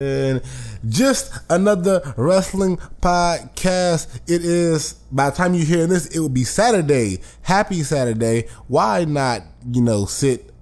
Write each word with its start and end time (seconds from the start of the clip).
And 0.00 0.42
just 0.88 1.32
another 1.50 2.14
wrestling 2.16 2.76
podcast. 3.02 4.20
It 4.28 4.44
is 4.44 4.92
by 5.10 5.30
the 5.30 5.34
time 5.36 5.54
you 5.54 5.64
hear 5.64 5.88
this, 5.88 6.06
it 6.14 6.20
will 6.20 6.28
be 6.28 6.44
Saturday. 6.44 7.18
Happy 7.42 7.82
Saturday. 7.82 8.46
Why 8.68 9.06
not, 9.06 9.42
you 9.68 9.82
know, 9.82 10.04
sit, 10.04 10.54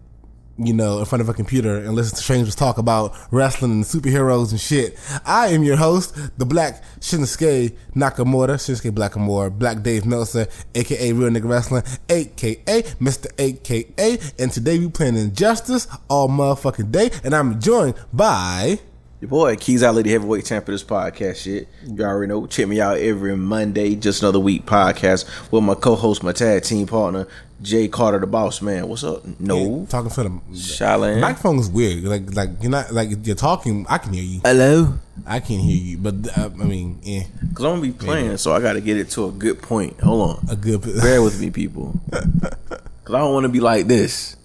you 0.57 0.73
know, 0.73 1.01
in 1.01 1.05
front 1.05 1.21
of 1.21 1.29
a 1.29 1.35
computer 1.35 1.77
and 1.77 1.95
listen 1.95 2.17
to 2.17 2.23
strangers 2.23 2.55
talk 2.55 2.79
about 2.79 3.15
wrestling 3.31 3.73
and 3.73 3.85
superheroes 3.85 4.53
and 4.53 4.59
shit. 4.59 4.99
I 5.27 5.49
am 5.49 5.63
your 5.63 5.77
host, 5.77 6.17
the 6.39 6.47
Black 6.47 6.83
Shinsuke 7.01 7.77
Nakamura, 7.95 8.55
Shinsuke 8.55 8.91
Blackamore, 8.91 9.51
Black 9.51 9.83
Dave 9.83 10.07
Meltzer, 10.07 10.47
aka 10.75 11.13
Real 11.13 11.29
Nigga 11.29 11.47
Wrestling, 11.47 11.83
aka 12.09 12.83
Mr. 13.03 13.27
AKA. 13.37 14.19
And 14.39 14.51
today 14.51 14.79
we 14.79 14.89
playing 14.89 15.19
Injustice 15.19 15.89
all 16.09 16.31
motherfucking 16.31 16.91
day. 16.91 17.11
And 17.23 17.37
I'm 17.37 17.61
joined 17.61 17.97
by 18.15 18.81
your 19.21 19.29
boy, 19.29 19.57
Keys 19.57 19.83
Out 19.83 19.95
Lady 19.95 20.11
Heavyweight 20.11 20.45
Champ 20.45 20.69
of 20.69 20.73
this 20.73 20.85
podcast 20.85 21.37
shit. 21.37 21.69
You 21.87 22.05
already 22.05 22.29
know. 22.29 22.47
Check 22.47 22.69
me 22.69 22.81
out 22.81 22.99
every 22.99 23.37
Monday, 23.37 23.95
just 23.95 24.23
another 24.23 24.41
week 24.41 24.67
podcast 24.67 25.51
with 25.51 25.65
my 25.65 25.75
co-host, 25.75 26.23
my 26.23 26.33
tag 26.33 26.65
team 26.65 26.87
partner, 26.87 27.27
Jay 27.63 27.89
Carter, 27.89 28.19
the 28.19 28.27
boss 28.27 28.61
man. 28.61 28.89
What's 28.89 29.05
up? 29.05 29.23
No, 29.41 29.81
Yeah, 29.81 29.87
talking 29.87 30.11
for 30.11 30.23
them. 30.23 30.43
Shaolin. 30.53 31.21
Microphone 31.21 31.59
is 31.59 31.71
weird. 31.71 32.05
Like 32.05 32.35
like 32.35 32.51
you're 32.61 32.71
not 32.71 32.93
like 32.93 33.09
you're 33.27 33.35
talking. 33.35 33.87
I 33.89 33.99
can 33.99 34.13
hear 34.13 34.23
you. 34.23 34.41
Hello. 34.45 34.99
I 35.27 35.41
can't 35.41 35.63
hear 35.63 35.77
you. 35.77 35.97
But 35.99 36.37
uh, 36.37 36.51
I 36.61 36.65
mean, 36.65 36.99
yeah, 37.03 37.23
Cause 37.55 37.65
I'm 37.65 37.77
gonna 37.77 37.81
be 37.81 37.93
playing, 37.93 38.37
so 38.37 38.53
I 38.53 38.61
got 38.61 38.75
to 38.75 38.83
get 38.83 38.99
it 38.99 39.09
to 39.11 39.25
a 39.27 39.33
good 39.33 39.63
point. 39.63 39.99
Hold 40.01 40.31
on, 40.39 40.47
a 40.51 40.57
good. 40.57 40.83
bear 40.83 41.23
with 41.23 41.41
me, 41.41 41.51
people. 41.51 41.99
Cause 42.13 43.15
I 43.15 43.19
don't 43.19 43.33
want 43.33 43.45
to 43.45 43.49
be 43.49 43.61
like 43.61 43.87
this. 43.87 44.36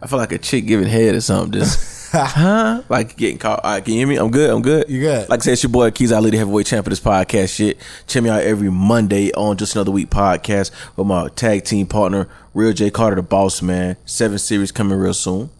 I 0.00 0.06
feel 0.06 0.18
like 0.18 0.32
a 0.32 0.38
chick 0.38 0.66
giving 0.66 0.86
head 0.86 1.14
or 1.14 1.20
something. 1.20 1.60
Just 1.60 1.98
huh? 2.12 2.82
Like 2.88 3.16
getting 3.16 3.38
caught. 3.38 3.64
All 3.64 3.72
right, 3.72 3.84
can 3.84 3.94
you 3.94 4.00
hear 4.00 4.06
me? 4.06 4.16
I'm 4.16 4.30
good. 4.30 4.48
I'm 4.48 4.62
good. 4.62 4.88
You 4.88 5.00
good. 5.00 5.28
Like 5.28 5.40
I 5.40 5.42
said, 5.42 5.52
it's 5.54 5.62
your 5.62 5.70
boy 5.70 5.90
Keys 5.90 6.12
I 6.12 6.18
Out 6.18 6.22
Lady 6.22 6.36
Heavyweight 6.36 6.66
Champ 6.66 6.86
of 6.86 6.90
this 6.90 7.00
podcast 7.00 7.54
shit. 7.54 7.78
Check 8.06 8.22
me 8.22 8.30
out 8.30 8.42
every 8.42 8.70
Monday 8.70 9.32
on 9.32 9.56
Just 9.56 9.74
Another 9.74 9.90
Week 9.90 10.08
podcast 10.08 10.70
with 10.96 11.06
my 11.06 11.28
tag 11.30 11.64
team 11.64 11.86
partner, 11.86 12.28
Real 12.54 12.72
J 12.72 12.90
Carter, 12.90 13.16
the 13.16 13.22
boss 13.22 13.60
man. 13.60 13.96
Seven 14.06 14.38
series 14.38 14.70
coming 14.70 14.96
real 14.98 15.14
soon. 15.14 15.50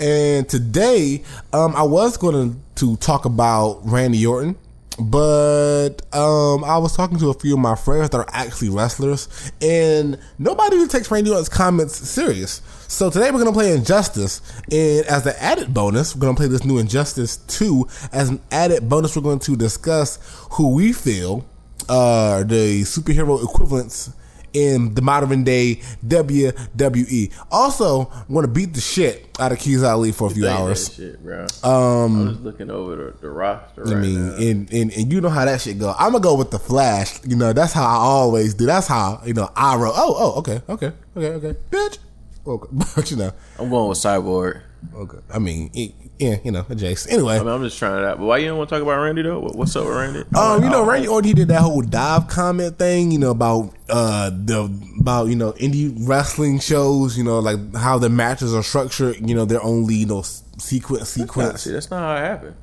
And 0.00 0.48
today, 0.48 1.22
um, 1.52 1.74
I 1.76 1.82
was 1.82 2.16
going 2.16 2.60
to 2.76 2.96
talk 2.96 3.24
about 3.24 3.80
Randy 3.84 4.24
Orton, 4.26 4.56
but 4.98 6.02
um, 6.12 6.64
I 6.64 6.78
was 6.78 6.96
talking 6.96 7.18
to 7.18 7.30
a 7.30 7.34
few 7.34 7.54
of 7.54 7.60
my 7.60 7.74
friends 7.76 8.10
that 8.10 8.18
are 8.18 8.28
actually 8.32 8.70
wrestlers, 8.70 9.28
and 9.60 10.18
nobody 10.38 10.76
really 10.76 10.88
takes 10.88 11.10
Randy 11.10 11.30
Orton's 11.30 11.48
comments 11.48 11.96
serious. 11.96 12.60
So 12.94 13.10
today 13.10 13.32
we're 13.32 13.38
gonna 13.38 13.50
play 13.52 13.72
Injustice, 13.72 14.40
and 14.70 15.04
as 15.06 15.26
an 15.26 15.34
added 15.40 15.74
bonus, 15.74 16.14
we're 16.14 16.20
gonna 16.20 16.36
play 16.36 16.46
this 16.46 16.62
new 16.62 16.78
Injustice 16.78 17.38
Two. 17.38 17.88
As 18.12 18.28
an 18.28 18.40
added 18.52 18.88
bonus, 18.88 19.16
we're 19.16 19.22
going 19.22 19.40
to 19.40 19.56
discuss 19.56 20.20
who 20.52 20.74
we 20.74 20.92
feel 20.92 21.44
are 21.88 22.44
the 22.44 22.82
superhero 22.82 23.42
equivalents 23.42 24.12
in 24.52 24.94
the 24.94 25.02
modern 25.02 25.42
day 25.42 25.80
WWE. 26.06 27.32
Also, 27.50 28.12
I'm 28.12 28.32
gonna 28.32 28.46
beat 28.46 28.74
the 28.74 28.80
shit 28.80 29.26
out 29.40 29.50
of 29.50 29.58
Keys 29.58 29.82
Ali 29.82 30.12
for 30.12 30.28
a 30.28 30.30
few 30.30 30.46
hours. 30.46 30.94
shit, 30.94 31.20
bro. 31.20 31.46
Um, 31.64 32.20
I'm 32.20 32.28
just 32.28 32.42
looking 32.42 32.70
over 32.70 32.94
the, 32.94 33.18
the 33.22 33.28
roster. 33.28 33.88
I 33.88 33.90
right 33.90 34.02
mean, 34.02 34.28
now. 34.28 34.36
and, 34.36 34.72
and 34.72 34.92
and 34.92 35.12
you 35.12 35.20
know 35.20 35.30
how 35.30 35.44
that 35.44 35.60
shit 35.60 35.80
go. 35.80 35.96
I'm 35.98 36.12
gonna 36.12 36.22
go 36.22 36.36
with 36.36 36.52
the 36.52 36.60
Flash. 36.60 37.18
You 37.24 37.34
know, 37.34 37.52
that's 37.52 37.72
how 37.72 37.82
I 37.82 37.96
always 37.96 38.54
do. 38.54 38.66
That's 38.66 38.86
how 38.86 39.20
you 39.26 39.34
know 39.34 39.50
I 39.56 39.74
roll. 39.74 39.94
Oh, 39.96 40.14
oh, 40.16 40.38
okay, 40.38 40.62
okay, 40.68 40.92
okay, 41.16 41.30
okay, 41.48 41.58
bitch. 41.72 41.98
Okay, 42.46 42.68
but 42.96 43.10
you 43.10 43.16
know, 43.16 43.32
I'm 43.58 43.70
going 43.70 43.88
with 43.88 43.98
Cyborg. 43.98 44.60
okay. 44.94 45.18
I 45.32 45.38
mean, 45.38 45.70
yeah, 46.18 46.36
you 46.44 46.50
know, 46.52 46.62
Jace. 46.64 47.10
Anyway, 47.10 47.36
I 47.36 47.38
mean, 47.38 47.48
I'm 47.48 47.62
just 47.62 47.78
trying 47.78 47.98
it 47.98 48.04
out. 48.04 48.18
But 48.18 48.26
why 48.26 48.36
you 48.38 48.48
don't 48.48 48.58
want 48.58 48.68
to 48.68 48.76
talk 48.76 48.82
about 48.82 49.00
Randy 49.02 49.22
though? 49.22 49.40
What's 49.40 49.74
up 49.76 49.86
with 49.86 49.96
Randy? 49.96 50.20
Um, 50.36 50.62
you 50.62 50.68
know, 50.70 50.82
Oh, 50.82 50.86
Randy 50.86 51.08
Orton 51.08 51.28
he 51.28 51.34
did 51.34 51.48
that 51.48 51.62
whole 51.62 51.80
dive 51.80 52.28
comment 52.28 52.78
thing, 52.78 53.10
you 53.10 53.18
know, 53.18 53.30
about 53.30 53.74
uh 53.88 54.30
the 54.30 54.70
about 55.00 55.28
you 55.28 55.36
know 55.36 55.52
indie 55.52 55.94
wrestling 56.06 56.58
shows, 56.60 57.16
you 57.16 57.24
know, 57.24 57.38
like 57.38 57.74
how 57.74 57.98
the 57.98 58.10
matches 58.10 58.54
are 58.54 58.62
structured. 58.62 59.26
You 59.26 59.34
know, 59.34 59.44
they're 59.46 59.62
only 59.64 59.94
you 59.94 60.06
know 60.06 60.20
s- 60.20 60.42
sequence 60.58 61.16
Nah, 61.16 61.24
sequence. 61.24 61.62
see, 61.62 61.72
that's 61.72 61.90
not 61.90 62.00
how 62.00 62.22
it 62.22 62.26
happened. 62.28 62.56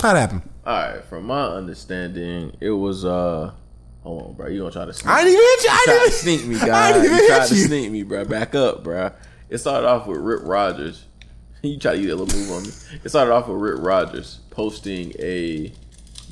How'd 0.00 0.14
that 0.16 0.20
happen? 0.30 0.48
All 0.64 0.74
right, 0.74 1.04
from 1.06 1.24
my 1.26 1.44
understanding, 1.46 2.56
it 2.60 2.70
was 2.70 3.04
uh. 3.04 3.50
Hold 4.08 4.22
on, 4.22 4.32
bro. 4.32 4.46
You 4.48 4.60
gonna 4.60 4.70
try 4.70 4.86
to 4.86 4.92
sneak? 4.94 5.06
I 5.06 5.22
didn't 5.22 5.34
even 5.34 5.44
hit 5.44 5.62
you. 5.64 5.70
I 5.70 5.84
didn't 5.84 6.00
even 6.00 6.12
sneak 6.12 6.46
me, 6.46 6.70
I 6.70 6.92
didn't 6.94 7.12
You 7.12 7.26
tried 7.26 7.46
to 7.48 7.54
you. 7.54 7.60
sneak 7.66 7.90
me, 7.92 8.02
bro. 8.04 8.24
Back 8.24 8.54
up, 8.54 8.82
bro. 8.82 9.10
It 9.50 9.58
started 9.58 9.86
off 9.86 10.06
with 10.06 10.18
Rip 10.18 10.40
Rogers. 10.44 11.04
You 11.62 11.76
try 11.78 11.96
to 11.96 12.00
use 12.00 12.10
a 12.12 12.16
little 12.16 12.38
move 12.38 12.50
on 12.52 12.62
me. 12.62 12.68
It 13.04 13.08
started 13.10 13.34
off 13.34 13.48
with 13.48 13.58
Rip 13.58 13.82
Rogers 13.84 14.38
posting 14.48 15.12
a 15.18 15.70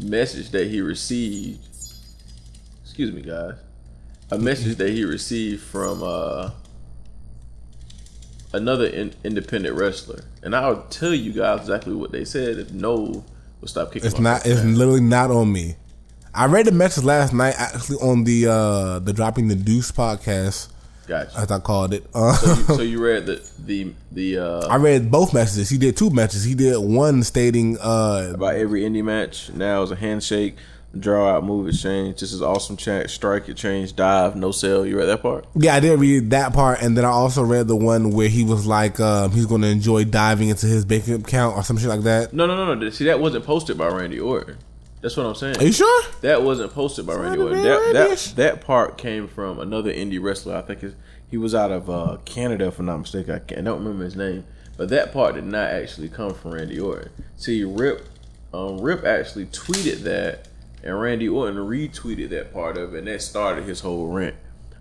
message 0.01 0.53
that 0.53 0.69
he 0.69 0.81
received. 0.81 1.67
Excuse 2.83 3.13
me, 3.13 3.21
guys. 3.23 3.57
A 4.31 4.39
message 4.39 4.77
that 4.77 4.89
he 4.91 5.05
received 5.05 5.63
from 5.65 6.03
uh, 6.03 6.53
another 8.55 8.87
in- 8.87 9.15
independent 9.25 9.77
wrestler, 9.77 10.23
and 10.43 10.57
I'll 10.57 10.83
tell 10.85 11.13
you 11.13 11.33
guys 11.33 11.61
exactly 11.61 11.95
what 11.95 12.11
they 12.13 12.25
said 12.25 12.59
if 12.59 12.73
no 12.73 13.23
will 13.61 13.69
stop 13.69 13.93
kicking. 13.93 14.07
It's 14.07 14.19
not. 14.19 14.47
It's 14.47 14.65
literally 14.65 15.01
not 15.03 15.31
on 15.31 15.53
me. 15.53 15.77
I 16.37 16.47
read 16.47 16.67
the 16.67 16.73
message 16.73 17.05
last 17.05 17.33
night, 17.33 17.55
actually 17.57 17.97
on 17.99 18.25
the 18.25 18.47
uh 18.47 18.99
the 18.99 19.13
dropping 19.13 19.49
the 19.49 19.55
Deuce 19.57 19.91
podcast, 19.91 20.69
Gotcha. 21.07 21.39
as 21.39 21.51
I 21.51 21.59
called 21.61 21.95
it. 21.95 22.05
Uh, 22.15 22.35
So 22.35 22.55
you, 22.55 22.65
so 22.77 22.83
you 22.83 23.03
read 23.03 23.27
the 23.27 23.51
the 23.65 23.95
the 24.13 24.39
uh, 24.39 24.67
I 24.69 24.77
read 24.77 25.11
both 25.11 25.33
messages. 25.33 25.71
He 25.71 25.79
did 25.79 25.97
two 25.97 26.11
messages. 26.11 26.45
He 26.45 26.55
did 26.55 26.77
one 26.79 27.23
stating 27.23 27.79
uh 27.79 28.33
about 28.35 28.57
every 28.57 28.83
indie 28.83 29.03
match 29.03 29.51
now 29.53 29.83
is 29.83 29.91
a 29.91 29.97
handshake, 29.97 30.57
draw 30.99 31.37
out, 31.37 31.45
move 31.45 31.69
exchange. 31.69 32.21
This 32.21 32.33
is 32.33 32.43
awesome 32.43 32.77
chat, 32.77 33.09
strike, 33.09 33.49
it, 33.49 33.57
change, 33.57 33.97
dive, 33.97 34.37
no 34.37 34.53
sell. 34.53 34.85
You 34.85 34.99
read 34.99 35.07
that 35.07 35.23
part? 35.23 35.47
Yeah, 35.55 35.75
I 35.75 35.81
did 35.81 35.99
read 35.99 36.31
that 36.31 36.53
part, 36.53 36.83
and 36.83 36.97
then 36.99 37.07
I 37.07 37.11
also 37.11 37.43
read 37.45 37.67
the 37.67 37.77
one 37.77 38.11
where 38.11 38.29
he 38.29 38.45
was 38.45 38.67
like, 38.67 39.01
um, 39.01 39.31
he's 39.31 39.47
going 39.47 39.63
to 39.63 39.69
enjoy 39.69 40.05
diving 40.05 40.51
into 40.51 40.67
his 40.67 40.85
bank 40.85 41.09
account 41.09 41.57
or 41.57 41.63
some 41.63 41.79
shit 41.79 41.89
like 41.89 42.03
that. 42.03 42.35
No, 42.35 42.47
no, 42.47 42.57
no, 42.57 42.75
no. 42.75 42.91
See, 42.91 43.05
that 43.05 43.21
wasn't 43.21 43.45
posted 43.47 43.79
by 43.79 43.89
Randy 43.89 44.21
Orton. 44.21 44.59
That's 45.03 45.17
what 45.17 45.27
I'm 45.27 45.35
saying. 45.35 45.59
Are 45.59 45.65
you 45.65 45.73
sure? 45.73 46.05
That 46.23 46.43
wasn't 46.43 46.73
posted 46.73 47.07
by 47.07 47.15
Randy 47.15 47.39
Orton. 47.39 47.63
That, 47.63 47.93
that 47.93 48.33
that 48.37 48.61
part 48.61 48.99
came 48.99 49.29
from 49.29 49.61
another 49.61 49.93
indie 49.93 50.21
wrestler. 50.21 50.57
I 50.57 50.63
think 50.63 50.83
he 51.31 51.37
was 51.37 51.55
out 51.55 51.71
of 51.71 51.91
uh, 51.91 52.19
Canada, 52.25 52.69
if 52.69 52.79
I'm 52.79 52.87
not 52.87 52.99
mistaken. 52.99 53.35
I, 53.35 53.39
can't, 53.41 53.61
I 53.61 53.65
don't 53.65 53.81
remember 53.81 54.05
his 54.05 54.17
name, 54.17 54.45
but 54.77 54.89
that 54.89 55.13
part 55.13 55.35
did 55.35 55.45
not 55.45 55.71
actually 55.71 56.09
come 56.09 56.35
from 56.35 56.53
Randy 56.53 56.81
Orton. 56.81 57.11
See, 57.37 57.63
Rip, 57.63 58.09
um, 58.55 58.81
Rip 58.81 59.05
actually 59.05 59.47
tweeted 59.47 59.99
that, 60.01 60.49
and 60.83 60.99
Randy 61.01 61.29
Orton 61.29 61.57
retweeted 61.57 62.31
that 62.31 62.53
part 62.53 62.77
of 62.77 62.95
it, 62.95 62.99
and 62.99 63.07
that 63.09 63.23
started 63.23 63.65
his 63.65 63.81
whole 63.81 64.09
rant. 64.09 64.37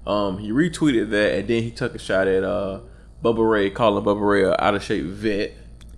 Um, 0.08 0.38
he 0.38 0.52
retweeted 0.52 1.09
that, 1.09 1.40
and 1.40 1.47
then 1.47 1.64
he 1.64 1.72
took 1.72 1.94
a 1.94 2.00
shot 2.00 2.28
at 2.28 2.44
uh, 2.44 2.80
Bubba 3.24 3.47
Ray, 3.50 3.70
calling 3.70 4.03
Bubba 4.03 4.28
Ray 4.28 4.44
a 4.44 4.56
out 4.59 4.76
of 4.76 4.84
shape 4.84 5.03
vet. 5.03 5.53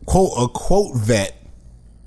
Quote 0.06 0.32
a 0.38 0.48
quote 0.48 0.96
vet. 0.96 1.37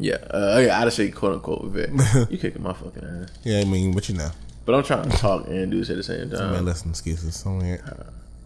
Yeah, 0.03 0.15
uh, 0.31 0.67
out 0.73 0.87
of 0.87 0.95
shape, 0.95 1.15
quote 1.15 1.35
unquote 1.35 1.65
vet. 1.67 1.91
you 2.31 2.39
kicking 2.39 2.63
my 2.63 2.73
fucking 2.73 3.05
ass. 3.05 3.29
Yeah, 3.45 3.61
I 3.61 3.65
mean, 3.65 3.93
but 3.93 4.09
you 4.09 4.15
know, 4.17 4.31
But 4.65 4.75
I'm 4.75 4.83
trying 4.83 5.11
to 5.11 5.17
talk 5.19 5.47
and 5.47 5.71
do 5.71 5.79
this 5.79 5.91
at 5.91 5.97
the 5.97 6.03
same 6.03 6.31
time. 6.31 6.53
man, 6.53 6.65
listen, 6.65 6.89
excuses. 6.91 7.45
Yeah. 7.47 7.77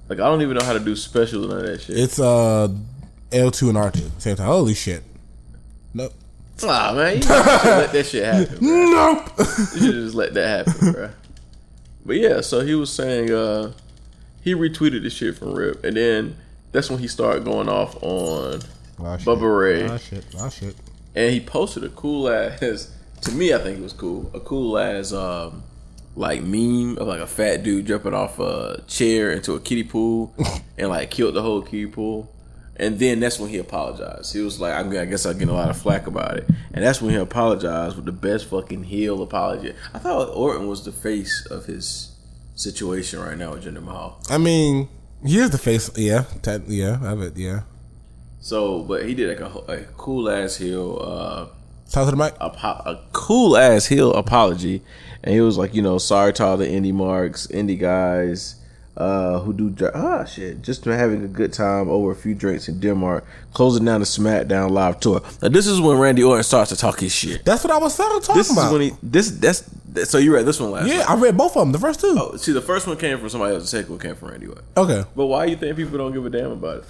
Like 0.08 0.18
I 0.18 0.24
don't 0.26 0.42
even 0.42 0.56
know 0.56 0.64
how 0.64 0.72
to 0.72 0.80
do 0.80 0.96
specials 0.96 1.52
and 1.52 1.66
that 1.68 1.80
shit. 1.80 1.96
It's 1.98 2.18
uh 2.18 2.68
L 3.32 3.50
two 3.52 3.68
and 3.68 3.78
R 3.78 3.90
two 3.92 4.10
same 4.18 4.34
time. 4.36 4.48
Holy 4.48 4.74
shit. 4.74 5.02
Nope. 5.94 6.12
Ah 6.64 6.92
man, 6.94 7.16
you 7.16 7.22
should 7.22 7.30
let 7.30 7.92
that 7.92 8.06
shit 8.06 8.24
happen. 8.24 8.58
Bro. 8.58 9.14
Nope. 9.14 9.30
You 9.38 9.44
should 9.80 9.92
just 9.92 10.14
let 10.16 10.34
that 10.34 10.66
happen, 10.66 10.92
bro. 10.92 11.10
But 12.04 12.16
yeah, 12.16 12.40
so 12.42 12.60
he 12.60 12.74
was 12.74 12.92
saying 12.92 13.30
uh 13.30 13.72
he 14.42 14.54
retweeted 14.54 15.02
the 15.04 15.10
shit 15.10 15.38
from 15.38 15.54
Rip, 15.54 15.84
and 15.84 15.96
then 15.96 16.36
that's 16.72 16.90
when 16.90 16.98
he 16.98 17.06
started 17.08 17.44
going 17.44 17.68
off 17.68 17.94
on 18.02 18.60
Oh. 18.96 19.02
Bubba 19.02 19.60
Ray, 19.60 19.88
Oh 19.88 19.96
shit. 19.98 20.24
Oh 20.38 20.48
shit. 20.50 20.76
And 21.14 21.32
he 21.32 21.40
posted 21.40 21.84
a 21.84 21.90
cool 21.90 22.28
ass. 22.28 22.90
To 23.24 23.32
me, 23.32 23.54
I 23.54 23.58
think 23.58 23.78
it 23.78 23.82
was 23.82 23.94
cool. 23.94 24.30
A 24.34 24.40
cool 24.40 24.76
ass 24.76 25.10
um 25.10 25.62
like 26.14 26.42
meme 26.42 26.98
of 26.98 27.08
like 27.08 27.20
a 27.20 27.26
fat 27.26 27.62
dude 27.62 27.86
jumping 27.86 28.12
off 28.12 28.38
a 28.38 28.82
chair 28.86 29.30
into 29.30 29.54
a 29.54 29.60
kiddie 29.60 29.82
pool 29.82 30.34
and 30.78 30.90
like 30.90 31.10
killed 31.10 31.34
the 31.34 31.40
whole 31.42 31.62
kiddie 31.62 31.86
pool. 31.86 32.30
And 32.76 32.98
then 32.98 33.20
that's 33.20 33.38
when 33.38 33.50
he 33.50 33.58
apologized. 33.58 34.32
He 34.32 34.40
was 34.40 34.60
like, 34.60 34.74
I'm, 34.74 34.90
I 34.90 35.04
guess 35.04 35.24
I'm 35.24 35.34
getting 35.34 35.48
a 35.48 35.54
lot 35.54 35.70
of 35.70 35.76
flack 35.76 36.06
about 36.06 36.36
it. 36.38 36.48
And 36.72 36.84
that's 36.84 37.00
when 37.00 37.12
he 37.12 37.16
apologized 37.16 37.96
with 37.96 38.04
the 38.04 38.12
best 38.12 38.46
fucking 38.46 38.84
heel 38.84 39.22
apology. 39.22 39.74
I 39.92 39.98
thought 40.00 40.28
Orton 40.34 40.66
was 40.66 40.84
the 40.84 40.92
face 40.92 41.46
of 41.46 41.66
his 41.66 42.14
situation 42.56 43.20
right 43.20 43.38
now 43.38 43.52
with 43.52 43.64
Jinder 43.64 43.82
Mahal. 43.82 44.20
I 44.28 44.38
mean, 44.38 44.88
here's 45.24 45.50
the 45.50 45.58
face. 45.58 45.88
Yeah, 45.96 46.24
yeah, 46.66 46.98
I 47.02 47.14
bet. 47.14 47.36
Yeah. 47.36 47.62
So, 48.44 48.82
but 48.82 49.06
he 49.06 49.14
did 49.14 49.40
like 49.40 49.40
a, 49.40 49.72
a 49.72 49.76
cool 49.96 50.28
ass 50.28 50.56
heel, 50.58 50.98
uh, 51.00 51.46
Talk 51.90 52.04
to 52.04 52.10
the 52.10 52.16
mic. 52.16 52.34
apo- 52.42 52.82
a 52.90 53.00
cool 53.12 53.56
ass 53.56 53.86
heel 53.86 54.12
apology, 54.12 54.82
and 55.22 55.34
he 55.34 55.40
was 55.40 55.56
like, 55.56 55.74
you 55.74 55.80
know, 55.80 55.96
sorry 55.96 56.34
to 56.34 56.44
all 56.44 56.56
the 56.58 56.66
indie 56.66 56.92
marks, 56.92 57.46
indie 57.46 57.78
guys. 57.80 58.56
uh, 58.96 59.38
who 59.40 59.52
do 59.54 59.74
ah 59.94 60.24
shit, 60.24 60.60
just 60.62 60.84
having 60.84 61.24
a 61.24 61.26
good 61.26 61.52
time 61.54 61.88
over 61.88 62.12
a 62.12 62.14
few 62.14 62.34
drinks 62.34 62.68
in 62.68 62.78
Denmark, 62.80 63.24
closing 63.54 63.84
down 63.86 64.00
the 64.00 64.06
SmackDown 64.06 64.70
live 64.70 65.00
tour. 65.00 65.20
Now 65.42 65.48
this 65.48 65.66
is 65.66 65.80
when 65.80 65.96
Randy 65.98 66.22
Orton 66.22 66.44
starts 66.44 66.68
to 66.70 66.76
talk 66.76 67.00
his 67.00 67.12
shit. 67.14 67.44
That's 67.46 67.64
what 67.64 67.72
I 67.72 67.78
was 67.78 67.96
talking 67.96 68.36
This 68.36 68.52
about. 68.52 68.66
is 68.66 68.72
when 68.72 68.82
he 68.82 68.92
this 69.02 69.30
that's 69.30 69.64
so 70.10 70.18
you 70.18 70.34
read 70.34 70.44
this 70.46 70.60
one 70.60 70.70
last. 70.70 70.86
yeah, 70.86 70.98
night. 70.98 71.10
I 71.10 71.14
read 71.16 71.36
both 71.36 71.56
of 71.56 71.62
them. 71.62 71.72
The 71.72 71.78
first 71.78 72.00
two. 72.00 72.14
Oh, 72.18 72.36
see, 72.36 72.52
the 72.52 72.60
first 72.62 72.86
one 72.86 72.96
came 72.96 73.18
from 73.18 73.28
somebody 73.30 73.54
else. 73.54 73.64
The 73.64 73.68
second 73.78 73.90
one 73.90 73.98
came 74.00 74.14
from 74.16 74.28
Randy 74.30 74.46
Orton. 74.48 74.64
Okay. 74.76 75.02
But 75.16 75.26
why 75.26 75.46
you 75.46 75.56
think 75.56 75.76
people 75.76 75.98
don't 75.98 76.12
give 76.12 76.24
a 76.26 76.30
damn 76.30 76.52
about 76.52 76.78
it? 76.78 76.84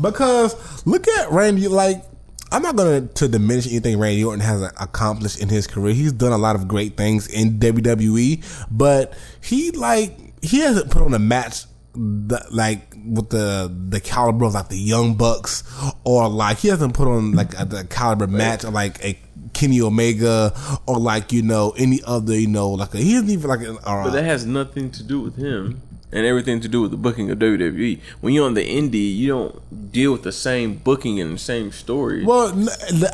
Because 0.00 0.86
look 0.86 1.06
at 1.08 1.30
Randy. 1.30 1.68
Like 1.68 2.04
I'm 2.52 2.62
not 2.62 2.76
gonna 2.76 3.00
to 3.00 3.28
diminish 3.28 3.66
anything 3.66 3.98
Randy 3.98 4.24
Orton 4.24 4.40
has 4.40 4.62
accomplished 4.62 5.40
in 5.40 5.48
his 5.48 5.66
career. 5.66 5.92
He's 5.92 6.12
done 6.12 6.32
a 6.32 6.38
lot 6.38 6.54
of 6.54 6.68
great 6.68 6.96
things 6.96 7.26
in 7.26 7.58
WWE, 7.58 8.66
but 8.70 9.14
he 9.42 9.72
like 9.72 10.44
he 10.44 10.60
hasn't 10.60 10.90
put 10.90 11.02
on 11.02 11.14
a 11.14 11.18
match 11.18 11.64
like 11.96 12.94
with 13.06 13.30
the 13.30 13.72
the 13.88 14.00
caliber 14.00 14.44
of 14.44 14.54
like 14.54 14.68
the 14.68 14.78
Young 14.78 15.14
Bucks 15.16 15.64
or 16.04 16.28
like 16.28 16.58
he 16.58 16.68
hasn't 16.68 16.94
put 16.94 17.08
on 17.08 17.32
like 17.32 17.58
a, 17.58 17.64
the 17.64 17.84
caliber 17.84 18.26
match 18.26 18.64
of 18.64 18.72
like 18.72 19.04
a 19.04 19.18
Kenny 19.52 19.80
Omega 19.80 20.52
or 20.86 20.98
like 20.98 21.32
you 21.32 21.42
know 21.42 21.74
any 21.76 22.00
other 22.06 22.38
you 22.38 22.48
know 22.48 22.70
like 22.70 22.94
a, 22.94 22.98
he 22.98 23.14
isn't 23.14 23.30
even 23.30 23.48
like 23.48 23.60
an, 23.60 23.78
uh, 23.84 24.04
But 24.04 24.10
that 24.10 24.24
has 24.24 24.46
nothing 24.46 24.90
to 24.92 25.02
do 25.02 25.20
with 25.20 25.36
him 25.36 25.82
and 26.14 26.24
everything 26.24 26.60
to 26.60 26.68
do 26.68 26.80
with 26.80 26.92
the 26.92 26.96
booking 26.96 27.28
of 27.30 27.40
WWE. 27.40 28.00
When 28.20 28.32
you're 28.32 28.46
on 28.46 28.54
the 28.54 28.64
indie, 28.64 29.14
you 29.14 29.28
don't 29.28 29.92
deal 29.92 30.12
with 30.12 30.22
the 30.22 30.30
same 30.32 30.76
booking 30.76 31.20
and 31.20 31.34
the 31.34 31.38
same 31.38 31.72
story. 31.72 32.24
Well, 32.24 32.50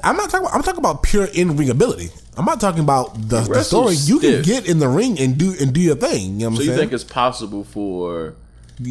I'm 0.05 0.17
not 0.17 0.31
talking. 0.31 0.47
About, 0.47 0.55
I'm 0.55 0.63
talking 0.63 0.79
about 0.79 1.03
pure 1.03 1.27
in 1.33 1.57
ring 1.57 1.71
ability. 1.71 2.11
I'm 2.37 2.45
not 2.45 2.61
talking 2.61 2.83
about 2.83 3.15
the, 3.15 3.41
the 3.41 3.63
story. 3.65 3.95
You 3.95 4.21
can 4.21 4.43
get 4.43 4.69
in 4.69 4.79
the 4.79 4.89
ring 4.89 5.19
and 5.19 5.39
do 5.39 5.55
and 5.59 5.73
do 5.73 5.81
your 5.81 5.97
thing. 5.97 6.35
You 6.35 6.41
know 6.41 6.51
what 6.51 6.57
so 6.57 6.61
I'm 6.61 6.61
you 6.61 6.67
saying? 6.67 6.79
think 6.79 6.93
it's 6.93 7.05
possible 7.05 7.65
for 7.65 8.35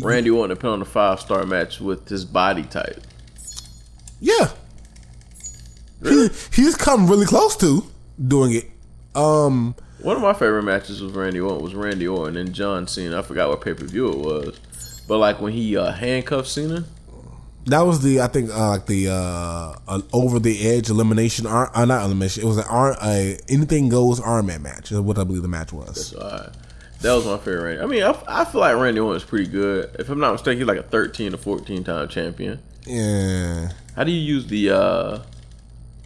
Randy 0.02 0.32
Orton 0.32 0.56
to 0.56 0.60
put 0.60 0.72
on 0.72 0.82
a 0.82 0.86
five 0.86 1.20
star 1.22 1.46
match 1.46 1.80
with 1.80 2.10
his 2.10 2.26
body 2.26 2.64
type? 2.64 3.02
yeah, 4.20 4.52
he, 6.04 6.30
he's 6.54 6.76
come 6.76 7.08
really 7.08 7.26
close 7.26 7.56
to 7.58 7.84
doing 8.28 8.54
it. 8.54 8.66
Um, 9.16 9.76
One 10.02 10.16
of 10.16 10.22
my 10.22 10.34
favorite 10.34 10.64
matches 10.64 11.02
with 11.02 11.16
Randy 11.16 11.40
Orton 11.42 11.62
was 11.64 11.76
Randy 11.76 12.08
Orton 12.08 12.38
and 12.38 12.54
John 12.54 12.88
Cena. 12.88 13.20
I 13.20 13.22
forgot 13.22 13.50
what 13.50 13.62
pay 13.62 13.74
per 13.74 13.86
view 13.86 14.10
it 14.12 14.18
was, 14.18 14.60
but 15.08 15.18
like 15.18 15.42
when 15.42 15.52
he 15.54 15.76
uh, 15.76 15.92
handcuffed 15.92 16.48
Cena. 16.48 16.86
that 17.66 17.82
was 17.82 18.02
the 18.02 18.22
I 18.22 18.28
think 18.28 18.50
uh, 18.50 18.70
like 18.70 18.86
the 18.86 19.10
uh, 19.10 19.74
uh, 19.88 20.02
over 20.14 20.40
the 20.40 20.68
edge 20.68 20.90
elimination. 20.90 21.46
Ar- 21.46 21.72
uh, 21.76 21.84
not 21.86 22.06
elimination. 22.06 22.44
It 22.44 22.46
was 22.48 22.58
an 22.58 22.66
ar- 22.70 22.96
a 23.04 23.38
anything 23.50 23.90
goes 23.90 24.22
Iron 24.22 24.46
Man 24.46 24.62
match. 24.62 24.92
Is 24.92 25.00
what 25.02 25.18
I 25.18 25.24
believe 25.26 25.42
the 25.42 25.48
match 25.50 25.74
was. 25.74 26.14
Uh, 26.16 26.54
that 27.02 27.14
was 27.14 27.26
my 27.26 27.38
favorite 27.38 27.64
Randy. 27.64 27.82
I 27.82 27.86
mean, 27.86 28.04
I, 28.04 28.42
I 28.42 28.46
feel 28.46 28.62
like 28.62 28.76
Randy 28.78 29.00
Orton 29.02 29.18
is 29.18 29.24
pretty 29.24 29.48
good. 29.48 29.94
If 30.00 30.10
I'm 30.10 30.20
not 30.20 30.32
mistaken, 30.34 30.60
he's 30.60 30.68
like 30.68 30.78
a 30.80 30.84
13 30.84 31.34
or 31.34 31.38
14 31.38 31.84
time 31.84 32.08
champion. 32.08 32.60
Yeah. 32.86 33.70
How 33.98 34.06
do 34.06 34.12
you 34.12 34.20
use 34.22 34.48
the? 34.48 34.70
uh 34.72 35.20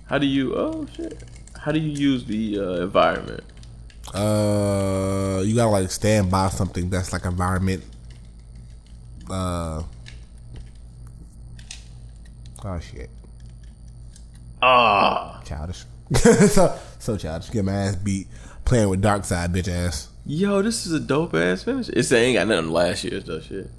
How 0.07 0.17
do 0.17 0.25
you? 0.25 0.55
Oh 0.55 0.87
shit! 0.95 1.21
How 1.59 1.71
do 1.71 1.79
you 1.79 1.91
use 1.91 2.25
the 2.25 2.57
uh, 2.59 2.81
environment? 2.83 3.43
Uh, 4.13 5.41
you 5.45 5.55
gotta 5.55 5.69
like 5.69 5.89
stand 5.91 6.29
by 6.29 6.49
something 6.49 6.89
that's 6.89 7.13
like 7.13 7.25
environment. 7.25 7.83
Uh. 9.29 9.83
Oh 12.65 12.79
shit, 12.79 13.09
Ah, 14.61 15.41
childish. 15.45 15.83
so 16.15 16.79
so 16.99 17.17
childish. 17.17 17.51
Get 17.51 17.65
my 17.65 17.73
ass 17.73 17.95
beat 17.97 18.27
playing 18.63 18.89
with 18.89 19.01
Darkseid, 19.01 19.53
bitch 19.53 19.67
ass. 19.67 20.09
yo, 20.25 20.61
this 20.61 20.85
is 20.85 20.93
a 20.93 20.99
dope 20.99 21.33
ass 21.33 21.63
finish. 21.63 21.89
It's 21.89 22.11
ain't 22.11 22.37
got 22.37 22.47
nothing 22.47 22.71
last 22.71 23.03
year's 23.03 23.25
though. 23.25 23.41
Shit. 23.41 23.69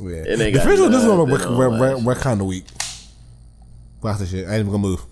Yeah. 0.00 0.08
It 0.10 0.28
ain't 0.28 0.38
the 0.38 0.52
got 0.52 0.64
first 0.64 0.90
this 0.90 1.04
one, 1.06 1.30
we're, 1.30 1.46
on 1.46 1.56
we're, 1.58 1.78
we're, 1.78 1.98
we're 1.98 2.14
kind 2.14 2.40
of 2.40 2.46
weak. 2.46 2.64
Watch 4.02 4.18
this 4.18 4.30
shit. 4.30 4.48
I 4.48 4.52
ain't 4.56 4.60
even 4.66 4.72
gonna 4.72 4.78
move. 4.78 5.04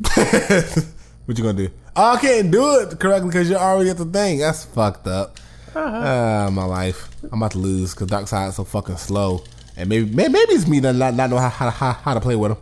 what 1.26 1.36
you 1.36 1.44
gonna 1.44 1.52
do? 1.54 1.68
Oh, 1.96 2.14
I 2.14 2.20
can't 2.20 2.50
do 2.50 2.80
it 2.80 2.98
correctly 2.98 3.28
because 3.30 3.50
you're 3.50 3.58
already 3.58 3.90
at 3.90 3.98
the 3.98 4.04
thing. 4.04 4.38
That's 4.38 4.64
fucked 4.64 5.06
up. 5.06 5.36
Ah, 5.74 6.48
my 6.52 6.64
life. 6.64 7.08
I'm 7.24 7.40
about 7.40 7.52
to 7.52 7.58
lose 7.58 7.94
because 7.94 8.08
Darkseid's 8.08 8.56
so 8.56 8.64
fucking 8.64 8.96
slow. 8.96 9.42
And 9.76 9.88
maybe 9.88 10.06
maybe, 10.10 10.32
maybe 10.32 10.52
it's 10.52 10.66
me 10.68 10.80
that 10.80 10.94
not, 10.94 11.14
not 11.14 11.30
know 11.30 11.38
how, 11.38 11.48
how, 11.48 11.70
how, 11.70 11.92
how 11.92 12.14
to 12.14 12.20
play 12.20 12.36
with 12.36 12.52
him. 12.52 12.58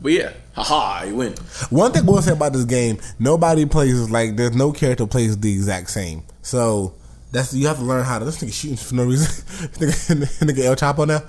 But 0.00 0.12
yeah, 0.12 0.32
haha, 0.54 1.04
you 1.04 1.16
win. 1.16 1.34
One 1.70 1.92
thing 1.92 2.04
we'll 2.04 2.20
say 2.22 2.32
about 2.32 2.52
this 2.52 2.64
game, 2.64 2.98
nobody 3.20 3.66
plays 3.66 4.10
like 4.10 4.36
there's 4.36 4.56
no 4.56 4.72
character 4.72 5.06
plays 5.06 5.38
the 5.38 5.52
exact 5.52 5.90
same. 5.90 6.24
So 6.42 6.94
that's 7.30 7.54
you 7.54 7.68
have 7.68 7.78
to 7.78 7.84
learn 7.84 8.04
how 8.04 8.18
to. 8.18 8.24
This 8.24 8.42
nigga 8.42 8.52
shooting 8.52 8.76
for 8.76 8.96
no 8.96 9.04
reason. 9.04 9.26
nigga, 9.78 10.40
nigga 10.46 10.64
El 10.64 10.76
Chapo 10.76 11.06
now. 11.06 11.22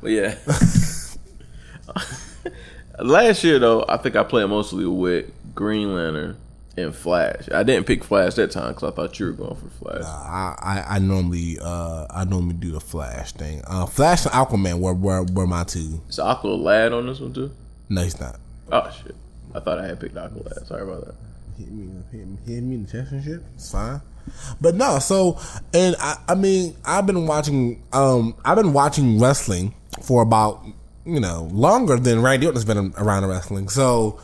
But 0.00 0.10
yeah. 0.10 0.36
Last 2.98 3.42
year 3.44 3.58
though, 3.58 3.84
I 3.88 3.96
think 3.96 4.16
I 4.16 4.22
played 4.22 4.48
mostly 4.48 4.86
with 4.86 5.30
Green 5.54 5.94
Lantern 5.94 6.36
and 6.76 6.94
Flash. 6.94 7.48
I 7.52 7.62
didn't 7.62 7.86
pick 7.86 8.04
Flash 8.04 8.34
that 8.34 8.50
time 8.50 8.74
because 8.74 8.92
I 8.92 8.94
thought 8.94 9.18
you 9.18 9.26
were 9.26 9.32
going 9.32 9.56
for 9.56 9.68
Flash. 9.68 10.02
I, 10.04 10.54
I, 10.60 10.96
I 10.96 10.98
normally 10.98 11.58
uh 11.60 12.06
I 12.10 12.24
normally 12.24 12.54
do 12.54 12.72
the 12.72 12.80
Flash 12.80 13.32
thing. 13.32 13.62
Uh, 13.66 13.86
Flash 13.86 14.24
and 14.24 14.34
Aquaman 14.34 14.78
were, 14.80 14.94
were 14.94 15.24
were 15.24 15.46
my 15.46 15.64
two. 15.64 16.00
Is 16.08 16.18
Aqua 16.18 16.48
Lad 16.48 16.92
on 16.92 17.06
this 17.06 17.20
one 17.20 17.32
too? 17.32 17.50
No, 17.88 18.02
he's 18.02 18.18
not. 18.20 18.38
Oh 18.70 18.90
shit! 19.02 19.14
I 19.54 19.60
thought 19.60 19.78
I 19.78 19.86
had 19.86 20.00
picked 20.00 20.16
Aqua 20.16 20.42
Lad. 20.42 20.66
Sorry 20.66 20.82
about 20.82 21.04
that. 21.06 21.14
hit 21.58 21.70
me, 21.70 21.90
hit 22.10 22.26
me, 22.26 22.36
hit 22.46 22.62
me 22.62 22.74
in 22.76 22.84
the 22.84 22.90
chest 22.92 23.12
and 23.12 23.22
shit. 23.24 23.40
It's 23.54 23.70
fine. 23.72 24.00
But 24.60 24.74
no, 24.76 24.98
so 24.98 25.38
and 25.74 25.96
I, 25.98 26.16
I 26.28 26.34
mean, 26.34 26.76
I've 26.84 27.06
been 27.06 27.26
watching, 27.26 27.82
um, 27.92 28.34
I've 28.44 28.56
been 28.56 28.72
watching 28.72 29.18
wrestling 29.18 29.74
for 30.02 30.22
about 30.22 30.64
you 31.04 31.20
know 31.20 31.48
longer 31.52 31.96
than 31.96 32.22
Randy 32.22 32.46
Orton's 32.46 32.64
been 32.64 32.92
around 32.96 33.26
wrestling. 33.26 33.68
So, 33.68 34.20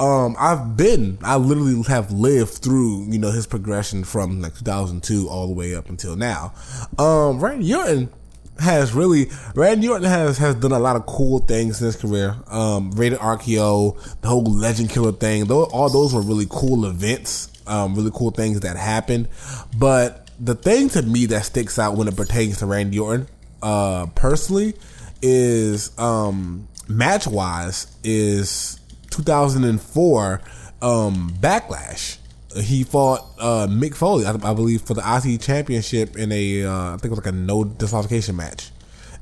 um, 0.00 0.36
I've 0.38 0.76
been, 0.76 1.18
I 1.22 1.36
literally 1.36 1.82
have 1.88 2.10
lived 2.10 2.54
through 2.54 3.06
you 3.10 3.18
know 3.18 3.30
his 3.30 3.46
progression 3.46 4.04
from 4.04 4.40
like 4.40 4.54
2002 4.54 5.28
all 5.28 5.46
the 5.46 5.54
way 5.54 5.74
up 5.74 5.88
until 5.88 6.16
now. 6.16 6.54
Um, 6.98 7.40
Randy 7.40 7.74
Orton 7.74 8.10
has 8.58 8.92
really 8.94 9.28
Randy 9.54 9.88
Orton 9.88 10.08
has 10.08 10.38
has 10.38 10.54
done 10.56 10.72
a 10.72 10.78
lot 10.78 10.96
of 10.96 11.06
cool 11.06 11.40
things 11.40 11.80
in 11.80 11.86
his 11.86 11.96
career. 11.96 12.36
Um, 12.48 12.92
Rated 12.92 13.18
RKO, 13.18 14.20
the 14.20 14.28
whole 14.28 14.44
Legend 14.44 14.90
Killer 14.90 15.12
thing, 15.12 15.46
those, 15.46 15.68
all 15.72 15.88
those 15.88 16.14
were 16.14 16.22
really 16.22 16.46
cool 16.48 16.86
events, 16.86 17.52
um, 17.66 17.94
really 17.94 18.10
cool 18.14 18.30
things 18.30 18.60
that 18.60 18.76
happened. 18.76 19.28
But 19.76 20.30
the 20.40 20.54
thing 20.54 20.88
to 20.90 21.02
me 21.02 21.26
that 21.26 21.44
sticks 21.44 21.78
out 21.78 21.96
when 21.96 22.08
it 22.08 22.16
pertains 22.16 22.58
to 22.58 22.66
Randy 22.66 22.98
Orton, 22.98 23.28
uh, 23.62 24.06
personally, 24.14 24.74
is 25.22 25.96
um, 25.98 26.68
match 26.88 27.26
wise 27.26 27.96
is 28.04 28.78
2004 29.10 30.40
um, 30.82 31.30
Backlash 31.40 32.18
he 32.60 32.84
fought 32.84 33.24
uh, 33.38 33.66
Mick 33.68 33.94
Foley, 33.94 34.26
I, 34.26 34.32
I 34.32 34.54
believe, 34.54 34.82
for 34.82 34.94
the 34.94 35.00
IC 35.00 35.40
championship 35.40 36.16
in 36.16 36.30
a, 36.32 36.64
uh, 36.64 36.88
I 36.88 36.90
think 36.92 37.06
it 37.06 37.10
was 37.10 37.18
like 37.18 37.26
a 37.26 37.32
no 37.32 37.64
disqualification 37.64 38.36
match, 38.36 38.70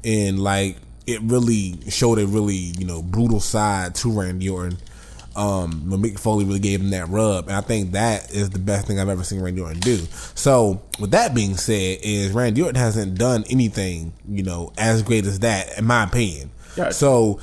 and 0.05 0.39
like 0.39 0.77
it 1.07 1.21
really 1.23 1.79
showed 1.89 2.19
a 2.19 2.27
really 2.27 2.55
you 2.55 2.87
know 2.87 3.03
brutal 3.03 3.41
side 3.41 3.95
to 3.97 4.11
Randy 4.11 4.49
Orton. 4.49 4.79
Um, 5.41 5.89
when 5.89 6.03
Mick 6.03 6.19
Foley 6.19 6.45
really 6.45 6.59
gave 6.59 6.83
him 6.83 6.91
that 6.91 7.09
rub, 7.09 7.49
and 7.49 7.57
I 7.57 7.63
think 7.63 7.93
that 7.93 8.31
is 8.31 8.51
the 8.51 8.59
best 8.59 8.87
thing 8.87 9.01
I've 9.01 9.09
ever 9.09 9.25
seen 9.25 9.41
Randy 9.41 9.63
Orton 9.63 9.81
do. 9.81 9.97
So, 10.35 10.83
with 10.99 11.13
that 11.13 11.35
being 11.35 11.57
said, 11.57 12.01
is 12.03 12.33
Randy 12.33 12.61
Orton 12.61 12.75
hasn't 12.75 13.17
done 13.17 13.45
anything 13.49 14.13
you 14.29 14.43
know 14.43 14.71
as 14.77 15.03
great 15.03 15.25
as 15.25 15.39
that, 15.39 15.79
in 15.79 15.87
my 15.87 16.05
opinion. 16.05 16.51
Gotcha. 16.77 16.93
So, 16.93 17.41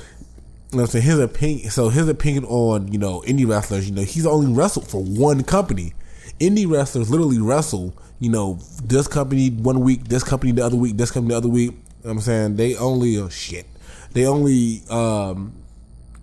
you 0.70 0.78
know, 0.78 0.86
so 0.86 1.00
his 1.00 1.18
opinion, 1.18 1.70
so 1.70 1.88
his 1.88 2.08
opinion 2.08 2.44
on 2.44 2.92
you 2.92 3.00
know 3.00 3.24
indie 3.26 3.48
wrestlers, 3.48 3.88
you 3.88 3.94
know, 3.96 4.02
he's 4.02 4.26
only 4.26 4.52
wrestled 4.52 4.88
for 4.88 5.02
one 5.02 5.42
company. 5.42 5.92
Indie 6.38 6.70
wrestlers 6.70 7.10
literally 7.10 7.40
wrestle, 7.40 7.92
you 8.20 8.30
know, 8.30 8.60
this 8.80 9.08
company 9.08 9.50
one 9.50 9.80
week, 9.80 10.04
this 10.04 10.22
company 10.22 10.52
the 10.52 10.64
other 10.64 10.76
week, 10.76 10.96
this 10.96 11.10
company 11.10 11.34
the 11.34 11.38
other 11.38 11.48
week. 11.48 11.72
You 11.72 11.76
know 11.76 11.82
what 12.02 12.10
I'm 12.12 12.20
saying 12.20 12.56
they 12.56 12.76
only 12.76 13.18
oh 13.18 13.28
shit, 13.28 13.66
they 14.12 14.24
only 14.24 14.82
um, 14.88 15.52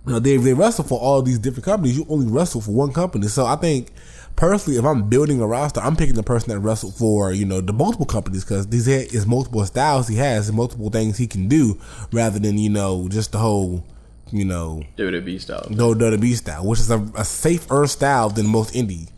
you 0.06 0.12
know, 0.12 0.18
they 0.20 0.36
they 0.36 0.54
wrestle 0.54 0.84
for 0.84 0.98
all 1.00 1.20
these 1.20 1.38
different 1.38 1.64
companies. 1.64 1.96
You 1.96 2.06
only 2.08 2.26
wrestle 2.26 2.60
for 2.60 2.70
one 2.70 2.92
company. 2.92 3.26
So 3.26 3.44
I 3.44 3.56
think 3.56 3.90
personally, 4.36 4.78
if 4.78 4.84
I'm 4.84 5.08
building 5.08 5.40
a 5.40 5.46
roster, 5.46 5.80
I'm 5.80 5.96
picking 5.96 6.14
the 6.14 6.22
person 6.22 6.50
that 6.50 6.60
wrestled 6.60 6.94
for 6.94 7.32
you 7.32 7.44
know 7.44 7.60
the 7.60 7.72
multiple 7.72 8.06
companies 8.06 8.44
because 8.44 8.68
these 8.68 8.86
is 8.86 9.26
multiple 9.26 9.64
styles 9.66 10.06
he 10.06 10.16
has 10.16 10.48
and 10.48 10.56
multiple 10.56 10.90
things 10.90 11.18
he 11.18 11.26
can 11.26 11.48
do, 11.48 11.80
rather 12.12 12.38
than 12.38 12.56
you 12.56 12.70
know 12.70 13.08
just 13.08 13.32
the 13.32 13.38
whole 13.38 13.84
you 14.30 14.44
know 14.44 14.82
WWE 14.96 15.40
style. 15.40 15.66
no 15.70 15.92
WWE 15.92 16.36
style, 16.36 16.64
which 16.64 16.78
is 16.80 16.90
a, 16.90 17.00
a 17.16 17.24
safer 17.24 17.86
style 17.88 18.28
than 18.28 18.46
most 18.46 18.74
indie. 18.74 19.08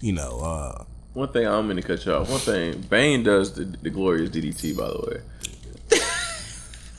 You 0.00 0.14
know, 0.14 0.40
uh, 0.40 0.84
One 1.14 1.28
thing 1.28 1.46
I'm 1.46 1.66
going 1.66 1.76
to 1.76 1.82
cut 1.82 2.04
you 2.04 2.12
off. 2.12 2.28
One 2.28 2.40
thing 2.40 2.80
Bane 2.90 3.22
does 3.22 3.54
the, 3.54 3.64
the 3.64 3.90
glorious 3.90 4.30
DDT 4.30 4.76
by 4.76 4.88
the 4.88 4.98
way. 5.10 5.20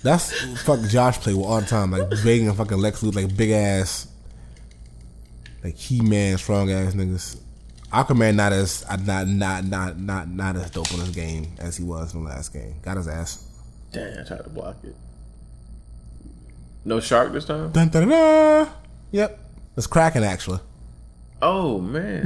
That's 0.05 0.61
fuck 0.61 0.79
Josh 0.87 1.19
play 1.19 1.33
with 1.33 1.45
all 1.45 1.59
the 1.59 1.65
time, 1.65 1.91
like 1.91 2.09
begging 2.23 2.53
fucking 2.53 2.77
Lex 2.77 3.01
Luthor, 3.01 3.15
like 3.15 3.35
big 3.35 3.51
ass, 3.51 4.07
like 5.63 5.75
He 5.75 5.99
Man, 6.01 6.37
strong 6.37 6.71
ass 6.71 6.93
niggas. 6.93 7.39
Aquaman 7.91 8.35
not 8.35 8.53
as 8.53 8.85
not 9.05 9.27
not 9.27 9.65
not 9.65 9.97
not 9.99 10.29
not 10.29 10.55
as 10.55 10.69
dope 10.69 10.91
in 10.91 10.99
this 10.99 11.09
game 11.09 11.53
as 11.59 11.77
he 11.77 11.83
was 11.83 12.13
in 12.13 12.23
the 12.23 12.29
last 12.29 12.53
game. 12.53 12.75
Got 12.81 12.97
his 12.97 13.07
ass. 13.07 13.43
Damn, 13.91 14.19
I 14.19 14.23
tried 14.27 14.43
to 14.43 14.49
block 14.49 14.77
it. 14.83 14.95
No 16.83 16.99
shark 16.99 17.31
this 17.31 17.45
time. 17.45 17.71
Dun, 17.71 17.89
dun, 17.89 18.07
dun. 18.07 18.69
Yep, 19.11 19.39
it's 19.77 19.87
cracking 19.87 20.23
actually. 20.23 20.59
Oh 21.41 21.79
man, 21.79 22.25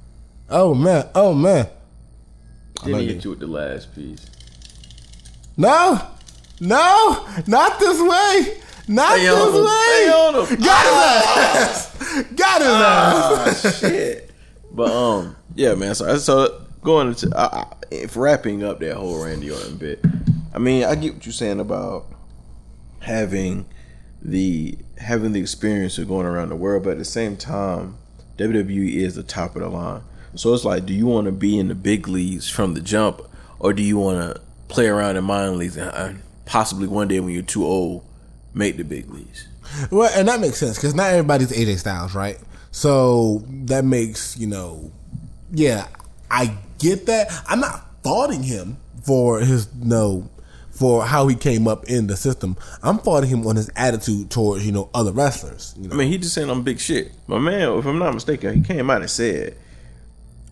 Oh 0.50 0.74
man, 0.74 1.08
oh 1.14 1.32
man. 1.32 1.68
didn't 2.84 3.00
hit 3.06 3.24
you 3.24 3.30
with 3.30 3.40
the 3.40 3.46
last 3.46 3.94
piece. 3.94 4.26
No, 5.56 6.00
no, 6.60 7.26
not 7.46 7.78
this 7.80 8.00
way. 8.00 8.60
Not 8.88 9.12
Stay 9.12 9.26
this 9.26 9.54
him. 9.54 9.64
way. 9.64 10.64
Got 10.64 10.84
his 10.86 11.56
ass. 11.56 11.96
Got 12.34 12.60
his 12.60 12.70
ass. 12.70 13.64
Ah, 13.66 13.70
shit. 13.80 14.30
But 14.72 14.90
um, 14.90 15.36
yeah, 15.54 15.74
man. 15.74 15.94
So 15.94 16.16
so 16.18 16.66
going 16.82 17.08
into 17.08 17.30
I, 17.36 17.60
I, 17.60 17.72
if 17.90 18.16
wrapping 18.16 18.64
up 18.64 18.80
that 18.80 18.96
whole 18.96 19.24
Randy 19.24 19.50
Orton 19.50 19.76
bit, 19.76 20.04
I 20.54 20.58
mean, 20.58 20.84
I 20.84 20.94
get 20.94 21.14
what 21.14 21.26
you're 21.26 21.32
saying 21.32 21.60
about 21.60 22.06
having 23.00 23.66
the 24.22 24.76
having 24.98 25.32
the 25.32 25.40
experience 25.40 25.98
of 25.98 26.08
going 26.08 26.26
around 26.26 26.50
the 26.50 26.56
world, 26.56 26.84
but 26.84 26.90
at 26.92 26.98
the 26.98 27.04
same 27.04 27.36
time, 27.36 27.96
WWE 28.38 28.94
is 28.96 29.14
the 29.14 29.22
top 29.22 29.56
of 29.56 29.62
the 29.62 29.68
line. 29.68 30.02
So 30.34 30.54
it's 30.54 30.64
like, 30.64 30.86
do 30.86 30.92
you 30.92 31.06
want 31.06 31.26
to 31.26 31.32
be 31.32 31.58
in 31.58 31.68
the 31.68 31.74
big 31.74 32.06
leagues 32.06 32.48
from 32.48 32.74
the 32.74 32.80
jump, 32.80 33.22
or 33.58 33.72
do 33.72 33.82
you 33.82 33.98
want 33.98 34.34
to 34.34 34.40
play 34.68 34.86
around 34.86 35.16
in 35.16 35.24
minor 35.24 35.50
leagues 35.50 35.76
and, 35.76 35.90
and 35.94 36.22
possibly 36.50 36.88
one 36.88 37.06
day 37.06 37.20
when 37.20 37.32
you're 37.32 37.42
too 37.42 37.64
old, 37.64 38.04
make 38.52 38.76
the 38.76 38.82
big 38.82 39.08
leagues? 39.08 39.46
Well, 39.90 40.10
and 40.14 40.26
that 40.26 40.40
makes 40.40 40.58
sense 40.58 40.76
because 40.76 40.96
not 40.96 41.10
everybody's 41.10 41.52
AJ 41.52 41.78
Styles, 41.78 42.12
right? 42.14 42.38
So 42.72 43.44
that 43.66 43.84
makes 43.84 44.36
you 44.36 44.48
know, 44.48 44.90
yeah, 45.52 45.86
I 46.28 46.56
get 46.80 47.06
that. 47.06 47.28
I'm 47.48 47.60
not 47.60 47.86
faulting 48.02 48.42
him 48.42 48.78
for 49.04 49.38
his 49.38 49.72
no, 49.76 50.28
for 50.72 51.04
how 51.04 51.28
he 51.28 51.36
came 51.36 51.68
up 51.68 51.84
in 51.84 52.08
the 52.08 52.16
system. 52.16 52.56
I'm 52.82 52.98
faulting 52.98 53.30
him 53.30 53.46
on 53.46 53.54
his 53.54 53.70
attitude 53.76 54.30
towards 54.30 54.66
you 54.66 54.72
know 54.72 54.90
other 54.92 55.12
wrestlers. 55.12 55.72
You 55.78 55.88
know, 55.88 55.94
I 55.94 55.98
mean, 55.98 56.08
he 56.08 56.18
just 56.18 56.34
saying 56.34 56.50
I'm 56.50 56.64
big 56.64 56.80
shit. 56.80 57.12
My 57.28 57.38
man, 57.38 57.78
if 57.78 57.86
I'm 57.86 58.00
not 58.00 58.12
mistaken, 58.12 58.54
he 58.54 58.62
came 58.62 58.90
out 58.90 59.02
and 59.02 59.10
said, 59.10 59.56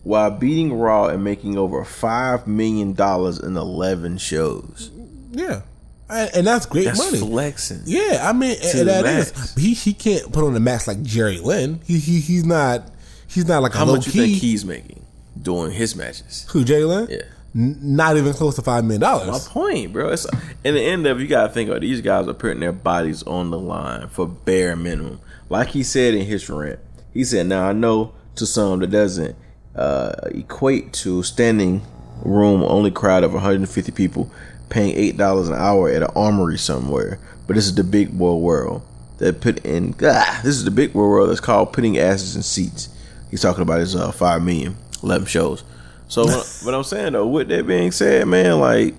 while 0.03 0.31
beating 0.31 0.79
Raw 0.79 1.07
and 1.07 1.25
making 1.25 1.57
over 1.57 1.83
five 1.83 2.47
million 2.47 2.93
dollars 2.93 3.37
in 3.37 3.57
eleven 3.57 4.17
shows, 4.17 4.91
yeah, 5.31 5.63
and, 6.09 6.47
that's 6.47 6.65
great 6.65 6.85
that's 6.85 6.97
money. 6.97 7.19
flexing. 7.19 7.81
Yeah, 7.85 8.27
I 8.27 8.33
mean 8.33 8.55
To 8.57 8.69
and 8.71 8.79
the 8.79 8.83
that 8.85 9.05
is 9.05 9.35
max. 9.35 9.55
he 9.55 9.73
he 9.73 9.93
can't 9.93 10.31
put 10.31 10.43
on 10.43 10.55
a 10.55 10.59
match 10.59 10.87
like 10.87 11.01
Jerry 11.03 11.39
Lynn. 11.39 11.81
He, 11.85 11.99
he 11.99 12.19
he's 12.19 12.45
not 12.45 12.89
he's 13.27 13.47
not 13.47 13.61
like 13.61 13.73
a 13.75 13.77
How 13.77 13.85
much 13.85 14.07
you 14.07 14.11
think 14.13 14.37
he's 14.37 14.65
making 14.65 15.05
doing 15.41 15.71
his 15.71 15.95
matches? 15.95 16.45
Who 16.51 16.63
Jerry 16.63 16.83
Lynn? 16.85 17.07
Yeah. 17.09 17.21
N- 17.55 17.77
not 17.81 18.17
even 18.17 18.33
close 18.33 18.55
to 18.57 18.61
five 18.61 18.83
million 18.83 19.01
dollars. 19.01 19.27
My 19.27 19.39
point, 19.53 19.93
bro. 19.93 20.09
It's 20.09 20.25
in 20.63 20.75
the 20.75 20.81
end 20.81 21.05
of 21.07 21.19
you 21.21 21.27
gotta 21.27 21.49
think 21.53 21.69
about 21.69 21.81
these 21.81 22.01
guys 22.01 22.27
are 22.27 22.33
putting 22.33 22.59
their 22.59 22.71
bodies 22.71 23.23
on 23.23 23.49
the 23.51 23.59
line 23.59 24.07
for 24.09 24.27
bare 24.27 24.75
minimum. 24.75 25.19
Like 25.49 25.69
he 25.69 25.81
said 25.83 26.13
in 26.13 26.25
his 26.25 26.47
rant, 26.49 26.79
he 27.13 27.23
said, 27.23 27.47
"Now 27.47 27.67
I 27.67 27.73
know 27.73 28.13
to 28.35 28.45
some 28.45 28.79
that 28.79 28.87
doesn't 28.91 29.35
uh, 29.75 30.13
equate 30.31 30.93
to 30.93 31.23
standing 31.23 31.81
room 32.23 32.63
only 32.63 32.91
crowd 32.91 33.23
of 33.23 33.33
150 33.33 33.91
people 33.93 34.29
paying 34.69 34.95
eight 34.95 35.17
dollars 35.17 35.49
an 35.49 35.55
hour 35.55 35.89
at 35.89 36.03
an 36.03 36.09
armory 36.15 36.57
somewhere, 36.57 37.19
but 37.47 37.55
this 37.55 37.65
is 37.65 37.75
the 37.75 37.83
big 37.83 38.17
boy 38.17 38.35
world 38.35 38.81
that 39.17 39.41
put 39.41 39.65
in. 39.65 39.95
Ah, 40.03 40.41
this 40.43 40.55
is 40.55 40.65
the 40.65 40.71
big 40.71 40.93
boy 40.93 41.07
world 41.07 41.29
that's 41.29 41.39
called 41.39 41.73
putting 41.73 41.97
asses 41.97 42.35
in 42.35 42.43
seats. 42.43 42.89
He's 43.29 43.41
talking 43.41 43.61
about 43.61 43.79
his 43.79 43.95
uh, 43.95 44.11
five 44.11 44.41
million, 44.41 44.75
11 45.03 45.27
shows. 45.27 45.63
So 46.07 46.25
what, 46.63 46.73
I'm 46.73 46.83
saying 46.83 47.13
though, 47.13 47.27
with 47.27 47.49
that 47.49 47.67
being 47.67 47.91
said, 47.91 48.27
man, 48.27 48.59
like 48.59 48.95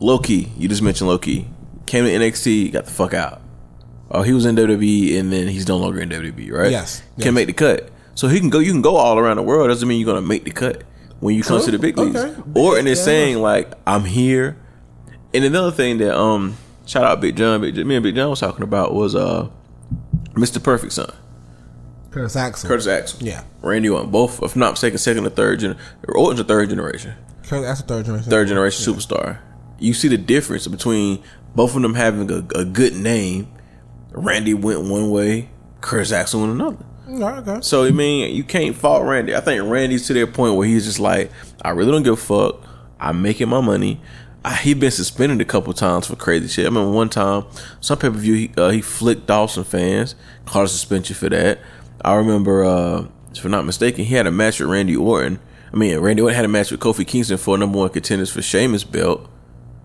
Low 0.00 0.18
Ki, 0.18 0.52
you 0.56 0.68
just 0.68 0.82
mentioned 0.82 1.08
Low 1.08 1.18
Ki, 1.18 1.48
came 1.86 2.04
to 2.04 2.10
NXT, 2.10 2.72
got 2.72 2.84
the 2.84 2.90
fuck 2.90 3.14
out. 3.14 3.40
Oh, 4.10 4.22
he 4.22 4.32
was 4.32 4.46
in 4.46 4.56
WWE 4.56 5.18
and 5.18 5.32
then 5.32 5.48
he's 5.48 5.68
no 5.68 5.76
longer 5.76 6.00
in 6.00 6.08
WWE, 6.08 6.50
right? 6.52 6.70
Yes, 6.70 7.00
Can 7.16 7.26
yes. 7.26 7.34
make 7.34 7.46
the 7.46 7.52
cut. 7.52 7.90
So 8.14 8.26
he 8.26 8.40
can 8.40 8.50
go. 8.50 8.58
You 8.58 8.72
can 8.72 8.82
go 8.82 8.96
all 8.96 9.16
around 9.18 9.36
the 9.36 9.42
world. 9.42 9.68
Doesn't 9.68 9.86
mean 9.86 10.00
you're 10.00 10.12
gonna 10.12 10.26
make 10.26 10.42
the 10.44 10.50
cut 10.50 10.82
when 11.20 11.34
you 11.34 11.42
come 11.42 11.62
to 11.64 11.70
the 11.70 11.78
big 11.78 11.96
leagues. 11.98 12.16
Okay. 12.16 12.40
Or 12.54 12.78
and 12.78 12.86
it's 12.88 13.00
Yeah. 13.00 13.04
saying 13.04 13.38
like 13.38 13.72
I'm 13.86 14.04
here. 14.04 14.56
And 15.34 15.44
another 15.44 15.70
thing 15.72 15.98
that 15.98 16.16
um 16.18 16.56
shout 16.86 17.04
out 17.04 17.20
Big 17.20 17.36
John, 17.36 17.60
Big, 17.60 17.76
me 17.86 17.96
and 17.96 18.02
Big 18.02 18.14
John 18.14 18.30
was 18.30 18.40
talking 18.40 18.62
about 18.62 18.94
was 18.94 19.14
uh 19.14 19.48
Mr. 20.34 20.62
Perfect 20.62 20.92
Son, 20.92 21.10
Curtis 22.10 22.36
Axel. 22.36 22.68
Curtis 22.68 22.86
Axel, 22.86 23.26
Yeah. 23.26 23.42
Randy 23.62 23.88
Orton, 23.88 24.10
both 24.10 24.42
if 24.42 24.54
not 24.56 24.72
mistaken, 24.72 24.98
second 24.98 25.26
or 25.26 25.30
third 25.30 25.60
gen. 25.60 25.76
Orton's 26.08 26.40
a 26.40 26.44
third 26.44 26.68
generation 26.70 27.12
Curtis 27.46 27.66
Axel 27.68 27.86
third 27.86 28.04
generation. 28.06 28.30
third 28.30 28.48
generation 28.48 28.94
superstar. 28.94 29.38
You 29.78 29.94
see 29.94 30.08
the 30.08 30.18
difference 30.18 30.66
between 30.66 31.22
both 31.54 31.74
of 31.76 31.82
them 31.82 31.94
having 31.94 32.30
a, 32.30 32.44
a 32.58 32.64
good 32.64 32.94
name. 32.96 33.48
Randy 34.12 34.54
went 34.54 34.82
one 34.82 35.10
way, 35.10 35.50
Curtis 35.80 36.12
Axel 36.12 36.40
went 36.40 36.52
another. 36.52 36.84
Okay. 37.08 37.60
So 37.62 37.84
I 37.84 37.90
mean, 37.90 38.34
you 38.34 38.44
can't 38.44 38.76
fault 38.76 39.04
Randy. 39.04 39.34
I 39.34 39.40
think 39.40 39.62
Randy's 39.68 40.06
to 40.08 40.14
that 40.14 40.34
point 40.34 40.56
where 40.56 40.66
he's 40.68 40.84
just 40.84 41.00
like, 41.00 41.30
I 41.62 41.70
really 41.70 41.92
don't 41.92 42.02
give 42.02 42.14
a 42.14 42.16
fuck. 42.16 42.62
I'm 43.00 43.22
making 43.22 43.48
my 43.48 43.60
money. 43.60 44.00
I, 44.44 44.54
he 44.54 44.74
been 44.74 44.90
suspended 44.90 45.40
a 45.40 45.44
couple 45.44 45.72
times 45.72 46.06
for 46.06 46.16
crazy 46.16 46.48
shit. 46.48 46.64
I 46.64 46.68
remember 46.68 46.90
one 46.90 47.08
time, 47.08 47.44
some 47.80 47.98
pay 47.98 48.08
per 48.08 48.16
view, 48.16 48.34
he, 48.34 48.50
uh, 48.56 48.70
he 48.70 48.80
flicked 48.80 49.30
off 49.30 49.52
some 49.52 49.64
fans, 49.64 50.14
caught 50.46 50.64
a 50.64 50.68
suspension 50.68 51.16
for 51.16 51.28
that. 51.28 51.58
I 52.04 52.14
remember, 52.14 52.64
uh, 52.64 53.06
if 53.32 53.44
I'm 53.44 53.50
not 53.50 53.64
mistaken, 53.64 54.04
he 54.04 54.14
had 54.14 54.26
a 54.26 54.30
match 54.30 54.60
with 54.60 54.70
Randy 54.70 54.96
Orton. 54.96 55.40
I 55.72 55.76
mean, 55.76 55.98
Randy 55.98 56.22
Orton 56.22 56.36
had 56.36 56.44
a 56.44 56.48
match 56.48 56.70
with 56.70 56.80
Kofi 56.80 57.06
Kingston 57.06 57.36
for 57.36 57.58
number 57.58 57.78
one 57.78 57.90
contenders 57.90 58.30
for 58.30 58.42
Sheamus 58.42 58.84
belt. 58.84 59.28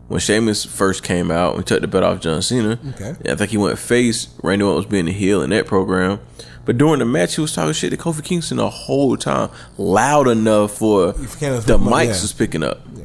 When 0.08 0.20
Sheamus 0.20 0.66
first 0.66 1.04
came 1.04 1.32
out, 1.32 1.58
we 1.58 1.64
took 1.64 1.82
the 1.82 1.88
belt 1.88 2.04
off 2.04 2.20
John 2.22 2.42
Cena. 2.42 2.80
Okay. 2.90 3.16
Yeah, 3.26 3.34
I 3.34 3.36
think 3.36 3.52
he 3.52 3.58
went 3.58 3.80
face. 3.80 4.28
Randy 4.44 4.64
Orton 4.64 4.78
was 4.78 4.86
being 4.86 5.06
the 5.06 5.12
heel 5.12 5.42
in 5.42 5.50
that 5.50 5.66
program. 5.66 6.20
But 6.66 6.78
during 6.78 7.00
the 7.00 7.06
match, 7.06 7.36
he 7.36 7.42
was 7.42 7.54
talking 7.54 7.74
shit 7.74 7.92
to 7.92 7.98
Kofi 7.98 8.24
Kingston 8.24 8.58
the 8.58 8.70
whole 8.70 9.18
time, 9.18 9.50
loud 9.78 10.28
enough 10.28 10.78
for 10.78 11.12
the 11.12 11.78
mics 11.78 12.06
yeah. 12.06 12.22
was 12.22 12.34
picking 12.34 12.64
up. 12.64 12.82
Yeah. 12.96 13.04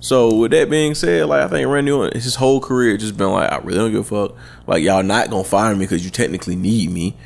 So 0.00 0.34
with 0.34 0.50
that 0.50 0.68
being 0.68 0.94
said, 0.94 1.26
like 1.26 1.42
I 1.42 1.48
think 1.48 1.68
Randy 1.68 1.90
Orton, 1.90 2.20
his 2.20 2.34
whole 2.34 2.60
career 2.60 2.96
just 2.96 3.16
been 3.16 3.30
like, 3.30 3.50
I 3.50 3.58
really 3.58 3.78
don't 3.78 3.92
give 3.92 4.12
a 4.12 4.28
fuck. 4.28 4.36
Like 4.66 4.82
y'all 4.82 5.02
not 5.02 5.30
gonna 5.30 5.44
fire 5.44 5.74
me 5.74 5.84
because 5.84 6.04
you 6.04 6.10
technically 6.10 6.56
need 6.56 6.90
me. 6.90 7.16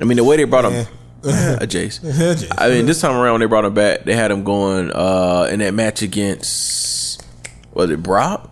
I 0.00 0.04
mean, 0.04 0.16
the 0.16 0.24
way 0.24 0.36
they 0.36 0.44
brought 0.44 0.64
him, 0.64 0.86
a 1.22 1.26
Jace. 1.66 2.00
Jace. 2.02 2.52
I 2.58 2.68
mean, 2.68 2.86
this 2.86 3.00
time 3.00 3.16
around 3.16 3.34
when 3.34 3.40
they 3.40 3.46
brought 3.46 3.64
him 3.64 3.74
back, 3.74 4.04
they 4.04 4.14
had 4.14 4.30
him 4.30 4.42
going 4.42 4.90
uh 4.92 5.48
in 5.50 5.60
that 5.60 5.72
match 5.72 6.02
against 6.02 7.24
was 7.72 7.90
it 7.90 8.02
Brock? 8.02 8.50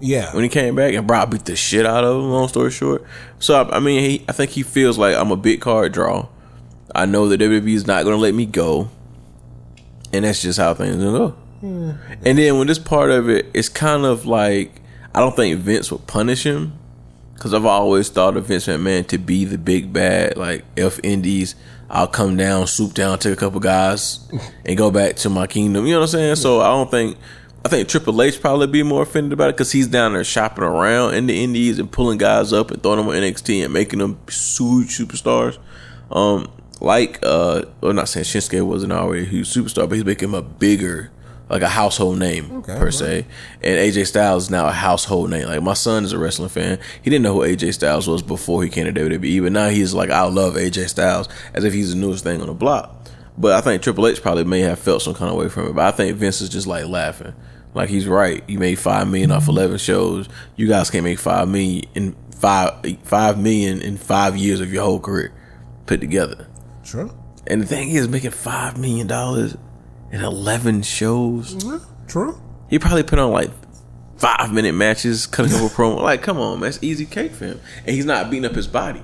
Yeah. 0.00 0.34
when 0.34 0.42
he 0.42 0.48
came 0.48 0.74
back 0.74 0.94
and 0.94 1.06
Brock 1.06 1.30
beat 1.30 1.44
the 1.44 1.56
shit 1.56 1.86
out 1.86 2.04
of 2.04 2.16
him. 2.16 2.30
Long 2.30 2.48
story 2.48 2.70
short, 2.70 3.04
so 3.38 3.62
I, 3.62 3.76
I 3.76 3.80
mean, 3.80 4.02
he, 4.02 4.24
I 4.28 4.32
think 4.32 4.50
he 4.50 4.62
feels 4.62 4.98
like 4.98 5.14
I'm 5.14 5.30
a 5.30 5.36
big 5.36 5.60
card 5.60 5.92
draw. 5.92 6.28
I 6.94 7.06
know 7.06 7.28
that 7.28 7.40
WWE 7.40 7.74
is 7.74 7.86
not 7.86 8.04
going 8.04 8.16
to 8.16 8.20
let 8.20 8.34
me 8.34 8.46
go, 8.46 8.90
and 10.12 10.24
that's 10.24 10.42
just 10.42 10.58
how 10.58 10.74
things 10.74 10.96
gonna 10.96 11.18
go. 11.18 11.36
And 11.62 12.38
then 12.38 12.56
when 12.58 12.66
this 12.66 12.78
part 12.78 13.10
of 13.10 13.28
it, 13.28 13.46
it's 13.52 13.68
kind 13.68 14.04
of 14.06 14.24
like 14.26 14.80
I 15.14 15.20
don't 15.20 15.36
think 15.36 15.58
Vince 15.60 15.92
would 15.92 16.06
punish 16.06 16.44
him 16.44 16.72
because 17.34 17.52
I've 17.54 17.66
always 17.66 18.08
thought 18.08 18.36
of 18.36 18.46
Vince 18.46 18.66
McMahon 18.66 19.06
to 19.08 19.18
be 19.18 19.44
the 19.44 19.58
big 19.58 19.92
bad. 19.92 20.36
Like 20.36 20.64
F 20.76 21.00
Indies, 21.02 21.54
I'll 21.88 22.06
come 22.06 22.36
down, 22.36 22.66
swoop 22.66 22.94
down, 22.94 23.18
take 23.18 23.32
a 23.34 23.36
couple 23.36 23.60
guys, 23.60 24.26
and 24.64 24.76
go 24.76 24.90
back 24.90 25.16
to 25.16 25.30
my 25.30 25.46
kingdom. 25.46 25.86
You 25.86 25.92
know 25.92 26.00
what 26.00 26.04
I'm 26.04 26.12
saying? 26.12 26.36
So 26.36 26.60
I 26.60 26.68
don't 26.68 26.90
think. 26.90 27.16
I 27.64 27.68
think 27.68 27.88
Triple 27.88 28.22
H 28.22 28.40
probably 28.40 28.66
be 28.68 28.82
more 28.82 29.02
offended 29.02 29.32
about 29.34 29.50
it 29.50 29.56
because 29.56 29.72
he's 29.72 29.86
down 29.86 30.14
there 30.14 30.24
shopping 30.24 30.64
around 30.64 31.14
in 31.14 31.26
the 31.26 31.44
Indies 31.44 31.78
and 31.78 31.90
pulling 31.92 32.16
guys 32.18 32.52
up 32.54 32.70
and 32.70 32.82
throwing 32.82 32.98
them 32.98 33.08
on 33.08 33.14
NXT 33.16 33.62
and 33.64 33.72
making 33.72 33.98
them 33.98 34.18
huge 34.28 34.96
superstars. 34.96 35.58
Um, 36.10 36.50
like 36.80 37.18
uh, 37.22 37.62
well, 37.82 37.92
not 37.92 38.08
saying 38.08 38.24
Shinsuke 38.24 38.66
wasn't 38.66 38.92
already 38.92 39.22
a 39.24 39.26
huge 39.26 39.48
superstar, 39.52 39.86
but 39.88 39.96
he's 39.96 40.04
making 40.06 40.30
him 40.30 40.34
a 40.34 40.40
bigger, 40.40 41.10
like 41.50 41.60
a 41.60 41.68
household 41.68 42.18
name 42.18 42.50
Okay, 42.50 42.78
per 42.78 42.84
right. 42.86 42.94
se. 42.94 43.26
And 43.62 43.78
AJ 43.78 44.06
Styles 44.06 44.44
is 44.44 44.50
now 44.50 44.66
a 44.66 44.72
household 44.72 45.28
name. 45.28 45.46
Like 45.46 45.62
my 45.62 45.74
son 45.74 46.04
is 46.04 46.14
a 46.14 46.18
wrestling 46.18 46.48
fan. 46.48 46.78
He 47.02 47.10
didn't 47.10 47.22
know 47.24 47.34
who 47.34 47.40
AJ 47.40 47.74
Styles 47.74 48.08
was 48.08 48.22
before 48.22 48.64
he 48.64 48.70
came 48.70 48.86
to 48.86 48.92
WWE, 48.98 49.42
but 49.42 49.52
now 49.52 49.68
he's 49.68 49.92
like, 49.92 50.08
I 50.08 50.22
love 50.22 50.54
AJ 50.54 50.88
Styles 50.88 51.28
as 51.52 51.64
if 51.64 51.74
he's 51.74 51.90
the 51.92 52.00
newest 52.00 52.24
thing 52.24 52.40
on 52.40 52.46
the 52.46 52.54
block. 52.54 52.96
But 53.40 53.52
I 53.52 53.62
think 53.62 53.82
Triple 53.82 54.06
H 54.06 54.20
probably 54.20 54.44
may 54.44 54.60
have 54.60 54.78
felt 54.78 55.00
some 55.00 55.14
kind 55.14 55.30
of 55.30 55.36
way 55.38 55.48
from 55.48 55.68
it. 55.68 55.74
But 55.74 55.86
I 55.86 55.96
think 55.96 56.16
Vince 56.18 56.42
is 56.42 56.50
just 56.50 56.66
like 56.66 56.86
laughing. 56.86 57.34
Like 57.72 57.88
he's 57.88 58.06
right. 58.06 58.44
You 58.48 58.58
made 58.58 58.78
five 58.78 59.08
million 59.08 59.32
off 59.32 59.48
eleven 59.48 59.78
shows. 59.78 60.28
You 60.56 60.68
guys 60.68 60.90
can't 60.90 61.04
make 61.04 61.18
five 61.18 61.48
million 61.48 61.84
in 61.94 62.16
five 62.38 62.84
five 63.04 63.38
million 63.38 63.80
in 63.80 63.96
five 63.96 64.36
years 64.36 64.60
of 64.60 64.70
your 64.72 64.84
whole 64.84 65.00
career 65.00 65.32
put 65.86 66.00
together. 66.00 66.46
True. 66.84 67.16
And 67.46 67.62
the 67.62 67.66
thing 67.66 67.90
is, 67.90 68.08
making 68.08 68.32
five 68.32 68.76
million 68.78 69.06
dollars 69.06 69.56
in 70.12 70.22
eleven 70.22 70.82
shows. 70.82 71.64
True. 72.08 72.38
He 72.68 72.78
probably 72.78 73.04
put 73.04 73.18
on 73.18 73.30
like 73.30 73.50
five 74.18 74.52
minute 74.52 74.74
matches, 74.74 75.26
cut 75.26 75.46
a 75.46 75.48
couple 75.48 75.68
promo. 75.70 76.02
Like, 76.02 76.20
come 76.20 76.38
on, 76.38 76.60
man, 76.60 76.70
that's 76.70 76.82
easy 76.82 77.06
cake 77.06 77.32
for 77.32 77.46
him. 77.46 77.60
And 77.86 77.96
he's 77.96 78.04
not 78.04 78.30
beating 78.30 78.44
up 78.44 78.54
his 78.54 78.66
body. 78.66 79.02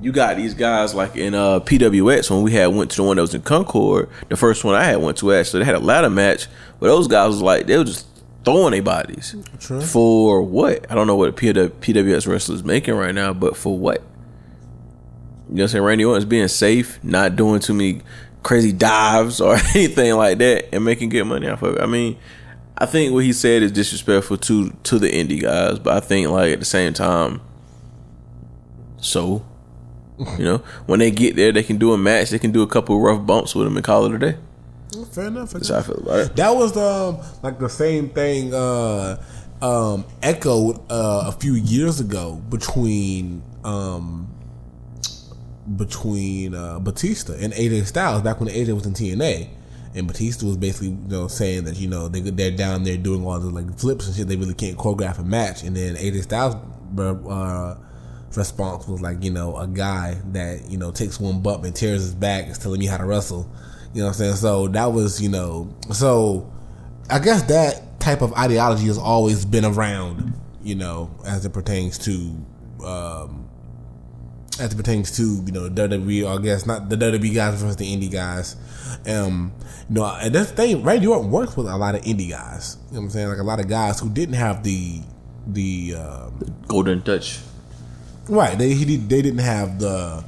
You 0.00 0.12
got 0.12 0.36
these 0.36 0.54
guys 0.54 0.94
like 0.94 1.16
in 1.16 1.34
uh, 1.34 1.60
PWX 1.60 2.30
when 2.30 2.42
we 2.42 2.52
had 2.52 2.66
went 2.68 2.90
to 2.92 2.96
the 2.98 3.02
one 3.02 3.16
that 3.16 3.22
was 3.22 3.34
in 3.34 3.42
Concord. 3.42 4.08
The 4.28 4.36
first 4.36 4.64
one 4.64 4.74
I 4.74 4.84
had 4.84 4.96
went 4.96 5.18
to 5.18 5.32
actually, 5.32 5.60
they 5.60 5.66
had 5.66 5.74
a 5.74 5.80
ladder 5.80 6.10
match, 6.10 6.46
but 6.78 6.86
those 6.86 7.06
guys 7.06 7.28
was 7.28 7.42
like 7.42 7.66
they 7.66 7.76
were 7.76 7.84
just 7.84 8.06
throwing 8.44 8.72
their 8.72 8.82
bodies 8.82 9.36
True. 9.58 9.82
for 9.82 10.42
what? 10.42 10.90
I 10.90 10.94
don't 10.94 11.06
know 11.06 11.16
what 11.16 11.28
a 11.28 11.32
PW, 11.32 11.68
PWX 11.68 12.26
wrestler 12.26 12.54
is 12.54 12.64
making 12.64 12.94
right 12.94 13.14
now, 13.14 13.34
but 13.34 13.56
for 13.56 13.76
what? 13.76 14.00
You 15.48 15.56
know 15.56 15.62
what 15.62 15.62
I'm 15.62 15.68
saying? 15.68 15.84
Randy 15.84 16.04
Orton's 16.04 16.24
being 16.24 16.48
safe, 16.48 17.02
not 17.04 17.36
doing 17.36 17.60
too 17.60 17.74
many 17.74 18.00
crazy 18.42 18.72
dives 18.72 19.40
or 19.40 19.56
anything 19.74 20.14
like 20.14 20.38
that, 20.38 20.74
and 20.74 20.84
making 20.84 21.10
good 21.10 21.24
money 21.24 21.48
off 21.48 21.62
of 21.62 21.76
it. 21.76 21.82
I 21.82 21.86
mean, 21.86 22.16
I 22.78 22.86
think 22.86 23.12
what 23.12 23.24
he 23.24 23.34
said 23.34 23.62
is 23.62 23.72
disrespectful 23.72 24.38
to 24.38 24.70
to 24.70 24.98
the 24.98 25.10
indie 25.10 25.42
guys, 25.42 25.78
but 25.78 25.94
I 25.94 26.00
think 26.00 26.30
like 26.30 26.54
at 26.54 26.60
the 26.60 26.64
same 26.64 26.94
time, 26.94 27.42
so 28.98 29.44
you 30.38 30.44
know, 30.44 30.58
when 30.86 31.00
they 31.00 31.10
get 31.10 31.36
there, 31.36 31.52
they 31.52 31.62
can 31.62 31.78
do 31.78 31.92
a 31.92 31.98
match. 31.98 32.30
They 32.30 32.38
can 32.38 32.52
do 32.52 32.62
a 32.62 32.66
couple 32.66 32.96
of 32.96 33.02
rough 33.02 33.26
bumps 33.26 33.54
with 33.54 33.66
them 33.66 33.76
and 33.76 33.84
call 33.84 34.06
it 34.06 34.14
a 34.14 34.18
day. 34.18 34.36
Fair 35.12 35.26
enough. 35.26 35.52
Fair 35.52 35.60
That's 35.60 35.68
how 35.68 35.78
I 35.78 35.82
feel 35.82 35.96
about 35.96 36.18
it. 36.20 36.36
That 36.36 36.50
was 36.50 36.76
um 36.76 37.18
like 37.42 37.58
the 37.58 37.68
same 37.68 38.10
thing 38.10 38.52
uh 38.52 39.22
um 39.62 40.04
echoed 40.22 40.80
uh, 40.90 41.24
a 41.26 41.32
few 41.32 41.54
years 41.54 42.00
ago 42.00 42.42
between 42.48 43.42
um 43.64 44.28
between 45.76 46.54
uh, 46.54 46.78
Batista 46.80 47.34
and 47.34 47.52
AJ 47.52 47.86
Styles 47.86 48.22
back 48.22 48.40
when 48.40 48.48
AJ 48.48 48.74
was 48.74 48.86
in 48.86 48.94
TNA. 48.94 49.48
And 49.92 50.06
Batista 50.06 50.46
was 50.46 50.56
basically, 50.56 50.90
you 50.90 51.08
know, 51.08 51.26
saying 51.26 51.64
that 51.64 51.76
you 51.76 51.88
know 51.88 52.08
they 52.08 52.20
they're 52.20 52.50
down 52.50 52.84
there 52.84 52.96
doing 52.96 53.24
all 53.24 53.38
the 53.40 53.50
like 53.50 53.78
flips 53.78 54.06
and 54.06 54.16
shit. 54.16 54.28
They 54.28 54.36
really 54.36 54.54
can't 54.54 54.76
choreograph 54.76 55.18
a 55.18 55.24
match. 55.24 55.62
And 55.62 55.76
then 55.76 55.96
AJ 55.96 56.22
Styles' 56.22 56.54
uh, 56.98 57.74
response 58.36 58.86
was 58.86 59.00
like, 59.00 59.22
you 59.24 59.30
know, 59.30 59.56
a 59.56 59.66
guy 59.66 60.20
that 60.32 60.70
you 60.70 60.78
know 60.78 60.90
takes 60.90 61.18
one 61.18 61.42
bump 61.42 61.64
and 61.64 61.74
tears 61.74 62.02
his 62.02 62.14
back 62.14 62.48
is 62.48 62.58
telling 62.58 62.80
me 62.80 62.86
how 62.86 62.96
to 62.96 63.04
wrestle. 63.04 63.50
You 63.92 64.00
know 64.00 64.06
what 64.06 64.12
I'm 64.12 64.18
saying? 64.18 64.34
So 64.36 64.68
that 64.68 64.92
was, 64.92 65.20
you 65.20 65.28
know, 65.28 65.74
so 65.92 66.50
I 67.08 67.18
guess 67.18 67.42
that 67.44 67.98
type 67.98 68.22
of 68.22 68.32
ideology 68.34 68.86
has 68.86 68.98
always 68.98 69.44
been 69.44 69.64
around, 69.64 70.32
you 70.62 70.76
know, 70.76 71.10
as 71.26 71.44
it 71.44 71.52
pertains 71.52 71.98
to, 71.98 72.12
um, 72.86 73.48
as 74.60 74.72
it 74.72 74.76
pertains 74.76 75.16
to, 75.16 75.42
you 75.44 75.50
know, 75.50 75.68
WWE, 75.68 76.24
or 76.24 76.38
I 76.38 76.42
guess 76.42 76.66
not 76.66 76.88
the 76.88 76.96
WWE 76.96 77.34
guys 77.34 77.60
versus 77.60 77.76
the 77.76 77.96
indie 77.96 78.10
guys. 78.10 78.54
Um, 79.08 79.52
you 79.88 79.96
know, 79.96 80.04
and 80.04 80.32
that's 80.32 80.50
the 80.50 80.56
thing, 80.56 80.82
Randy 80.84 81.08
Orton 81.08 81.32
works 81.32 81.56
with 81.56 81.66
a 81.66 81.76
lot 81.76 81.96
of 81.96 82.02
indie 82.02 82.30
guys. 82.30 82.76
You 82.90 82.94
know 82.94 83.00
what 83.00 83.04
I'm 83.06 83.10
saying? 83.10 83.28
Like 83.28 83.38
a 83.38 83.42
lot 83.42 83.58
of 83.58 83.66
guys 83.66 83.98
who 83.98 84.08
didn't 84.08 84.36
have 84.36 84.62
the, 84.62 85.00
the, 85.48 85.96
um, 85.96 86.38
Golden 86.68 87.02
touch. 87.02 87.40
Right. 88.30 88.56
They 88.56 88.74
he 88.74 88.84
they 88.96 89.22
didn't 89.22 89.38
have 89.38 89.80
the 89.80 90.24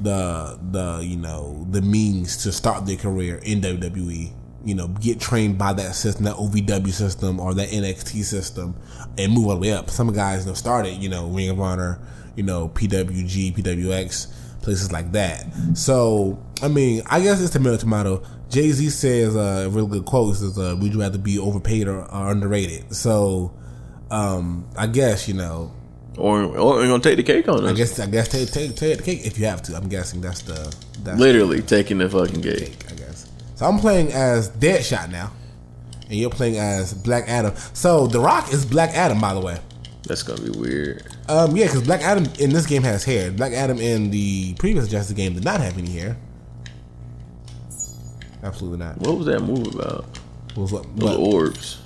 the 0.00 0.58
the 0.70 1.00
you 1.04 1.16
know 1.16 1.66
the 1.70 1.82
means 1.82 2.36
to 2.44 2.52
start 2.52 2.86
their 2.86 2.96
career 2.96 3.40
in 3.42 3.60
WWE. 3.60 4.30
You 4.64 4.76
know, 4.76 4.86
get 4.86 5.18
trained 5.18 5.58
by 5.58 5.72
that 5.72 5.96
system, 5.96 6.24
that 6.26 6.36
OVW 6.36 6.92
system 6.92 7.40
or 7.40 7.52
that 7.54 7.70
NXT 7.70 8.22
system, 8.22 8.76
and 9.18 9.32
move 9.32 9.48
all 9.48 9.54
the 9.54 9.60
way 9.60 9.72
up. 9.72 9.90
Some 9.90 10.12
guys 10.12 10.46
started, 10.56 11.02
you 11.02 11.08
know, 11.08 11.26
Ring 11.26 11.48
of 11.48 11.58
Honor, 11.58 11.98
you 12.36 12.44
know, 12.44 12.68
PWG, 12.68 13.56
PWX, 13.56 14.62
places 14.62 14.92
like 14.92 15.10
that. 15.10 15.44
So, 15.74 16.40
I 16.62 16.68
mean, 16.68 17.02
I 17.10 17.20
guess 17.20 17.42
it's 17.42 17.50
tomato 17.50 17.76
tomato. 17.76 18.22
Jay 18.50 18.70
Z 18.70 18.88
says 18.90 19.34
uh, 19.34 19.64
a 19.66 19.68
real 19.68 19.88
good 19.88 20.04
quote 20.04 20.36
says, 20.36 20.56
uh, 20.56 20.76
"Would 20.78 20.92
you 20.92 21.00
rather 21.00 21.18
be 21.18 21.40
overpaid 21.40 21.88
or, 21.88 22.04
or 22.04 22.30
underrated?" 22.30 22.94
So, 22.94 23.52
um, 24.12 24.68
I 24.76 24.86
guess 24.86 25.26
you 25.26 25.34
know 25.34 25.72
Or, 26.18 26.42
or 26.42 26.74
we're 26.74 26.86
gonna 26.88 27.02
take 27.02 27.16
the 27.16 27.22
cake 27.22 27.48
on 27.48 27.64
us. 27.64 27.70
I 27.70 27.74
guess 27.74 27.98
I 27.98 28.06
guess 28.06 28.28
take 28.28 28.50
take 28.50 28.76
take 28.76 28.98
the 28.98 29.02
cake 29.02 29.24
if 29.26 29.38
you 29.38 29.46
have 29.46 29.62
to. 29.62 29.76
I'm 29.76 29.88
guessing 29.88 30.20
that's 30.20 30.42
the 30.42 30.74
that's 31.02 31.18
Literally 31.18 31.62
taking 31.62 31.98
the 31.98 32.08
fucking 32.08 32.42
cake. 32.42 32.58
cake. 32.58 32.84
I 32.90 32.94
guess. 32.94 33.30
So 33.54 33.66
I'm 33.66 33.78
playing 33.78 34.12
as 34.12 34.50
Deadshot 34.50 35.10
now, 35.10 35.32
and 36.08 36.14
you're 36.18 36.28
playing 36.30 36.58
as 36.58 36.92
Black 36.92 37.28
Adam. 37.28 37.54
So 37.72 38.06
The 38.06 38.20
Rock 38.20 38.52
is 38.52 38.66
Black 38.66 38.90
Adam, 38.90 39.20
by 39.20 39.32
the 39.32 39.40
way. 39.40 39.58
That's 40.04 40.22
gonna 40.22 40.42
be 40.42 40.50
weird. 40.50 41.04
Um, 41.28 41.56
yeah, 41.56 41.66
because 41.66 41.82
Black 41.82 42.02
Adam 42.02 42.26
in 42.38 42.50
this 42.52 42.66
game 42.66 42.82
has 42.82 43.04
hair. 43.04 43.30
Black 43.30 43.52
Adam 43.52 43.78
in 43.78 44.10
the 44.10 44.52
previous 44.54 44.88
Justice 44.88 45.16
game 45.16 45.32
did 45.34 45.44
not 45.44 45.60
have 45.60 45.78
any 45.78 45.90
hair. 45.90 46.16
Absolutely 48.42 48.78
not. 48.78 48.98
What 48.98 49.16
was 49.16 49.26
that 49.26 49.40
movie 49.40 49.70
about? 49.70 50.04
What 50.54 50.62
was 50.62 50.72
what? 50.72 50.96
Those 50.96 51.16
what? 51.18 51.34
orbs. 51.34 51.78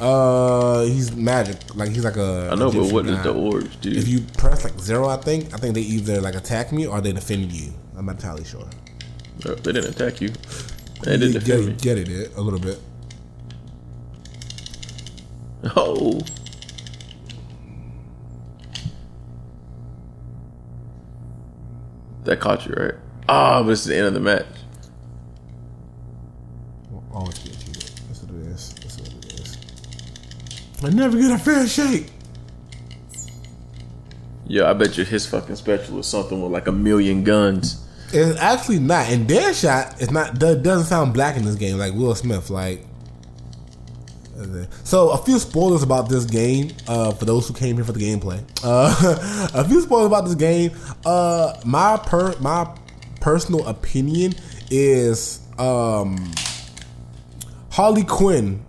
Uh, 0.00 0.82
he's 0.84 1.14
magic. 1.14 1.74
Like 1.74 1.90
he's 1.90 2.04
like 2.04 2.16
a. 2.16 2.50
I 2.52 2.54
know, 2.56 2.70
but 2.72 2.92
what 2.92 3.06
guy. 3.06 3.22
the 3.22 3.32
orbs 3.32 3.76
do? 3.76 3.90
If 3.90 4.08
you 4.08 4.20
press 4.36 4.64
like 4.64 4.78
zero, 4.80 5.08
I 5.08 5.16
think 5.16 5.54
I 5.54 5.56
think 5.56 5.74
they 5.74 5.82
either 5.82 6.20
like 6.20 6.34
attack 6.34 6.72
me 6.72 6.86
or 6.86 7.00
they 7.00 7.12
defend 7.12 7.52
you. 7.52 7.72
I'm 7.96 8.06
not 8.06 8.16
entirely 8.16 8.44
sure. 8.44 8.68
Uh, 9.44 9.54
they 9.54 9.72
didn't 9.72 9.90
attack 9.90 10.20
you. 10.20 10.30
They 11.02 11.16
did 11.16 11.32
get, 11.32 11.44
defend 11.44 11.66
me. 11.66 11.72
get 11.74 11.98
it, 11.98 12.08
it 12.08 12.36
a 12.36 12.40
little 12.40 12.58
bit. 12.58 12.78
Oh. 15.76 16.20
That 22.24 22.40
caught 22.40 22.66
you, 22.66 22.74
right? 22.74 22.94
Ah, 23.28 23.62
but 23.62 23.70
it's 23.70 23.84
the 23.84 23.96
end 23.96 24.06
of 24.06 24.14
the 24.14 24.20
match. 24.20 24.46
Always 27.12 27.43
I 30.84 30.90
never 30.90 31.18
get 31.18 31.30
a 31.30 31.38
fair 31.38 31.66
shake. 31.66 32.10
Yeah, 34.46 34.68
I 34.70 34.74
bet 34.74 34.98
you 34.98 35.04
his 35.04 35.26
fucking 35.26 35.56
special 35.56 35.98
is 35.98 36.06
something 36.06 36.42
with 36.42 36.52
like 36.52 36.66
a 36.66 36.72
million 36.72 37.24
guns. 37.24 37.80
It's 38.12 38.38
actually 38.38 38.78
not. 38.78 39.08
And 39.08 39.26
Deadshot 39.28 40.00
is 40.00 40.10
not. 40.10 40.38
do- 40.38 40.60
Doesn't 40.60 40.86
sound 40.86 41.14
black 41.14 41.36
in 41.36 41.44
this 41.44 41.54
game 41.56 41.78
like 41.78 41.94
Will 41.94 42.14
Smith. 42.14 42.50
Like. 42.50 42.84
So 44.82 45.10
a 45.10 45.16
few 45.18 45.38
spoilers 45.38 45.82
about 45.82 46.08
this 46.08 46.24
game 46.24 46.70
uh, 46.88 47.12
for 47.12 47.24
those 47.24 47.46
who 47.48 47.54
came 47.54 47.76
here 47.76 47.84
for 47.84 47.92
the 47.92 48.00
gameplay. 48.00 48.42
Uh, 48.62 49.48
a 49.54 49.66
few 49.66 49.80
spoilers 49.80 50.06
about 50.06 50.26
this 50.26 50.34
game. 50.34 50.72
Uh, 51.06 51.54
my 51.64 51.96
per 51.96 52.36
my 52.40 52.68
personal 53.20 53.66
opinion 53.66 54.34
is 54.70 55.40
um, 55.58 56.32
Harley 57.70 58.04
Quinn. 58.04 58.63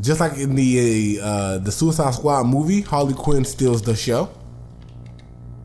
Just 0.00 0.20
like 0.20 0.38
in 0.38 0.54
the 0.54 1.18
uh, 1.20 1.58
the 1.58 1.72
Suicide 1.72 2.14
Squad 2.14 2.44
movie, 2.44 2.82
Harley 2.82 3.14
Quinn 3.14 3.44
steals 3.44 3.82
the 3.82 3.96
show. 3.96 4.30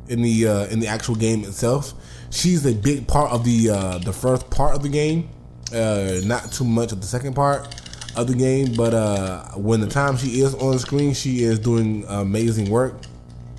In 0.07 0.21
the 0.21 0.47
uh, 0.47 0.65
in 0.65 0.79
the 0.79 0.87
actual 0.87 1.15
game 1.15 1.43
itself, 1.43 1.93
she's 2.31 2.65
a 2.65 2.73
big 2.73 3.07
part 3.07 3.31
of 3.31 3.45
the 3.45 3.69
uh, 3.69 3.97
the 3.99 4.11
first 4.11 4.49
part 4.49 4.75
of 4.75 4.81
the 4.81 4.89
game. 4.89 5.29
Uh, 5.73 6.19
not 6.25 6.51
too 6.51 6.65
much 6.65 6.91
of 6.91 6.99
the 7.01 7.07
second 7.07 7.35
part 7.35 7.81
of 8.15 8.27
the 8.27 8.35
game, 8.35 8.73
but 8.73 8.93
uh, 8.93 9.45
when 9.55 9.81
the 9.81 9.87
time 9.87 10.17
she 10.17 10.41
is 10.41 10.53
on 10.55 10.77
screen, 10.79 11.13
she 11.13 11.43
is 11.43 11.59
doing 11.59 12.03
amazing 12.07 12.69
work, 12.69 12.95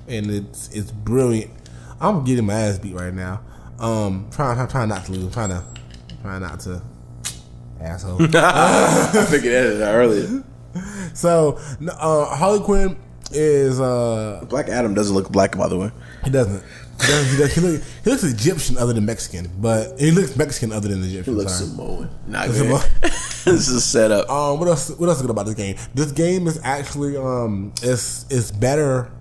and 0.07 0.29
it's 0.29 0.69
it's 0.69 0.91
brilliant. 0.91 1.51
I'm 2.01 2.23
getting 2.25 2.45
my 2.45 2.53
ass 2.53 2.79
beat 2.79 2.95
right 2.95 3.13
now. 3.13 3.41
Um, 3.79 4.27
trying 4.31 4.59
I'm 4.59 4.67
trying 4.67 4.89
not 4.89 5.05
to 5.05 5.11
lose. 5.13 5.23
I'm 5.23 5.31
trying 5.31 5.49
to 5.49 5.63
trying 6.21 6.41
not 6.41 6.59
to 6.61 6.81
asshole. 7.81 8.21
I 8.35 9.25
figured 9.29 9.79
that 9.79 9.87
out 9.87 9.95
earlier. 9.95 10.43
so 11.13 11.59
uh, 11.89 12.25
Harley 12.35 12.63
Quinn 12.63 12.97
is 13.31 13.79
uh 13.79 14.45
Black 14.49 14.69
Adam 14.69 14.93
doesn't 14.93 15.15
look 15.15 15.31
black, 15.31 15.57
by 15.57 15.67
the 15.67 15.77
way. 15.77 15.91
he 16.23 16.29
doesn't. 16.29 16.63
He, 17.01 17.07
doesn't, 17.07 17.31
he, 17.31 17.37
does, 17.37 17.55
he, 17.55 17.61
look, 17.61 17.81
he 18.05 18.09
looks 18.09 18.23
Egyptian 18.23 18.77
other 18.77 18.93
than 18.93 19.05
Mexican, 19.05 19.51
but 19.59 19.99
he 19.99 20.11
looks 20.11 20.37
Mexican 20.37 20.71
other 20.71 20.87
than 20.87 21.03
Egyptian. 21.03 21.33
He 21.33 21.39
looks 21.39 21.53
sorry. 21.53 21.69
Samoan. 21.71 22.09
Not 22.27 22.47
good. 22.47 22.81
this 23.01 23.45
is 23.45 23.69
a 23.69 23.81
setup. 23.81 24.29
Um, 24.29 24.59
what 24.59 24.69
else? 24.69 24.89
What 24.91 25.09
else 25.09 25.17
is 25.17 25.23
good 25.23 25.31
about 25.31 25.45
this 25.45 25.55
game? 25.55 25.75
This 25.93 26.11
game 26.11 26.47
is 26.47 26.59
actually 26.63 27.17
um, 27.17 27.73
it's 27.81 28.25
it's 28.29 28.51
better 28.51 29.11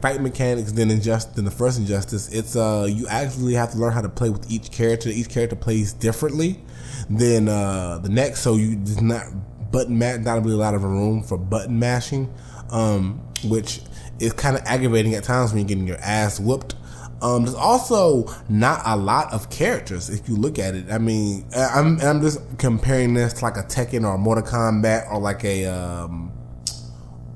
fight 0.00 0.20
mechanics 0.20 0.72
than 0.72 0.90
injust 0.90 1.34
than 1.34 1.44
the 1.44 1.50
first 1.50 1.78
Injustice. 1.78 2.32
It's 2.32 2.56
uh, 2.56 2.86
you 2.88 3.06
actually 3.08 3.54
have 3.54 3.72
to 3.72 3.78
learn 3.78 3.92
how 3.92 4.02
to 4.02 4.08
play 4.08 4.30
with 4.30 4.50
each 4.50 4.70
character. 4.70 5.08
Each 5.08 5.28
character 5.28 5.56
plays 5.56 5.92
differently 5.92 6.60
than 7.08 7.48
uh 7.48 7.98
the 7.98 8.08
next, 8.08 8.40
so 8.40 8.56
you 8.56 8.76
there's 8.76 9.00
not 9.00 9.26
button 9.72 9.98
mash. 9.98 10.20
Not 10.20 10.44
really 10.44 10.54
a 10.54 10.58
lot 10.58 10.74
of 10.74 10.84
room 10.84 11.22
for 11.22 11.36
button 11.36 11.78
mashing, 11.78 12.32
um, 12.70 13.20
which 13.44 13.80
is 14.20 14.32
kind 14.32 14.56
of 14.56 14.62
aggravating 14.64 15.14
at 15.14 15.24
times 15.24 15.50
when 15.50 15.60
you're 15.60 15.68
getting 15.68 15.86
your 15.86 15.98
ass 16.00 16.38
whooped. 16.38 16.76
Um, 17.22 17.44
there's 17.44 17.54
also 17.54 18.26
not 18.48 18.82
a 18.84 18.96
lot 18.96 19.32
of 19.32 19.48
characters 19.48 20.10
if 20.10 20.28
you 20.28 20.36
look 20.36 20.58
at 20.58 20.74
it. 20.74 20.90
I 20.90 20.98
mean, 20.98 21.46
I'm 21.54 22.00
I'm 22.00 22.20
just 22.20 22.40
comparing 22.58 23.14
this 23.14 23.34
to 23.34 23.44
like 23.44 23.56
a 23.56 23.62
Tekken 23.62 24.04
or 24.04 24.14
a 24.14 24.18
Mortal 24.18 24.44
Kombat 24.44 25.10
or 25.10 25.20
like 25.20 25.44
a 25.44 25.66
um, 25.66 26.32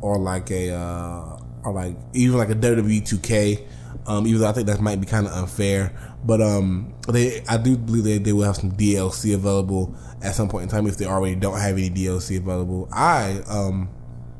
or 0.00 0.18
like 0.18 0.50
a 0.50 0.70
uh, 0.70 1.38
or 1.62 1.72
like 1.72 1.96
even 2.14 2.36
like 2.36 2.50
a 2.50 2.54
WWE 2.54 3.02
2K. 3.02 3.66
Um, 4.08 4.26
even 4.26 4.40
though 4.40 4.48
I 4.48 4.52
think 4.52 4.66
that 4.68 4.80
might 4.80 5.00
be 5.00 5.06
kind 5.06 5.26
of 5.26 5.32
unfair, 5.32 5.92
but 6.24 6.40
um, 6.40 6.92
they 7.08 7.42
I 7.48 7.56
do 7.56 7.76
believe 7.76 8.04
they, 8.04 8.18
they 8.18 8.32
will 8.32 8.44
have 8.44 8.56
some 8.56 8.72
DLC 8.72 9.34
available 9.34 9.94
at 10.22 10.34
some 10.34 10.48
point 10.48 10.64
in 10.64 10.68
time 10.68 10.86
if 10.86 10.96
they 10.96 11.06
already 11.06 11.36
don't 11.36 11.58
have 11.58 11.76
any 11.76 11.90
DLC 11.90 12.38
available. 12.38 12.88
I 12.92 13.42
um, 13.48 13.88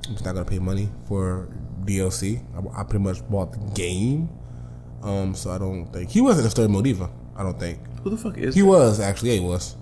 I'm 0.06 0.12
just 0.12 0.24
not 0.24 0.34
gonna 0.34 0.44
pay 0.46 0.58
money 0.58 0.88
for 1.08 1.48
DLC. 1.84 2.42
I, 2.54 2.80
I 2.80 2.84
pretty 2.84 3.04
much 3.04 3.26
bought 3.28 3.52
the 3.52 3.58
game 3.74 4.28
Um, 5.02 5.34
so 5.34 5.50
I 5.52 5.58
don't 5.58 5.86
think 5.92 6.10
he 6.10 6.20
wasn't 6.20 6.46
a 6.46 6.50
story 6.50 6.68
mode 6.68 6.86
either. 6.86 7.08
I 7.36 7.42
don't 7.42 7.58
think 7.60 7.78
Who 8.02 8.10
the 8.10 8.16
fuck 8.16 8.38
is 8.38 8.54
he 8.54 8.62
that? 8.62 8.66
was 8.66 8.98
actually. 9.00 9.30
Yeah, 9.30 9.40
he 9.40 9.46
was. 9.46 9.76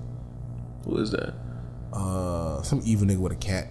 Who 0.85 0.99
is 0.99 1.11
that? 1.13 1.35
Uh, 1.93 2.61
some 2.63 2.83
evil 2.85 3.07
nigga 3.07 3.19
with 3.19 3.33
a 3.33 3.37
cat. 3.37 3.69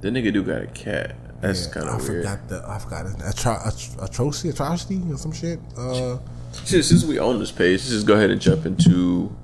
The 0.00 0.08
nigga 0.10 0.32
do 0.32 0.42
got 0.42 0.62
a 0.62 0.66
cat. 0.66 1.16
That's 1.40 1.66
Yeah, 1.66 1.72
kind 1.72 1.88
I 1.90 1.96
of 1.96 2.08
weird. 2.08 2.26
I 2.26 2.36
forgot 2.36 2.48
the. 2.48 2.64
I 2.68 2.78
forgot. 2.78 3.06
Atro- 3.06 3.62
atro- 3.62 4.04
atrocity, 4.04 4.48
atrocity, 4.50 5.02
or 5.10 5.16
some 5.16 5.32
shit. 5.32 5.58
Uh, 5.76 6.18
Since, 6.64 6.88
since 6.88 7.04
we 7.04 7.18
own 7.18 7.38
this 7.38 7.52
page, 7.52 7.80
let's 7.80 7.90
just 7.90 8.06
go 8.06 8.14
ahead 8.14 8.30
and 8.30 8.40
jump 8.40 8.66
into 8.66 9.34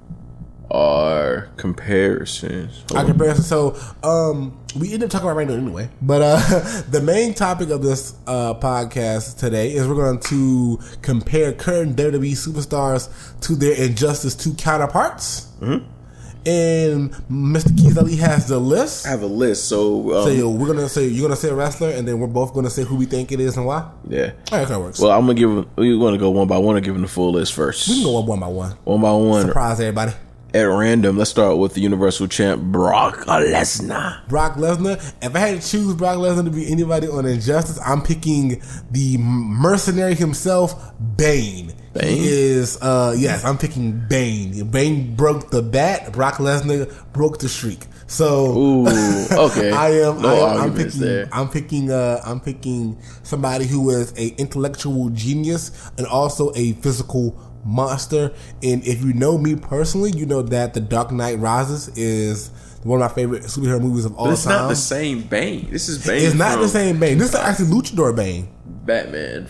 our 0.71 1.49
comparisons. 1.59 2.85
I 2.95 3.05
comparison. 3.05 3.45
So, 3.45 3.77
um, 4.03 4.59
we 4.75 4.93
ended 4.95 5.05
up 5.05 5.11
talking 5.11 5.29
about 5.29 5.37
right 5.37 5.47
now 5.47 5.55
anyway. 5.55 5.91
But 6.01 6.23
uh, 6.23 6.83
the 6.91 7.03
main 7.03 7.35
topic 7.35 7.69
of 7.71 7.83
this 7.83 8.15
uh, 8.27 8.55
podcast 8.55 9.39
today 9.39 9.73
is 9.73 9.87
we're 9.87 9.95
going 9.95 10.21
to 10.21 10.81
compare 11.03 11.53
current 11.53 11.97
WWE 11.97 12.33
superstars 12.33 13.11
to 13.43 13.55
their 13.55 13.75
Injustice 13.75 14.35
Two 14.35 14.55
counterparts. 14.55 15.49
Mm-hmm. 15.61 15.87
And 16.45 17.13
Mr. 17.31 17.77
Keys 17.77 17.97
Ali 17.97 18.17
has 18.17 18.49
the 18.49 18.59
list. 18.59 19.07
I 19.07 19.11
have 19.11 19.23
a 19.23 19.27
list, 19.27 19.69
so, 19.69 20.19
um, 20.19 20.25
So 20.25 20.31
yo, 20.31 20.51
we're 20.51 20.67
gonna 20.67 20.89
say 20.89 21.07
you're 21.07 21.23
gonna 21.29 21.37
say 21.37 21.49
a 21.51 21.55
wrestler, 21.55 21.91
and 21.91 22.07
then 22.07 22.19
we're 22.19 22.27
both 22.27 22.53
gonna 22.55 22.71
say 22.71 22.83
who 22.85 22.97
we 22.97 23.07
think 23.07 23.31
it 23.33 23.39
is 23.41 23.57
and 23.57 23.67
why. 23.67 23.85
yeah. 24.09 24.33
All 24.51 24.59
right, 24.59 24.67
that 24.69 24.81
works. 24.81 24.99
Well, 24.99 25.13
I'm 25.13 25.21
gonna 25.23 25.35
give. 25.35 25.51
him- 25.51 25.67
We 25.77 25.97
want 25.97 26.15
to 26.15 26.19
go 26.19 26.31
one 26.31 26.49
by 26.49 26.59
one. 26.59 26.77
and 26.77 26.85
give 26.85 26.95
him 26.97 27.03
the 27.03 27.09
full 27.09 27.33
list 27.33 27.53
first. 27.53 27.89
we 27.89 27.95
can 27.95 28.05
go 28.05 28.21
one 28.21 28.41
by 28.41 28.49
one. 28.49 28.75
One 28.85 29.01
by 29.01 29.13
one 29.13 29.43
Surprise 29.47 29.79
everybody. 29.81 30.13
At 30.55 30.63
random. 30.63 31.17
Let's 31.17 31.31
start 31.31 31.59
with 31.59 31.75
the 31.75 31.81
Universal 31.81 32.29
Champ 32.29 32.63
Brock 32.63 33.25
Lesnar. 33.27 34.27
Brock 34.29 34.55
Lesnar. 34.55 34.97
If 35.23 35.35
I 35.35 35.39
had 35.39 35.61
to 35.61 35.69
choose 35.69 35.95
Brock 35.95 36.19
Lesnar 36.19 36.45
to 36.45 36.51
be 36.51 36.71
anybody 36.71 37.09
on 37.09 37.27
Injustice, 37.27 37.79
I'm 37.85 38.03
picking 38.03 38.63
the 38.91 39.19
mercenary 39.19 40.15
himself, 40.15 40.93
Bane. 41.17 41.73
Bane? 41.95 42.17
He 42.17 42.29
is, 42.29 42.79
uh, 42.81 43.15
yes, 43.17 43.45
I'm 43.45 43.59
picking 43.59 44.03
Bane. 44.09 44.69
Bane 44.69 45.15
broke 45.15 45.51
the 45.51 45.63
bat. 45.63 46.13
Brock 46.13 46.35
Lesnar 46.37 46.91
broke 47.13 47.39
the 47.39 47.49
streak. 47.49 47.87
So, 48.07 48.47
Ooh, 48.59 48.87
okay. 49.33 49.71
I 49.73 49.91
am. 49.91 50.21
No 50.21 50.29
I 50.45 50.55
am 50.55 50.61
I'm 50.61 50.77
picking. 50.77 51.01
there. 51.01 51.29
I'm 51.33 51.49
picking. 51.49 51.91
Uh, 51.91 52.21
I'm 52.25 52.41
picking 52.41 52.99
somebody 53.23 53.67
who 53.67 53.89
is 53.89 54.13
a 54.19 54.29
intellectual 54.39 55.09
genius 55.11 55.91
and 55.97 56.07
also 56.07 56.53
a 56.55 56.73
physical 56.75 57.39
monster. 57.65 58.33
And 58.63 58.85
if 58.87 59.03
you 59.03 59.13
know 59.13 59.39
me 59.39 59.57
personally, 59.57 60.11
you 60.13 60.27
know 60.27 60.43
that 60.43 60.75
The 60.75 60.81
Dark 60.81 61.11
Knight 61.13 61.39
Rises 61.39 61.89
is 61.97 62.51
one 62.83 63.01
of 63.01 63.09
my 63.11 63.15
favorite 63.15 63.45
superhero 63.45 63.81
movies 63.81 64.05
of 64.05 64.15
all 64.17 64.27
But 64.27 64.33
it's 64.33 64.45
time. 64.45 64.53
not 64.63 64.69
the 64.69 64.77
same 64.77 65.23
Bane. 65.23 65.69
This 65.71 65.89
is 65.89 66.05
Bane. 66.07 66.23
It's 66.27 66.35
not 66.35 66.59
the 66.59 66.69
same 66.69 66.99
Bane. 66.99 67.19
This 67.19 67.29
is 67.31 67.35
actually 67.37 67.67
Luchador 67.67 68.15
Bane. 68.17 68.49
Batman. 68.67 69.47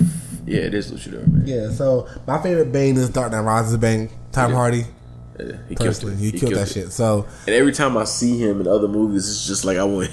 Yeah, 0.47 0.61
it 0.63 0.75
is 0.75 0.91
Luchador. 0.93 1.27
Man. 1.27 1.45
Yeah. 1.47 1.71
So 1.71 2.09
my 2.27 2.43
favorite 2.43 2.73
Bane 2.73 2.97
is 2.97 3.09
Dark 3.09 3.33
Knight 3.33 3.41
Rises 3.41 3.77
Bane. 3.79 4.11
Tom 4.33 4.53
Hardy. 4.53 4.85
Yeah, 5.41 5.57
he 5.69 5.75
killed 5.75 5.89
Personally, 5.89 6.15
it. 6.15 6.19
he, 6.21 6.33
killed, 6.39 6.55
that 6.55 6.69
shit. 6.69 6.93
So 6.93 7.27
And 7.47 7.55
every 7.57 7.73
time 7.73 7.97
I 7.97 8.05
see 8.05 8.39
him 8.39 8.61
in 8.61 8.69
other 8.69 8.87
movies, 8.87 9.29
it's 9.29 9.47
just 9.47 9.65
like 9.65 9.79
I 9.79 9.85
want. 9.85 10.11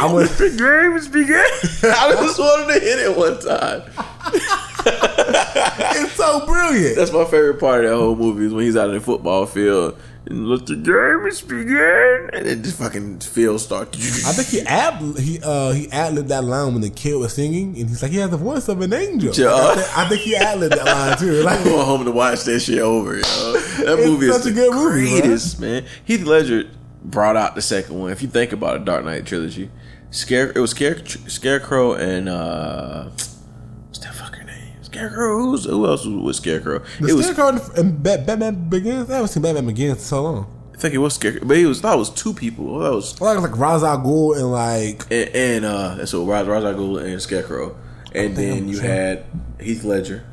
I 0.00 0.12
want- 0.12 0.28
the 0.38 0.50
game 0.50 0.96
is 0.96 1.06
beginning. 1.06 1.36
I 1.94 2.12
just 2.18 2.38
wanted 2.38 2.74
to 2.74 2.80
hit 2.80 2.98
it 2.98 3.16
one 3.16 3.38
time. 3.38 3.82
it's 5.96 6.14
so 6.14 6.46
brilliant. 6.46 6.96
That's 6.96 7.12
my 7.12 7.24
favorite 7.24 7.58
part 7.58 7.84
of 7.84 7.90
that 7.90 7.96
whole 7.96 8.16
movie 8.16 8.46
is 8.46 8.52
when 8.54 8.64
he's 8.64 8.76
out 8.76 8.88
in 8.88 8.94
the 8.94 9.00
football 9.00 9.46
field 9.46 9.98
and 10.26 10.48
let 10.48 10.66
the 10.66 10.74
game 10.74 11.26
is 11.26 11.40
begin, 11.40 12.30
and 12.32 12.46
then 12.46 12.62
just 12.62 12.78
fucking 12.78 13.20
field 13.20 13.60
start. 13.60 13.94
I 13.96 14.32
think 14.32 14.48
he 14.48 14.60
ad 14.62 15.18
he 15.18 15.40
uh 15.42 15.72
he 15.72 15.90
ad 15.90 16.14
libbed 16.14 16.28
that 16.30 16.44
line 16.44 16.72
when 16.72 16.82
the 16.82 16.90
kid 16.90 17.14
was 17.14 17.34
singing, 17.34 17.78
and 17.78 17.88
he's 17.88 18.02
like 18.02 18.10
he 18.10 18.18
has 18.18 18.30
the 18.30 18.36
voice 18.36 18.68
of 18.68 18.80
an 18.80 18.92
angel. 18.92 19.32
Yeah. 19.34 19.54
I, 19.54 19.74
think, 19.74 19.98
I 19.98 20.08
think 20.08 20.20
he 20.22 20.36
ad 20.36 20.58
libbed 20.58 20.76
that 20.76 20.84
line 20.84 21.18
too. 21.18 21.42
Like 21.44 21.58
I'm 21.60 21.64
going 21.64 21.86
home 21.86 22.04
to 22.04 22.10
watch 22.10 22.42
that 22.44 22.60
shit 22.60 22.80
over. 22.80 23.14
Yo. 23.16 23.22
That 23.22 24.02
movie 24.04 24.26
is 24.26 24.36
such 24.36 24.46
a 24.46 24.54
the 24.54 24.54
good 24.54 24.72
movie, 24.74 25.10
bro. 25.10 25.20
greatest, 25.20 25.60
man. 25.60 25.84
Heath 26.04 26.22
Ledger 26.24 26.64
brought 27.04 27.36
out 27.36 27.54
the 27.54 27.62
second 27.62 27.96
one. 27.98 28.10
If 28.10 28.20
you 28.22 28.28
think 28.28 28.52
about 28.52 28.76
a 28.76 28.78
Dark 28.80 29.04
Knight 29.04 29.26
trilogy, 29.26 29.70
Scare 30.10 30.50
it 30.50 30.58
was 30.58 30.70
Scare, 30.70 31.04
Scarecrow 31.06 31.94
and 31.94 32.28
uh, 32.28 33.04
what's 33.04 33.98
that 34.00 34.14
fucker 34.14 34.44
name? 34.44 34.74
Scarecrow. 34.96 35.38
Who's 35.42 35.64
who 35.64 35.86
else 35.86 36.04
was 36.06 36.14
with 36.22 36.36
Scarecrow? 36.36 36.78
the 37.00 37.08
it 37.08 37.12
was. 37.14 37.26
Scarecrow 37.26 37.60
and 37.76 38.02
Bat- 38.02 38.26
Batman 38.26 38.68
Begins. 38.68 39.10
I 39.10 39.14
haven't 39.14 39.28
seen 39.28 39.42
Batman 39.42 39.66
Begins 39.66 39.98
in 39.98 39.98
so 40.04 40.22
long. 40.22 40.52
I 40.74 40.78
think 40.78 40.92
it 40.94 40.98
was 40.98 41.14
Scarecrow, 41.14 41.46
but 41.48 41.56
it 41.56 41.66
was. 41.66 41.78
It 41.78 41.84
was 41.84 42.10
two 42.10 42.34
people. 42.34 42.80
That 42.80 42.92
was 42.92 43.18
like 43.20 43.38
like 43.38 43.58
Ra's 43.58 43.82
al 43.82 43.98
Ghul 43.98 44.36
and 44.36 44.50
like 44.52 45.02
and, 45.10 45.34
and 45.34 45.64
uh, 45.64 46.04
so 46.06 46.24
Ra's 46.26 46.46
Ra's 46.46 46.64
al 46.64 46.74
Ghul 46.74 47.02
and 47.02 47.20
Scarecrow, 47.22 47.76
and 48.14 48.36
then 48.36 48.58
I'm 48.58 48.68
you 48.68 48.74
sure. 48.76 48.84
had 48.84 49.24
Heath 49.60 49.84
Ledger, 49.84 50.24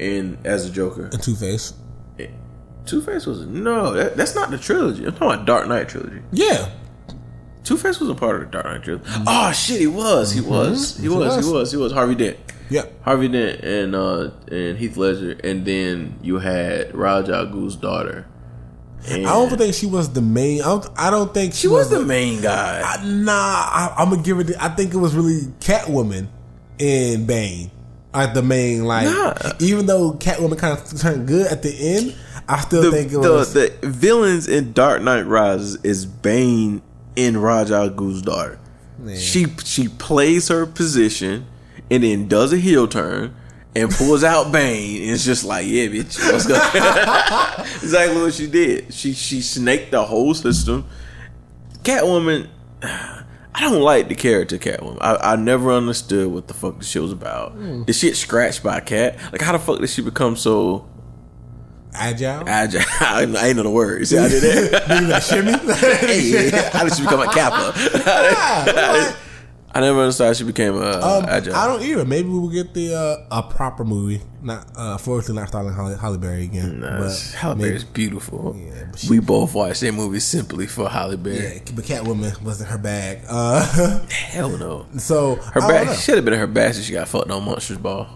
and 0.00 0.38
as 0.44 0.66
a 0.68 0.72
Joker. 0.72 1.06
and 1.12 1.22
Two 1.22 1.34
Face. 1.36 1.72
Two 2.84 3.02
Face 3.02 3.26
was 3.26 3.44
no, 3.46 3.92
that, 3.94 4.16
that's 4.16 4.36
not 4.36 4.50
the 4.52 4.58
trilogy. 4.58 5.04
I'm 5.04 5.12
talking 5.12 5.26
about 5.32 5.44
Dark 5.44 5.66
Knight 5.66 5.88
trilogy. 5.88 6.20
Yeah, 6.30 6.70
Two 7.64 7.76
Face 7.76 7.98
wasn't 8.00 8.18
part 8.20 8.36
of 8.36 8.42
the 8.42 8.46
Dark 8.46 8.64
Knight 8.66 8.82
trilogy. 8.84 9.04
Oh 9.26 9.50
shit, 9.52 9.80
he 9.80 9.86
was. 9.88 10.32
He 10.32 10.40
was. 10.40 10.96
He 10.96 11.02
He 11.02 11.08
was. 11.08 11.18
was. 11.36 11.46
He 11.46 11.52
was. 11.52 11.70
He 11.72 11.76
was. 11.78 11.92
Harvey 11.92 12.14
Dent. 12.14 12.36
Yeah. 12.68 12.86
Harvey 13.02 13.28
Dent 13.28 13.60
and 13.62 13.94
uh 13.94 14.30
and 14.50 14.76
Heath 14.78 14.96
Ledger, 14.96 15.38
and 15.44 15.64
then 15.64 16.18
you 16.22 16.38
had 16.38 16.94
Ra's 16.94 17.28
al 17.30 17.46
Ghul's 17.46 17.76
daughter. 17.76 18.26
And 19.08 19.26
I 19.26 19.32
don't 19.34 19.56
think 19.56 19.74
she 19.74 19.86
was 19.86 20.12
the 20.12 20.22
main. 20.22 20.62
I 20.62 20.64
don't. 20.64 20.88
I 20.96 21.10
don't 21.10 21.32
think 21.32 21.52
she, 21.52 21.60
she 21.62 21.68
was 21.68 21.90
the 21.90 22.00
main 22.04 22.40
guy. 22.42 22.82
I- 22.84 23.04
nah, 23.04 23.32
I, 23.32 23.94
I'm 23.98 24.10
gonna 24.10 24.22
give 24.22 24.40
it. 24.40 24.50
I 24.58 24.68
think 24.70 24.94
it 24.94 24.96
was 24.96 25.14
really 25.14 25.42
Catwoman 25.60 26.26
and 26.80 27.26
Bane, 27.26 27.70
like 28.12 28.34
the 28.34 28.42
main. 28.42 28.84
Like 28.84 29.04
Nah. 29.06 29.34
even 29.60 29.86
though 29.86 30.12
Catwoman 30.14 30.58
kind 30.58 30.76
of 30.76 31.00
turned 31.00 31.28
good 31.28 31.46
at 31.46 31.62
the 31.62 31.72
end, 31.72 32.16
I 32.48 32.60
still 32.62 32.82
the, 32.82 32.90
think 32.90 33.12
it 33.12 33.20
the, 33.22 33.30
was. 33.32 33.52
the 33.52 33.72
villains 33.82 34.48
in 34.48 34.72
Dark 34.72 35.02
Knight 35.02 35.22
Rises 35.22 35.78
is 35.84 36.04
Bane 36.04 36.82
and 37.16 37.40
Ra's 37.40 37.70
al 37.70 37.90
Ghul's 37.90 38.22
daughter. 38.22 38.58
She 39.16 39.46
she 39.64 39.86
plays 39.88 40.48
her 40.48 40.66
position 40.66 41.46
and 41.90 42.02
then 42.02 42.28
does 42.28 42.52
a 42.52 42.56
heel 42.56 42.86
turn 42.88 43.34
and 43.74 43.90
pulls 43.90 44.24
out 44.24 44.50
Bane. 44.52 45.02
And 45.02 45.10
it's 45.12 45.24
just 45.24 45.44
like, 45.44 45.66
yeah, 45.66 45.86
bitch, 45.86 46.32
what's 46.32 46.46
good? 46.46 46.56
exactly 47.82 48.20
what 48.22 48.34
she 48.34 48.46
did. 48.46 48.92
She 48.94 49.12
she 49.12 49.40
snaked 49.42 49.90
the 49.90 50.04
whole 50.04 50.34
system. 50.34 50.86
Catwoman. 51.82 52.48
I 52.82 53.60
don't 53.60 53.80
like 53.80 54.08
the 54.08 54.14
character 54.14 54.58
Catwoman. 54.58 54.98
I, 55.00 55.32
I 55.32 55.36
never 55.36 55.72
understood 55.72 56.30
what 56.30 56.46
the 56.46 56.52
fuck 56.54 56.78
the 56.78 56.84
shit 56.84 57.00
was 57.00 57.12
about. 57.12 57.56
The 57.86 57.92
shit 57.92 58.16
scratched 58.16 58.62
by 58.62 58.78
a 58.78 58.80
cat. 58.82 59.18
Like 59.32 59.40
how 59.40 59.52
the 59.52 59.58
fuck 59.58 59.80
did 59.80 59.88
she 59.88 60.02
become 60.02 60.36
so 60.36 60.86
Agile. 61.94 62.46
agile? 62.46 62.82
I 63.00 63.22
ain't 63.22 63.56
know 63.56 63.62
the 63.62 63.70
word. 63.70 64.06
See, 64.06 64.18
I 64.18 64.28
did 64.28 64.42
that. 64.42 64.86
Like 65.08 65.22
shimmy. 65.22 65.52
hey, 65.52 66.50
how 66.70 66.84
did 66.84 66.94
she 66.94 67.02
become 67.02 67.20
a 67.20 67.32
kappa? 67.32 67.72
I 69.76 69.80
never 69.80 70.00
understood 70.00 70.28
how 70.28 70.32
she 70.32 70.44
became 70.44 70.74
a 70.76 71.00
Um, 71.00 71.26
agile. 71.28 71.54
I 71.54 71.66
don't 71.66 71.82
either. 71.82 72.04
Maybe 72.06 72.28
we'll 72.30 72.48
get 72.48 72.72
the 72.72 72.94
uh, 72.94 73.38
a 73.38 73.42
proper 73.42 73.84
movie. 73.84 74.22
Not 74.42 74.66
uh, 74.74 74.96
fortunately 74.96 75.36
not 75.36 75.48
starring 75.48 75.74
Halle, 75.74 75.96
Halle 75.96 76.16
Berry 76.18 76.44
again. 76.44 76.80
Nah, 76.80 77.00
but 77.00 77.56
maybe- 77.58 77.68
Berry's 77.68 77.84
beautiful. 77.84 78.56
Yeah, 78.58 78.86
she- 78.96 79.10
we 79.10 79.18
both 79.18 79.54
watched 79.54 79.82
that 79.82 79.92
movie 79.92 80.20
simply 80.20 80.66
for 80.66 80.88
Halle 80.88 81.16
Berry. 81.16 81.36
Yeah, 81.56 81.72
but 81.74 81.84
Catwoman 81.84 82.40
wasn't 82.42 82.70
her 82.70 82.78
bag. 82.78 83.20
Uh, 83.28 84.00
Hell 84.08 84.56
no. 84.56 84.86
so 84.96 85.34
Her 85.34 85.60
I 85.62 85.68
back 85.84 85.96
should 85.98 86.14
have 86.16 86.24
been 86.24 86.34
her 86.38 86.72
since 86.72 86.86
she 86.86 86.92
got 86.94 87.06
fucked 87.08 87.30
on 87.30 87.44
Monsters 87.44 87.76
Ball. 87.78 88.08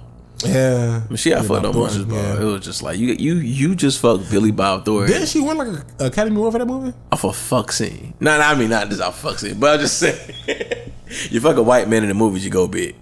Yeah, 0.42 1.00
When 1.02 1.18
she 1.18 1.28
got 1.28 1.44
fucked 1.44 1.66
on 1.66 1.74
Monsters 1.76 2.06
Ball, 2.06 2.16
yeah. 2.16 2.40
it 2.40 2.44
was 2.44 2.64
just 2.64 2.82
like 2.82 2.98
you 2.98 3.08
you 3.08 3.34
you 3.34 3.74
just 3.74 4.00
fucked 4.00 4.30
Billy 4.30 4.50
Bob 4.52 4.86
Thornton 4.86 5.12
Didn't 5.12 5.28
she 5.28 5.40
win 5.40 5.58
like 5.58 5.68
a 5.98 6.06
Academy 6.06 6.36
Award 6.36 6.52
for 6.52 6.58
that 6.60 6.64
movie? 6.66 6.94
off 7.12 7.24
a 7.24 7.32
fuck 7.34 7.70
scene. 7.72 8.14
No, 8.20 8.38
no, 8.38 8.44
I 8.44 8.54
mean 8.54 8.70
not 8.70 8.88
just 8.88 9.02
off 9.02 9.20
fuck 9.20 9.38
scene, 9.38 9.60
but 9.60 9.74
I'm 9.74 9.80
just 9.80 9.98
saying, 9.98 10.16
you 11.30 11.40
fuck 11.40 11.56
a 11.56 11.62
white 11.62 11.88
man 11.88 12.02
in 12.02 12.08
the 12.08 12.14
movies, 12.14 12.44
you 12.44 12.50
go 12.50 12.66
big. 12.68 12.96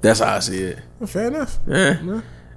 That's 0.00 0.20
how 0.20 0.36
I 0.36 0.38
see 0.40 0.58
it. 0.62 0.78
Fair 1.06 1.28
enough. 1.28 1.58
Eh, 1.68 1.94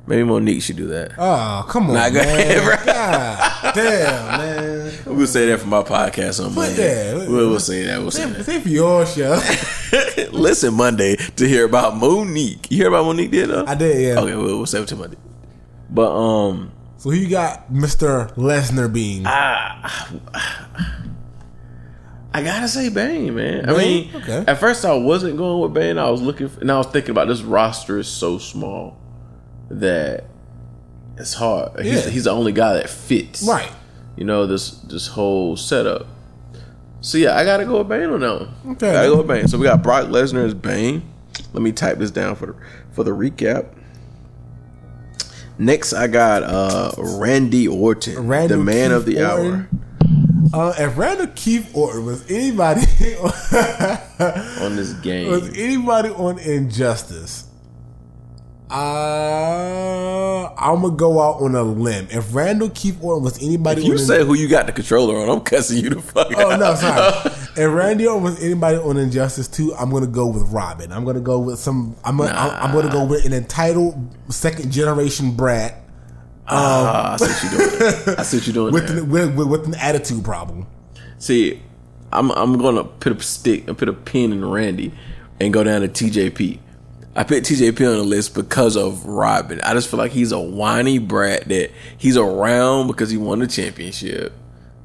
maybe 0.06 0.24
Mo'Nique 0.24 0.62
should 0.62 0.76
do 0.78 0.88
that. 0.88 1.12
Oh, 1.18 1.66
come 1.70 1.88
on, 1.90 1.94
Nah, 1.96 2.10
go 2.10 2.16
man. 2.20 2.40
ahead. 2.40 2.86
God 2.86 3.76
damn, 3.76 4.38
man. 4.40 4.94
We'll 5.06 5.28
say 5.28 5.48
that 5.48 5.60
for 5.60 5.68
my 5.68 5.82
podcast 5.84 6.44
on 6.46 6.54
Monday. 6.54 7.12
yeah. 7.20 7.28
We'll, 7.28 7.50
we'll 7.50 7.60
say 7.60 7.84
that. 7.84 8.00
We'll 8.00 8.12
say 8.12 8.32
Say, 8.34 8.42
say 8.44 8.60
for 8.62 8.70
your 8.70 9.06
show. 9.06 9.40
Listen 10.32 10.74
Monday 10.74 11.16
to 11.16 11.48
hear 11.48 11.66
about 11.66 11.94
Mo'Nique. 11.96 12.70
You 12.70 12.78
hear 12.78 12.88
about 12.90 13.06
Mo'Nique? 13.06 13.32
Did 13.32 13.50
though? 13.50 13.66
I 13.66 13.76
did, 13.76 14.02
yeah. 14.02 14.20
Okay, 14.22 14.36
we'll, 14.36 14.58
we'll 14.58 14.66
save 14.66 14.84
it 14.84 14.88
to 14.90 14.96
Monday. 14.96 15.18
But 15.90 16.12
um, 16.16 16.72
So 16.98 17.10
who 17.10 17.16
you 17.16 17.30
got, 17.30 17.72
Mister 17.72 18.26
Lesnar 18.36 18.92
being? 18.94 19.26
I 22.34 22.44
gotta 22.44 22.68
say 22.68 22.90
Bane, 22.90 23.34
man. 23.36 23.70
I 23.70 23.76
mean, 23.78 24.12
Okay. 24.16 24.44
at 24.48 24.60
first 24.60 24.86
I 24.86 24.94
wasn't 24.94 25.38
going 25.38 25.62
with 25.62 25.74
Bane. 25.74 25.98
I 25.98 26.10
was 26.10 26.22
looking, 26.22 26.48
for, 26.50 26.60
and 26.62 26.72
I 26.72 26.78
was 26.78 26.88
thinking 26.88 27.12
about 27.12 27.28
this 27.28 27.42
roster 27.42 27.98
is 27.98 28.08
so 28.08 28.38
small 28.38 28.98
that 29.72 30.26
it's 31.18 31.34
hard. 31.34 31.80
He's, 31.80 32.06
Yeah. 32.06 32.12
he's 32.12 32.24
the 32.26 32.32
only 32.32 32.52
guy 32.52 32.74
that 32.74 32.90
fits, 32.90 33.42
right. 33.48 33.72
You 34.16 34.26
know 34.26 34.46
this 34.46 34.72
this 34.72 35.08
whole 35.08 35.56
setup. 35.58 36.06
So 37.02 37.18
yeah, 37.18 37.36
I 37.38 37.46
gotta 37.46 37.66
go 37.66 37.78
with 37.80 37.88
Bane 37.90 38.10
on 38.10 38.20
that 38.20 38.40
one. 38.42 38.50
Okay. 38.74 38.92
gotta 38.92 39.08
go 39.08 39.18
with 39.18 39.28
Bane. 39.28 39.48
So 39.48 39.58
we 39.58 39.64
got 39.64 39.82
Brock 39.82 40.08
Lesnar 40.08 40.46
as 40.46 40.54
Bane. 40.54 41.02
Let 41.54 41.64
me 41.64 41.72
type 41.72 41.98
this 41.98 42.12
down 42.12 42.36
for 42.36 42.46
the 42.48 42.56
for 42.92 43.04
the 43.04 43.12
recap. 43.12 43.68
Next, 45.58 45.92
I 45.94 46.08
got 46.08 46.44
uh, 46.44 46.92
Randy 46.98 47.68
Orton, 47.68 48.28
Randall 48.28 48.60
the 48.60 48.64
man 48.64 48.90
Keith 48.92 48.98
of 48.98 49.06
the 49.06 49.24
hour. 49.24 49.69
Uh, 50.52 50.74
if 50.80 50.98
Randall 50.98 51.28
Keith 51.36 51.70
Orton 51.76 52.06
was 52.06 52.30
anybody 52.30 52.82
on 54.62 54.76
this 54.76 54.94
game. 54.94 55.30
was 55.30 55.48
anybody 55.58 56.10
on 56.10 56.40
Injustice, 56.40 57.46
uh, 58.72 60.50
I'm 60.58 60.82
gonna 60.82 60.96
go 60.96 61.20
out 61.22 61.42
on 61.42 61.56
a 61.56 61.62
limb. 61.64 62.08
If 62.12 62.34
Randall 62.34 62.70
Keith 62.70 62.98
Orton 63.02 63.24
was 63.24 63.42
anybody, 63.44 63.82
If 63.82 63.88
you 63.88 63.98
say 63.98 64.24
who 64.26 64.34
you 64.34 64.48
got 64.48 64.66
the 64.66 64.72
controller 64.72 65.18
on, 65.20 65.30
I'm 65.30 65.42
cussing 65.42 65.84
you 65.84 65.90
the 65.92 66.02
fuck 66.02 66.28
Oh 66.36 66.52
out. 66.52 66.60
no, 66.60 66.76
sorry. 66.76 67.32
if 67.58 67.72
Randy 67.74 68.08
Orton 68.08 68.24
was 68.24 68.44
anybody 68.44 68.78
on 68.78 68.98
Injustice 68.98 69.48
2, 69.50 69.76
I'm 69.76 69.90
gonna 69.92 70.08
go 70.08 70.28
with 70.28 70.44
Robin. 70.52 70.92
I'm 70.92 71.06
gonna 71.06 71.20
go 71.20 71.40
with 71.40 71.60
some. 71.60 71.96
I'm 72.04 72.18
gonna, 72.18 72.32
I'm, 72.32 72.70
I'm 72.70 72.76
gonna 72.76 72.92
go 72.92 73.06
with 73.06 73.26
an 73.26 73.34
entitled 73.34 73.96
second 74.30 74.72
generation 74.72 75.32
brat 75.32 75.76
Ah, 76.50 77.14
I 77.14 77.18
see 77.18 77.48
what 77.48 77.62
you're 77.62 77.80
doing. 77.80 78.16
I 78.20 78.24
see 78.24 78.38
what 78.38 78.48
you're 78.48 78.54
doing. 78.54 78.74
with 78.74 78.90
an, 78.90 79.10
with, 79.10 79.36
with, 79.36 79.48
with 79.48 79.66
an 79.68 79.76
attitude 79.76 80.24
problem. 80.24 80.68
See, 81.18 81.62
I'm 82.12 82.32
I'm 82.32 82.58
gonna 82.58 82.84
put 82.84 83.16
a 83.16 83.22
stick 83.22 83.68
and 83.68 83.78
put 83.78 83.90
a 83.90 83.94
pin 83.94 84.32
in 84.32 84.44
Randy 84.50 84.94
and 85.40 85.54
go 85.54 85.64
down 85.64 85.82
to 85.82 85.88
TJP. 85.88 86.60
I 87.16 87.24
put 87.24 87.44
TJP 87.44 87.80
on 87.92 87.98
the 87.98 88.04
list 88.04 88.34
because 88.34 88.78
of 88.78 89.06
Robin. 89.06 89.60
I 89.62 89.74
just 89.74 89.90
feel 89.90 89.98
like 89.98 90.12
he's 90.12 90.32
a 90.32 90.40
whiny 90.40 91.00
brat 91.00 91.48
that 91.50 91.72
he's 91.98 92.16
around 92.18 92.88
because 92.88 93.10
he 93.10 93.18
won 93.18 93.40
the 93.40 93.48
championship. 93.48 94.34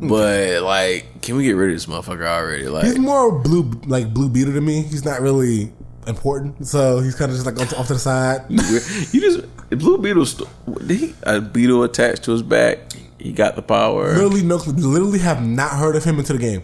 But 0.01 0.63
like, 0.63 1.23
can 1.23 1.37
we 1.37 1.45
get 1.45 1.53
rid 1.53 1.71
of 1.71 1.77
this 1.77 1.87
motherfucker 1.87 2.27
already? 2.27 2.67
Like, 2.67 2.85
He's 2.85 2.99
more 2.99 3.39
blue 3.41 3.71
like 3.87 4.13
blue 4.13 4.29
beetle 4.29 4.55
to 4.55 4.61
me. 4.61 4.83
He's 4.83 5.05
not 5.05 5.21
really 5.21 5.73
important, 6.09 6.67
so 6.67 7.01
he's 7.01 7.15
kind 7.15 7.31
of 7.31 7.37
just 7.37 7.47
like 7.47 7.59
off, 7.61 7.79
off 7.79 7.87
to 7.89 7.95
the 7.95 7.99
side. 7.99 8.43
you 8.49 9.21
just 9.21 9.41
Blue 9.71 9.99
Beetle. 9.99 10.27
Did 10.87 10.91
he 11.01 11.15
a 11.23 11.41
beetle 11.41 11.83
attached 11.83 12.25
to 12.25 12.33
his 12.33 12.43
back? 12.43 12.79
He 13.19 13.33
got 13.33 13.57
the 13.57 13.63
power. 13.63 14.13
literally, 14.13 14.43
no, 14.43 14.57
literally 14.57 15.19
have 15.21 15.45
not 15.45 15.73
heard 15.73 15.97
of 15.97 16.05
him 16.05 16.19
until 16.19 16.37
the 16.37 16.43
game. 16.43 16.63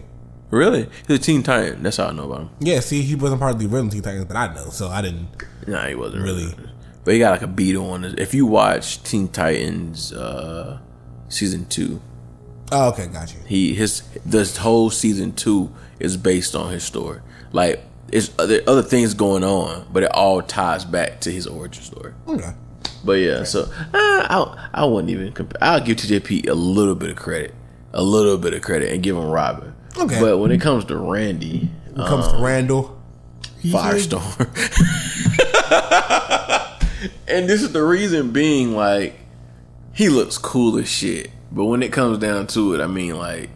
Really? 0.51 0.89
He's 1.07 1.17
a 1.17 1.21
Teen 1.21 1.43
Titan. 1.43 1.81
That's 1.81 1.97
how 1.97 2.07
I 2.07 2.11
know 2.11 2.25
about 2.25 2.41
him. 2.41 2.49
Yeah, 2.59 2.81
see, 2.81 3.01
he 3.01 3.15
wasn't 3.15 3.39
part 3.39 3.53
of 3.53 3.59
the 3.59 3.65
original 3.65 3.89
Teen 3.89 4.01
Titans 4.01 4.27
that 4.27 4.35
I 4.37 4.53
know, 4.53 4.69
so 4.69 4.89
I 4.89 5.01
didn't. 5.01 5.27
Nah, 5.65 5.87
he 5.87 5.95
wasn't 5.95 6.23
Really? 6.23 6.45
really. 6.45 6.69
But 7.03 7.13
he 7.13 7.19
got 7.19 7.31
like 7.31 7.41
a 7.41 7.47
beetle 7.47 7.89
on 7.89 8.03
his. 8.03 8.13
If 8.15 8.33
you 8.33 8.45
watch 8.45 9.01
Teen 9.03 9.27
Titans 9.29 10.13
uh 10.13 10.79
season 11.29 11.65
two, 11.67 12.01
Oh, 12.71 12.89
okay, 12.89 13.07
got 13.07 13.33
you. 13.33 13.39
he 13.47 13.73
his 13.73 14.03
this 14.25 14.57
whole 14.57 14.89
season 14.91 15.33
two 15.33 15.73
is 15.99 16.15
based 16.17 16.55
on 16.55 16.71
his 16.71 16.83
story. 16.83 17.21
Like 17.51 17.83
it's 18.11 18.31
other 18.37 18.61
other 18.67 18.83
things 18.83 19.13
going 19.13 19.43
on, 19.43 19.87
but 19.91 20.03
it 20.03 20.11
all 20.11 20.41
ties 20.41 20.85
back 20.85 21.21
to 21.21 21.31
his 21.31 21.47
origin 21.47 21.83
story. 21.83 22.13
Okay. 22.27 22.51
But 23.03 23.13
yeah, 23.13 23.43
so 23.43 23.61
uh, 23.61 23.67
I 23.93 24.69
I 24.73 24.85
wouldn't 24.85 25.09
even 25.09 25.31
compare. 25.31 25.63
I'll 25.63 25.81
give 25.81 25.97
TJP 25.97 26.49
a 26.49 26.53
little 26.53 26.95
bit 26.95 27.09
of 27.09 27.15
credit, 27.15 27.55
a 27.93 28.03
little 28.03 28.37
bit 28.37 28.53
of 28.53 28.61
credit, 28.61 28.93
and 28.93 29.01
give 29.01 29.15
him 29.15 29.25
Robin. 29.25 29.73
Okay. 29.97 30.19
But 30.19 30.37
when 30.37 30.51
it 30.51 30.61
comes 30.61 30.85
to 30.85 30.97
Randy, 30.97 31.69
When 31.91 32.05
it 32.05 32.09
comes 32.09 32.27
to 32.27 32.37
Randall, 32.37 33.01
Firestorm. 33.63 34.37
and 37.27 37.49
this 37.49 37.61
is 37.61 37.71
the 37.71 37.83
reason 37.83 38.31
being 38.31 38.75
like 38.75 39.15
he 39.93 40.09
looks 40.09 40.37
cool 40.37 40.77
as 40.77 40.89
shit. 40.89 41.29
But 41.51 41.65
when 41.65 41.83
it 41.83 41.91
comes 41.91 42.17
down 42.17 42.47
to 42.47 42.73
it, 42.73 42.81
I 42.81 42.87
mean 42.87 43.17
like 43.17 43.49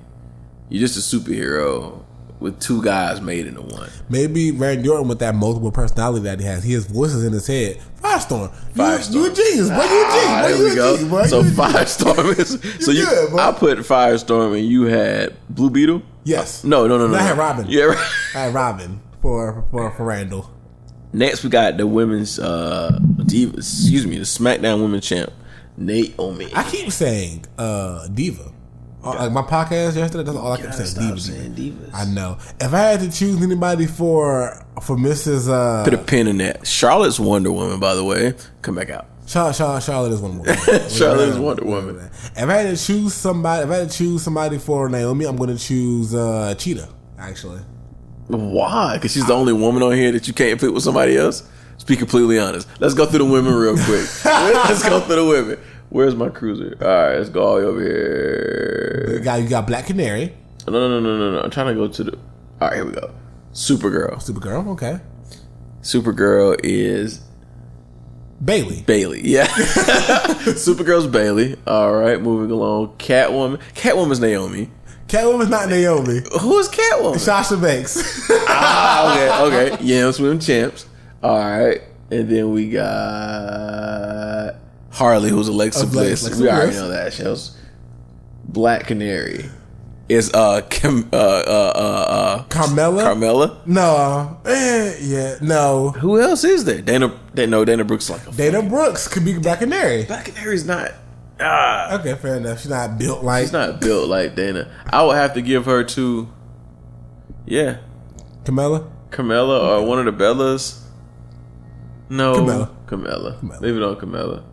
you're 0.69 0.79
just 0.79 0.97
a 0.97 1.17
superhero 1.17 2.03
with 2.45 2.59
two 2.61 2.81
guys 2.81 3.19
made 3.21 3.45
into 3.47 3.61
one. 3.61 3.89
Maybe 4.09 4.51
Randy 4.51 4.87
Orton 4.87 5.07
with 5.09 5.19
that 5.19 5.35
multiple 5.35 5.71
personality 5.71 6.23
that 6.23 6.39
he 6.39 6.45
has. 6.45 6.63
He 6.63 6.73
has 6.73 6.85
voices 6.85 7.23
in 7.25 7.33
his 7.33 7.47
head. 7.47 7.81
Firestorm. 8.01 8.53
You, 8.75 8.81
Firestorm. 8.83 9.13
you 9.13 9.25
a 9.25 9.33
genius, 9.33 9.69
boy. 9.69 9.75
You 9.75 9.81
a 9.83 9.87
genius. 9.89 10.25
Ah, 10.27 10.41
there 10.47 10.57
You 10.57 10.63
we 10.69 10.75
go. 10.75 10.95
genius, 10.95 11.09
boy. 11.11 11.23
So 11.25 11.41
You. 11.41 11.51
Firestorm 11.51 12.39
is 12.39 12.49
so 12.85 12.91
You 12.91 12.99
you. 12.99 13.05
good. 13.05 13.39
I 13.39 13.51
put 13.51 13.77
Firestorm 13.79 14.57
and 14.57 14.65
you 14.67 14.83
had 14.83 15.35
Blue 15.49 15.69
Beetle. 15.69 16.01
Yes. 16.23 16.63
No, 16.63 16.87
no, 16.87 16.97
no, 16.97 17.07
no. 17.07 17.15
I 17.17 17.21
had 17.21 17.37
Robin. 17.37 17.65
Yeah. 17.67 17.83
right. 17.85 17.97
I 18.35 18.39
had 18.39 18.53
Robin 18.53 19.01
for 19.21 19.65
for 19.71 19.91
for 19.91 20.05
Randall. 20.05 20.49
Next, 21.13 21.43
we 21.43 21.49
got 21.49 21.77
the 21.77 21.87
women's 21.87 22.39
uh, 22.39 22.99
diva, 23.25 23.57
excuse 23.57 24.05
me, 24.05 24.17
the 24.17 24.23
SmackDown 24.25 24.81
Women's 24.81 25.07
Champ, 25.07 25.31
Naomi. 25.77 26.49
I 26.53 26.63
keep 26.69 26.91
saying 26.91 27.45
uh 27.57 28.07
diva. 28.09 28.51
Uh, 29.05 29.15
Like 29.29 29.31
my 29.31 29.41
podcast 29.43 29.95
yesterday, 29.95 30.23
that's 30.23 30.37
all 30.37 30.51
I 30.51 30.57
kept 30.57 30.71
Gotta 30.71 30.85
saying. 30.87 30.87
stop 30.87 31.03
Diva, 31.03 31.15
diva. 31.15 31.21
saying 31.21 31.53
divas. 31.53 31.89
I 31.93 32.05
know. 32.05 32.37
If 32.59 32.73
I 32.73 32.77
had 32.79 32.99
to 33.01 33.11
choose 33.11 33.41
anybody 33.41 33.85
for 33.85 34.65
for 34.81 34.97
Mrs. 34.97 35.49
Uh, 35.49 35.83
Put 35.83 35.93
a 35.93 35.97
pin 35.97 36.27
in 36.27 36.37
that. 36.39 36.65
Charlotte's 36.67 37.19
Wonder 37.19 37.51
Woman, 37.51 37.79
by 37.79 37.95
the 37.95 38.03
way. 38.03 38.33
Come 38.61 38.75
back 38.75 38.89
out. 38.89 39.07
Charlotte, 39.27 39.55
Charlotte, 39.55 39.81
Charlotte 39.83 40.11
is 40.11 40.21
Wonder 40.21 40.37
Woman. 40.39 40.55
Charlotte 40.89 41.29
is 41.29 41.39
Wonder 41.39 41.65
Woman. 41.65 42.09
If 42.35 42.49
I 42.49 42.53
had 42.53 42.77
to 42.77 42.83
choose 42.85 43.13
somebody, 43.13 43.63
if 43.63 43.69
I 43.71 43.75
had 43.77 43.89
to 43.89 43.97
choose 43.97 44.21
somebody 44.21 44.57
for 44.59 44.87
Naomi, 44.89 45.25
I'm 45.25 45.35
going 45.35 45.55
to 45.55 45.57
choose 45.63 46.13
uh, 46.13 46.53
Cheetah. 46.55 46.89
Actually, 47.17 47.61
Why? 48.27 48.97
Because 48.97 49.13
she's 49.13 49.25
the 49.25 49.33
only 49.33 49.53
woman 49.53 49.81
on 49.83 49.93
here 49.93 50.11
that 50.11 50.27
you 50.27 50.33
can't 50.33 50.59
put 50.59 50.73
with 50.73 50.83
somebody 50.83 51.17
else? 51.17 51.43
Let's 51.71 51.83
be 51.83 51.95
completely 51.95 52.39
honest. 52.39 52.67
Let's 52.79 52.93
go 52.93 53.05
through 53.05 53.19
the 53.19 53.25
women 53.25 53.53
real 53.53 53.75
quick. 53.75 54.07
let's 54.25 54.87
go 54.87 54.99
through 55.01 55.15
the 55.15 55.25
women. 55.25 55.59
Where's 55.95 56.13
my 56.13 56.27
cruiser? 56.27 56.75
All 56.81 56.87
right, 56.87 57.15
let's 57.15 57.29
go 57.29 57.41
all 57.41 57.55
the 57.55 57.61
way 57.61 57.67
over 57.69 57.81
you 57.81 57.87
here. 59.13 59.21
got 59.23 59.41
you 59.41 59.47
got 59.47 59.65
Black 59.65 59.85
Canary, 59.85 60.33
No, 60.67 60.73
no, 60.73 60.89
no, 60.89 60.99
no, 60.99 61.17
no, 61.17 61.31
no. 61.35 61.39
I'm 61.39 61.49
trying 61.49 61.67
to 61.67 61.73
go 61.73 61.87
to 61.87 62.03
the. 62.03 62.11
All 62.59 62.67
right, 62.67 62.73
here 62.75 62.85
we 62.85 62.91
go. 62.91 63.15
Supergirl. 63.53 64.15
Supergirl. 64.15 64.67
Okay, 64.73 64.99
Supergirl 65.81 66.59
is 66.61 67.21
Bayley. 68.43 68.81
Bayley. 68.81 69.21
Yeah. 69.23 69.47
Supergirl's 69.47 71.07
Bayley. 71.07 71.55
All 71.65 71.93
right, 71.95 72.21
moving 72.21 72.51
along. 72.51 72.97
Catwoman. 72.97 73.61
Catwoman's 73.73 74.19
Naomi. 74.19 74.69
Catwoman's 75.07 75.49
not 75.49 75.69
Naomi. 75.69 76.23
Who 76.41 76.57
is 76.57 76.67
Catwoman? 76.67 77.19
Sasha 77.19 77.55
Banks. 77.55 78.27
ah, 78.49 79.47
okay, 79.47 79.69
okay. 79.71 79.81
Yeah, 79.81 80.11
swim 80.11 80.39
champs. 80.39 80.87
All 81.23 81.39
right, 81.39 81.83
and 82.11 82.27
then 82.27 82.51
we 82.51 82.69
got 82.71 84.55
Harley, 84.95 85.29
who's 85.29 85.47
Alexa 85.47 85.79
Alexa- 85.79 85.91
Bliss. 85.91 86.21
Alexa 86.23 86.41
we 86.41 86.49
already 86.49 86.67
Bliss. 86.67 86.79
know 86.79 86.87
that. 86.89 87.13
Shows 87.13 87.57
Black 88.47 88.87
Canary 88.87 89.49
is 90.07 90.31
uh 90.33 90.61
Kim, 90.69 91.09
uh 91.11 91.15
uh 91.17 91.73
uh 91.75 91.79
uh 91.79 92.43
Carmella. 92.45 93.03
Carmella. 93.03 93.57
no, 93.65 94.39
eh, 94.45 94.97
yeah, 95.01 95.35
no. 95.41 95.89
Who 95.91 96.19
else 96.21 96.43
is 96.43 96.63
there? 96.65 96.81
Dana. 96.81 97.11
They, 97.33 97.45
no, 97.47 97.65
Dana 97.65 97.83
Brooks 97.83 98.09
like 98.09 98.25
a 98.27 98.31
Dana 98.31 98.61
Brooks 98.61 99.07
could 99.07 99.25
be 99.25 99.37
Black 99.37 99.59
Canary. 99.59 100.03
Black 100.05 100.25
Canary's 100.25 100.65
not. 100.65 100.91
Ah, 101.39 101.95
Okay, 101.99 102.15
fair 102.15 102.35
enough. 102.37 102.61
She's 102.61 102.69
not 102.71 102.97
built 102.97 103.23
like 103.23 103.43
she's 103.43 103.51
not 103.51 103.81
built 103.81 104.07
like 104.07 104.35
Dana. 104.35 104.71
I 104.87 105.03
would 105.03 105.17
have 105.17 105.33
to 105.33 105.41
give 105.41 105.65
her 105.65 105.83
to, 105.83 106.29
yeah, 107.45 107.77
Camilla. 108.45 108.89
Carmella 109.09 109.79
or 109.81 109.85
one 109.85 109.99
of 109.99 110.05
the 110.05 110.23
Bellas. 110.23 110.81
No, 112.09 112.35
Carmella. 112.35 112.69
Carmella. 112.85 113.41
Carmella. 113.41 113.59
Leave 113.61 113.75
it 113.75 113.83
on 113.83 113.95
Carmella. 113.97 114.43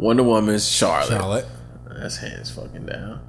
Wonder 0.00 0.22
Woman's 0.22 0.66
Charlotte. 0.66 1.08
Charlotte. 1.08 1.46
That's 1.86 2.16
hands 2.16 2.50
fucking 2.50 2.86
down. 2.86 3.20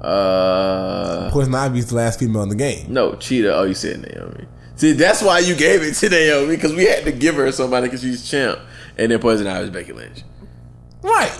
Uh, 0.00 1.30
Poison 1.30 1.54
Ivy's 1.54 1.86
the 1.88 1.94
last 1.94 2.18
female 2.18 2.42
in 2.42 2.48
the 2.48 2.56
game. 2.56 2.92
no, 2.92 3.14
Cheetah. 3.14 3.54
Oh, 3.54 3.62
you 3.62 3.74
said 3.74 4.02
Naomi. 4.02 4.46
See, 4.76 4.92
that's 4.92 5.22
why 5.22 5.38
you 5.38 5.54
gave 5.54 5.82
it 5.82 5.94
to 5.94 6.08
Naomi 6.08 6.56
because 6.56 6.74
we 6.74 6.84
had 6.84 7.04
to 7.04 7.12
give 7.12 7.36
her 7.36 7.50
somebody 7.52 7.86
because 7.86 8.00
she's 8.00 8.28
champ, 8.28 8.58
and 8.98 9.12
then 9.12 9.20
Poison 9.20 9.46
Ivy's 9.46 9.70
Becky 9.70 9.92
Lynch. 9.92 10.22
Right. 11.00 11.32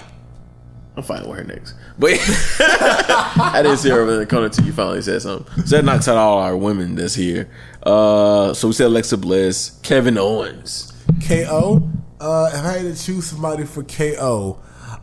I'm 0.96 1.02
fighting 1.02 1.28
with 1.28 1.38
her 1.40 1.44
next. 1.44 1.74
But 1.98 2.12
I 2.60 3.60
didn't 3.60 3.78
see 3.78 3.90
her 3.90 4.00
over 4.02 4.12
in 4.12 4.18
the 4.20 4.26
corner 4.26 4.46
until 4.46 4.64
you 4.64 4.72
finally 4.72 5.02
said 5.02 5.20
something. 5.20 5.64
So 5.64 5.74
that 5.76 5.84
knocks 5.84 6.06
out 6.06 6.16
all 6.16 6.38
our 6.38 6.56
women 6.56 6.94
that's 6.94 7.16
here. 7.16 7.50
Uh, 7.82 8.54
so 8.54 8.68
we 8.68 8.72
said 8.74 8.86
Alexa 8.86 9.16
Bliss, 9.16 9.80
Kevin 9.82 10.16
Owens. 10.16 10.92
KO. 11.26 11.90
Uh, 12.24 12.48
if 12.54 12.64
I 12.64 12.78
had 12.78 12.96
to 12.96 13.04
choose 13.04 13.26
somebody 13.26 13.64
for 13.64 13.82
KO, 13.82 14.58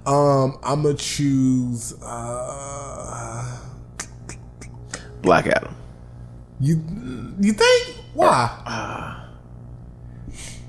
um, 0.08 0.58
I'm 0.64 0.82
gonna 0.82 0.96
choose. 0.96 1.94
Uh, 2.02 3.60
Black 5.22 5.46
Adam. 5.46 5.76
you 6.60 6.84
you 7.40 7.54
think 7.54 7.98
why? 8.16 9.28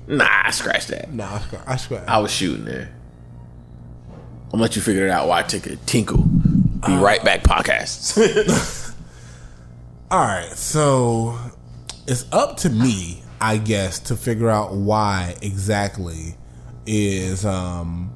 Nah, 0.05 0.27
I 0.45 0.51
scratch 0.51 0.85
that. 0.87 1.11
Nah, 1.11 1.39
I 1.65 1.75
swear. 1.77 2.05
I. 2.07 2.17
I 2.17 2.17
was 2.19 2.29
shooting 2.29 2.65
there. 2.65 2.93
I'm 4.53 4.59
let 4.59 4.75
you 4.75 4.83
figure 4.83 5.05
it 5.07 5.09
out 5.09 5.27
while 5.27 5.39
I 5.39 5.41
take 5.41 5.65
a 5.65 5.75
tinkle. 5.77 6.21
Be 6.21 6.95
right 6.95 7.23
back, 7.23 7.41
podcasts. 7.41 8.93
All 10.11 10.19
right, 10.19 10.51
so 10.51 11.35
it's 12.05 12.31
up 12.31 12.57
to 12.57 12.69
me, 12.69 13.23
I 13.41 13.57
guess, 13.57 13.97
to 14.01 14.15
figure 14.15 14.51
out 14.51 14.73
why 14.73 15.35
exactly 15.41 16.35
is 16.85 17.45
um 17.45 18.13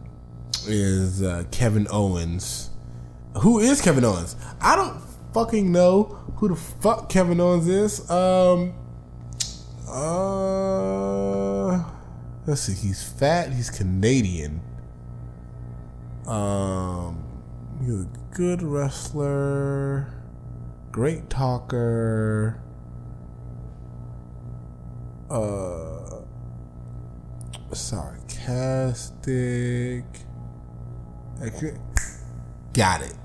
is 0.68 1.22
uh, 1.22 1.44
Kevin 1.52 1.88
Owens. 1.90 2.70
Who 3.42 3.60
is 3.60 3.82
Kevin 3.82 4.04
Owens? 4.04 4.36
I 4.60 4.76
don't 4.76 5.00
fucking 5.34 5.72
know 5.72 6.04
who 6.38 6.50
the 6.50 6.56
fuck 6.56 7.10
Kevin 7.10 7.40
Owens 7.40 7.68
is. 7.68 8.10
Um 8.10 8.74
uh 9.90 11.84
let's 12.48 12.62
see, 12.62 12.74
he's 12.74 13.04
fat, 13.04 13.52
he's 13.52 13.70
Canadian. 13.70 14.62
Um, 16.26 17.24
you're 17.82 18.02
a 18.02 18.08
good 18.32 18.62
wrestler, 18.64 20.14
great 20.92 21.30
talker. 21.30 22.60
Uh, 25.30 25.97
sarcastic. 27.74 29.08
Okay. 31.42 31.78
Got 32.74 33.02
it. 33.02 33.16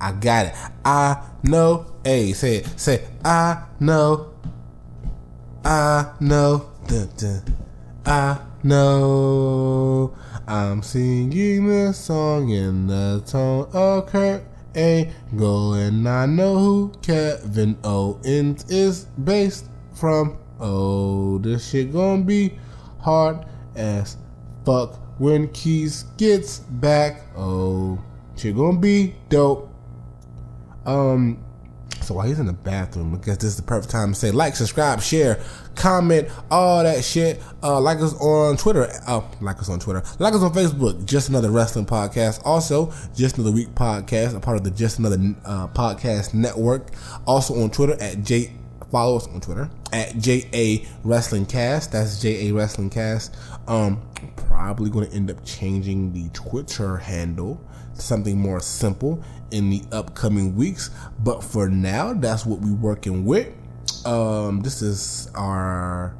I 0.00 0.12
got 0.12 0.46
it. 0.46 0.54
I 0.84 1.22
know. 1.42 1.86
Hey, 2.04 2.32
say 2.32 2.56
it. 2.56 2.80
Say, 2.80 3.06
I 3.24 3.64
know. 3.78 4.32
I 5.64 6.12
know. 6.20 6.70
Dun, 6.86 7.08
dun. 7.16 7.42
I 8.04 8.38
know. 8.64 10.14
I'm 10.46 10.82
singing 10.82 11.66
this 11.68 11.98
song 11.98 12.50
in 12.50 12.88
the 12.88 13.22
tone 13.26 13.68
of 13.72 14.06
Kurt 14.06 14.42
Angle, 14.74 15.74
and 15.74 16.08
I 16.08 16.26
know 16.26 16.58
who 16.58 16.92
Kevin 17.00 17.78
Owens 17.84 18.64
is 18.68 19.04
based 19.22 19.68
from. 19.94 20.36
Oh, 20.58 21.38
this 21.38 21.70
shit 21.70 21.92
gonna 21.92 22.22
be 22.22 22.58
hard 22.98 23.44
as 23.76 24.16
fuck 24.64 24.98
when 25.18 25.48
Keys 25.52 26.04
gets 26.16 26.60
back. 26.60 27.22
Oh, 27.36 28.02
shit 28.36 28.56
gonna 28.56 28.78
be 28.78 29.14
dope. 29.28 29.72
Um, 30.84 31.42
so 32.02 32.14
while 32.14 32.26
he's 32.26 32.40
in 32.40 32.46
the 32.46 32.52
bathroom, 32.52 33.12
because 33.12 33.38
this 33.38 33.50
is 33.50 33.56
the 33.56 33.62
perfect 33.62 33.92
time 33.92 34.12
to 34.12 34.18
say 34.18 34.30
like, 34.32 34.56
subscribe, 34.56 35.00
share, 35.00 35.40
comment, 35.76 36.28
all 36.50 36.82
that 36.82 37.04
shit. 37.04 37.40
Uh, 37.62 37.80
like 37.80 37.98
us 37.98 38.14
on 38.20 38.56
Twitter. 38.56 38.88
Uh, 39.06 39.20
like 39.40 39.58
us 39.60 39.68
on 39.68 39.78
Twitter. 39.78 40.02
Like 40.18 40.34
us 40.34 40.42
on 40.42 40.52
Facebook. 40.52 41.04
Just 41.04 41.28
another 41.28 41.50
wrestling 41.50 41.86
podcast. 41.86 42.42
Also, 42.44 42.92
just 43.14 43.38
another 43.38 43.54
week 43.54 43.68
podcast. 43.74 44.34
A 44.36 44.40
part 44.40 44.56
of 44.56 44.64
the 44.64 44.70
Just 44.70 44.98
Another 44.98 45.18
uh, 45.44 45.68
podcast 45.68 46.34
network. 46.34 46.88
Also 47.26 47.62
on 47.62 47.70
Twitter 47.70 47.96
at 48.02 48.24
J. 48.24 48.52
Follow 48.92 49.16
us 49.16 49.26
on 49.28 49.40
Twitter 49.40 49.70
at 49.94 50.18
JA 50.18 50.86
Wrestling 51.02 51.46
Cast. 51.46 51.92
That's 51.92 52.20
JA 52.20 52.54
Wrestling 52.54 52.90
Cast. 52.90 53.34
Um, 53.66 54.02
probably 54.36 54.90
going 54.90 55.08
to 55.08 55.16
end 55.16 55.30
up 55.30 55.42
changing 55.46 56.12
the 56.12 56.28
Twitter 56.34 56.98
handle 56.98 57.58
to 57.94 58.02
something 58.02 58.38
more 58.38 58.60
simple 58.60 59.24
in 59.50 59.70
the 59.70 59.82
upcoming 59.92 60.54
weeks. 60.56 60.90
But 61.20 61.42
for 61.42 61.70
now, 61.70 62.12
that's 62.12 62.44
what 62.44 62.60
we're 62.60 62.74
working 62.74 63.24
with. 63.24 63.48
Um, 64.04 64.60
this 64.60 64.82
is 64.82 65.30
our 65.34 66.14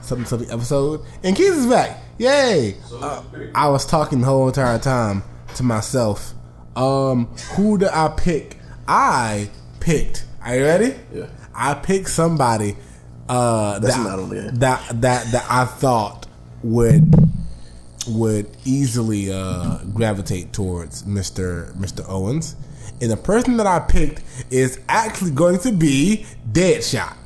something 0.00 0.26
something 0.26 0.50
episode, 0.50 1.00
and 1.24 1.34
Keith 1.34 1.52
is 1.52 1.66
back. 1.66 1.98
Yay! 2.18 2.76
Uh, 2.92 3.22
I 3.52 3.68
was 3.68 3.84
talking 3.84 4.20
the 4.20 4.26
whole 4.26 4.46
entire 4.46 4.78
time 4.78 5.24
to 5.56 5.64
myself. 5.64 6.34
Um, 6.76 7.26
who 7.56 7.78
did 7.78 7.88
I 7.88 8.08
pick? 8.16 8.58
I 8.86 9.50
picked. 9.80 10.26
Are 10.40 10.56
you 10.56 10.62
ready? 10.62 10.94
Yeah. 11.12 11.26
I 11.54 11.74
picked 11.74 12.08
somebody 12.08 12.76
uh, 13.28 13.78
that, 13.78 13.98
not 13.98 14.18
on 14.18 14.28
that 14.58 15.00
that 15.00 15.32
that 15.32 15.46
I 15.48 15.64
thought 15.64 16.26
would 16.62 17.14
would 18.08 18.48
easily 18.64 19.32
uh, 19.32 19.78
gravitate 19.92 20.52
towards 20.52 21.04
Mr. 21.04 21.72
Mr. 21.74 22.08
Owens. 22.08 22.56
And 23.00 23.10
the 23.10 23.16
person 23.16 23.56
that 23.56 23.66
I 23.66 23.80
picked 23.80 24.22
is 24.50 24.78
actually 24.88 25.32
going 25.32 25.58
to 25.60 25.72
be 25.72 26.26
Deadshot. 26.50 27.16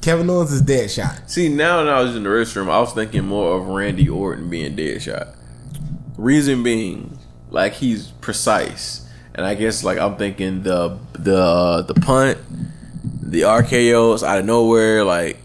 Kevin 0.00 0.28
Owens 0.28 0.52
is 0.52 0.62
Deadshot. 0.62 1.28
See, 1.28 1.48
now 1.48 1.78
when 1.78 1.88
I 1.88 2.00
was 2.00 2.14
in 2.14 2.22
the 2.22 2.28
restroom, 2.28 2.70
I 2.70 2.78
was 2.78 2.92
thinking 2.92 3.24
more 3.24 3.56
of 3.56 3.68
Randy 3.68 4.08
Orton 4.08 4.50
being 4.50 4.76
Deadshot. 4.76 5.34
Reason 6.16 6.62
being, 6.62 7.18
like 7.50 7.72
he's 7.72 8.08
precise, 8.20 9.08
and 9.34 9.44
I 9.46 9.54
guess 9.54 9.82
like 9.82 9.98
I'm 9.98 10.16
thinking 10.16 10.62
the 10.62 10.98
the 11.14 11.38
uh, 11.40 11.82
the 11.82 11.94
punt, 11.94 12.38
the 13.34 13.42
RKO's 13.42 14.22
out 14.22 14.38
of 14.38 14.44
nowhere. 14.44 15.04
Like 15.04 15.38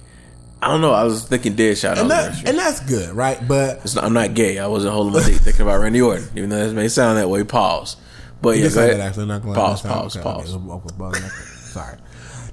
I 0.62 0.67
don't 0.67 0.82
know. 0.82 0.91
I 0.91 1.04
was 1.04 1.23
thinking 1.23 1.56
Deadshot. 1.56 1.97
And, 1.97 2.12
that, 2.12 2.47
and 2.47 2.58
that's 2.58 2.82
good, 2.82 3.15
right? 3.15 3.39
But 3.47 3.78
It's 3.84 3.95
not, 3.95 4.04
I'm 4.04 4.13
not 4.13 4.34
gay. 4.34 4.60
I 4.60 4.67
wasn't 4.67 4.93
holding 4.93 5.13
my 5.13 5.23
dick 5.23 5.38
thinking 5.38 5.62
about 5.62 5.80
Randy 5.80 6.02
Orton, 6.02 6.28
even 6.36 6.49
though 6.49 6.58
this 6.58 6.73
may 6.73 6.89
sound 6.89 7.17
that 7.17 7.30
way. 7.30 7.43
Pause. 7.43 7.95
But 8.41 8.58
yeah, 8.58 8.69
go 8.69 8.84
ahead. 8.84 8.99
actually. 8.99 9.25
Not 9.28 9.43
pause, 9.43 9.82
pause, 9.82 10.17
pause. 10.17 10.56
okay, 10.56 11.19
Sorry. 11.71 11.97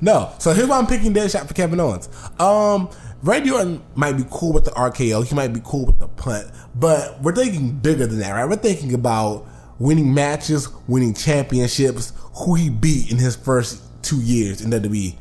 No. 0.00 0.32
So 0.38 0.52
here's 0.52 0.68
why 0.68 0.78
I'm 0.78 0.86
picking 0.86 1.14
Deadshot 1.14 1.48
for 1.48 1.54
Kevin 1.54 1.80
Owens. 1.80 2.08
Um, 2.38 2.90
Randy 3.22 3.50
Orton 3.50 3.82
might 3.96 4.12
be 4.16 4.24
cool 4.30 4.52
with 4.52 4.64
the 4.64 4.70
RKO. 4.72 5.26
He 5.26 5.34
might 5.34 5.52
be 5.52 5.60
cool 5.64 5.86
with 5.86 5.98
the 5.98 6.08
punt. 6.08 6.48
But 6.74 7.20
we're 7.22 7.34
thinking 7.34 7.72
bigger 7.72 8.06
than 8.06 8.20
that, 8.20 8.32
right? 8.32 8.48
We're 8.48 8.56
thinking 8.56 8.94
about 8.94 9.46
winning 9.78 10.14
matches, 10.14 10.68
winning 10.86 11.14
championships, 11.14 12.12
who 12.36 12.54
he 12.54 12.68
beat 12.70 13.10
in 13.10 13.18
his 13.18 13.34
first 13.34 13.82
two 14.02 14.20
years 14.20 14.60
in 14.60 14.70
WWE. 14.70 15.16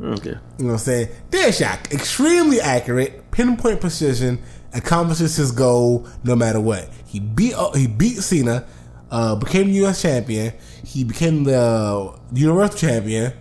Okay. 0.00 0.30
You 0.58 0.64
know 0.64 0.66
what 0.66 0.72
I'm 0.72 0.78
saying? 0.78 1.08
Deadshot, 1.30 1.92
extremely 1.92 2.60
accurate, 2.60 3.30
pinpoint 3.30 3.80
precision, 3.80 4.40
accomplishes 4.72 5.36
his 5.36 5.52
goal 5.52 6.06
no 6.24 6.34
matter 6.34 6.60
what. 6.60 6.88
He 7.06 7.20
beat 7.20 7.54
uh, 7.54 7.70
he 7.72 7.86
beat 7.86 8.16
Cena, 8.16 8.66
uh, 9.10 9.36
became 9.36 9.68
the 9.68 9.74
U.S. 9.74 10.02
champion. 10.02 10.52
He 10.84 11.04
became 11.04 11.44
the 11.44 12.12
Universal 12.32 12.76
champion. 12.78 13.32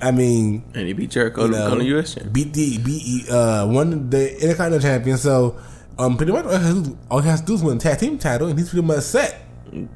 I 0.00 0.10
mean, 0.10 0.62
And 0.74 0.86
he 0.86 0.92
beat 0.92 1.10
Jericho 1.10 1.42
you 1.46 1.52
to 1.52 1.64
become 1.64 1.78
the 1.78 1.84
U.S. 1.86 2.14
champion. 2.14 2.32
beat 2.32 2.52
the 2.52 2.78
beat 2.78 3.28
uh, 3.30 3.66
won 3.68 4.10
the 4.10 4.32
Intercontinental 4.34 4.80
champion. 4.80 5.16
So, 5.18 5.56
um, 5.98 6.16
pretty 6.16 6.32
much 6.32 6.44
all 6.46 6.50
he 6.58 6.64
has 6.64 6.74
to 6.82 6.82
do- 6.90 7.18
has 7.22 7.40
to 7.40 7.46
do 7.46 7.54
is 7.54 7.62
win 7.62 7.78
the 7.78 7.82
tag 7.82 7.98
team 7.98 8.18
title, 8.18 8.48
and 8.48 8.58
he's 8.58 8.70
pretty 8.70 8.86
much 8.86 9.02
set. 9.02 9.42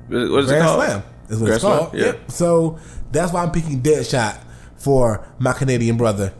What 0.08 0.44
is 0.44 0.50
it 0.50 0.54
Grand 0.54 0.64
called? 0.64 0.84
Slam 0.84 1.02
is 1.28 1.38
what 1.38 1.46
Grand 1.46 1.54
it's 1.56 1.62
called. 1.64 1.90
Slam? 1.90 1.98
Yeah. 2.00 2.06
Yep. 2.06 2.30
So 2.30 2.78
that's 3.12 3.32
why 3.32 3.42
I'm 3.42 3.52
picking 3.52 3.82
Deadshot 3.82 4.38
for 4.80 5.28
my 5.38 5.52
Canadian 5.52 5.96
brother. 5.96 6.32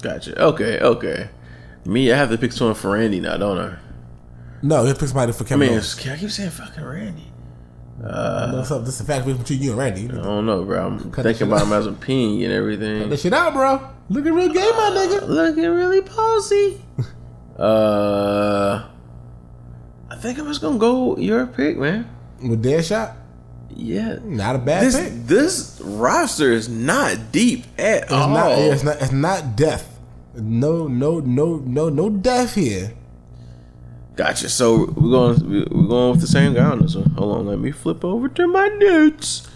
Gotcha. 0.00 0.40
Okay, 0.40 0.78
okay. 0.80 1.28
Me, 1.84 2.12
I 2.12 2.16
have 2.16 2.30
to 2.30 2.38
pick 2.38 2.52
someone 2.52 2.76
for 2.76 2.92
Randy 2.92 3.20
now, 3.20 3.36
don't 3.36 3.58
I? 3.58 3.76
No, 4.62 4.84
he 4.84 4.92
pick 4.94 5.08
somebody 5.08 5.32
for 5.32 5.44
I 5.44 5.48
Kevin 5.48 5.68
mean, 5.68 5.78
I 5.78 6.16
keep 6.16 6.30
saying 6.30 6.50
fucking 6.50 6.84
Randy. 6.84 7.32
What's 7.98 8.70
up? 8.70 8.84
This 8.84 8.94
is 8.94 9.00
a 9.00 9.04
fact 9.04 9.26
between 9.26 9.60
you 9.60 9.70
and 9.70 9.78
Randy. 9.78 10.04
I 10.04 10.22
don't 10.22 10.46
know, 10.46 10.64
bro. 10.64 10.86
I'm 10.86 11.10
Cut 11.10 11.24
thinking 11.24 11.48
about 11.48 11.62
him 11.62 11.72
as 11.72 11.86
a 11.86 11.92
ping 11.92 12.42
and 12.44 12.52
everything. 12.52 13.08
That 13.10 13.18
shit 13.18 13.32
out, 13.32 13.52
bro. 13.52 13.88
Looking 14.08 14.34
real 14.34 14.48
gay, 14.48 14.60
my 14.60 14.90
nigga. 14.94 15.28
Looking 15.28 15.68
really 15.68 16.02
posy. 16.02 16.80
uh, 17.58 18.88
I 20.10 20.16
think 20.16 20.38
I'm 20.38 20.46
just 20.46 20.60
gonna 20.60 20.78
go 20.78 21.16
your 21.16 21.46
pick, 21.46 21.76
man. 21.78 22.08
With 22.40 22.64
Deadshot, 22.64 23.14
Yeah. 23.76 24.18
not 24.24 24.56
a 24.56 24.58
bad 24.58 24.84
This 24.84 25.00
pick. 25.00 25.26
this 25.26 25.80
roster 25.84 26.52
is 26.52 26.68
not 26.68 27.32
deep 27.32 27.64
at 27.78 28.04
It's 28.04 28.12
all. 28.12 28.28
not. 28.30 28.52
It's 28.58 28.82
not. 28.82 29.00
It's 29.02 29.12
not 29.12 29.56
death. 29.56 29.98
No, 30.34 30.86
no, 30.88 31.20
no, 31.20 31.56
no, 31.64 31.88
no 31.88 32.08
death 32.10 32.54
here. 32.54 32.92
Gotcha. 34.16 34.48
So 34.48 34.86
we're 34.96 35.10
going 35.10 35.66
we're 35.70 35.88
going 35.88 36.10
with 36.12 36.20
the 36.20 36.26
same 36.26 36.54
guy 36.54 36.64
on 36.64 36.80
this 36.82 36.94
one. 36.94 37.10
Hold 37.10 37.38
on, 37.38 37.46
let 37.46 37.58
me 37.58 37.70
flip 37.70 38.04
over 38.04 38.28
to 38.28 38.46
my 38.46 38.68
notes. 38.68 39.48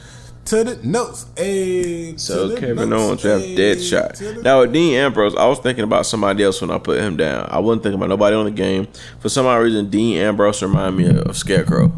To 0.46 0.62
the 0.62 0.76
notes, 0.86 1.26
a 1.36 2.16
So 2.18 2.56
Kevin 2.56 2.92
Owens, 2.92 3.24
we 3.24 3.30
have 3.30 3.40
Deadshot. 3.40 4.44
Now 4.44 4.60
with 4.60 4.72
Dean 4.72 4.94
Ambrose, 4.94 5.34
I 5.34 5.44
was 5.46 5.58
thinking 5.58 5.82
about 5.82 6.06
somebody 6.06 6.44
else 6.44 6.60
when 6.60 6.70
I 6.70 6.78
put 6.78 7.00
him 7.00 7.16
down. 7.16 7.48
I 7.50 7.58
wasn't 7.58 7.82
thinking 7.82 7.98
about 7.98 8.10
nobody 8.10 8.36
on 8.36 8.44
the 8.44 8.52
game. 8.52 8.86
For 9.18 9.28
some 9.28 9.44
odd 9.46 9.56
reason, 9.56 9.90
Dean 9.90 10.18
Ambrose 10.18 10.62
reminded 10.62 10.96
me 11.14 11.20
of 11.20 11.36
Scarecrow. 11.36 11.90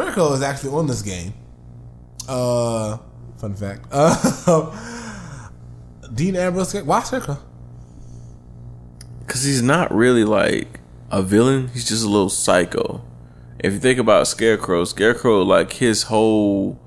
Draco 0.00 0.32
is 0.32 0.42
actually 0.42 0.72
on 0.74 0.86
this 0.86 1.02
game. 1.02 1.34
Uh, 2.28 2.98
fun 3.38 3.54
fact. 3.54 3.86
Uh, 3.92 5.48
Dean 6.12 6.34
Ambrose. 6.34 6.74
Why 6.82 7.02
Scarecrow? 7.02 7.38
Cause 9.26 9.44
he's 9.44 9.62
not 9.62 9.94
really 9.94 10.24
like 10.24 10.80
a 11.10 11.22
villain. 11.22 11.68
He's 11.68 11.88
just 11.88 12.04
a 12.04 12.08
little 12.08 12.30
psycho. 12.30 13.04
If 13.60 13.74
you 13.74 13.78
think 13.78 13.98
about 14.00 14.26
Scarecrow, 14.26 14.84
Scarecrow 14.84 15.42
like 15.42 15.74
his 15.74 16.04
whole 16.04 16.80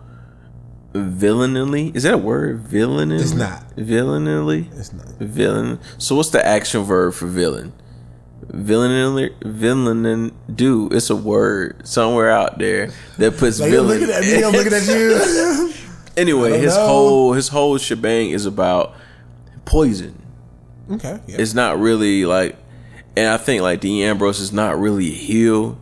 villainily 0.93 1.91
is 1.95 2.03
that 2.03 2.15
a 2.15 2.17
word? 2.17 2.61
Villainily? 2.61 3.21
It's 3.21 3.33
not. 3.33 3.63
Villainily? 3.77 4.69
It's 4.73 4.91
not. 4.91 5.07
Villain. 5.19 5.79
So 5.97 6.15
what's 6.15 6.29
the 6.29 6.45
action 6.45 6.83
verb 6.83 7.13
for 7.13 7.27
villain? 7.27 7.71
Villainily 8.49 9.31
villain 9.43 10.31
do. 10.53 10.89
It's 10.91 11.09
a 11.09 11.15
word 11.15 11.87
somewhere 11.87 12.29
out 12.31 12.57
there 12.59 12.91
that 13.17 13.37
puts 13.37 13.59
Like, 13.59 13.71
villain. 13.71 13.99
looking 13.99 14.13
at 14.13 14.21
me. 14.23 14.43
I'm 14.43 14.51
looking 14.51 14.73
at 14.73 14.87
you. 14.87 15.73
anyway, 16.17 16.59
his 16.59 16.75
know. 16.75 16.87
whole 16.87 17.33
his 17.33 17.47
whole 17.49 17.77
shebang 17.77 18.31
is 18.31 18.45
about 18.45 18.95
poison. 19.65 20.21
okay. 20.91 21.19
Yeah. 21.27 21.37
It's 21.39 21.53
not 21.53 21.79
really 21.79 22.25
like, 22.25 22.57
and 23.15 23.27
I 23.27 23.37
think 23.37 23.61
like 23.61 23.79
Dean 23.79 24.03
Ambrose 24.03 24.39
is 24.39 24.51
not 24.51 24.79
really 24.79 25.07
a 25.09 25.15
heel. 25.15 25.79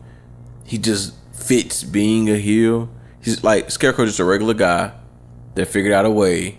He 0.64 0.78
just 0.78 1.14
fits 1.34 1.82
being 1.84 2.30
a 2.30 2.36
heel. 2.38 2.88
He's 3.22 3.42
like 3.44 3.70
Scarecrow, 3.70 4.06
just 4.06 4.20
a 4.20 4.24
regular 4.24 4.54
guy 4.54 4.92
that 5.54 5.66
figured 5.66 5.92
out 5.92 6.04
a 6.04 6.10
way 6.10 6.58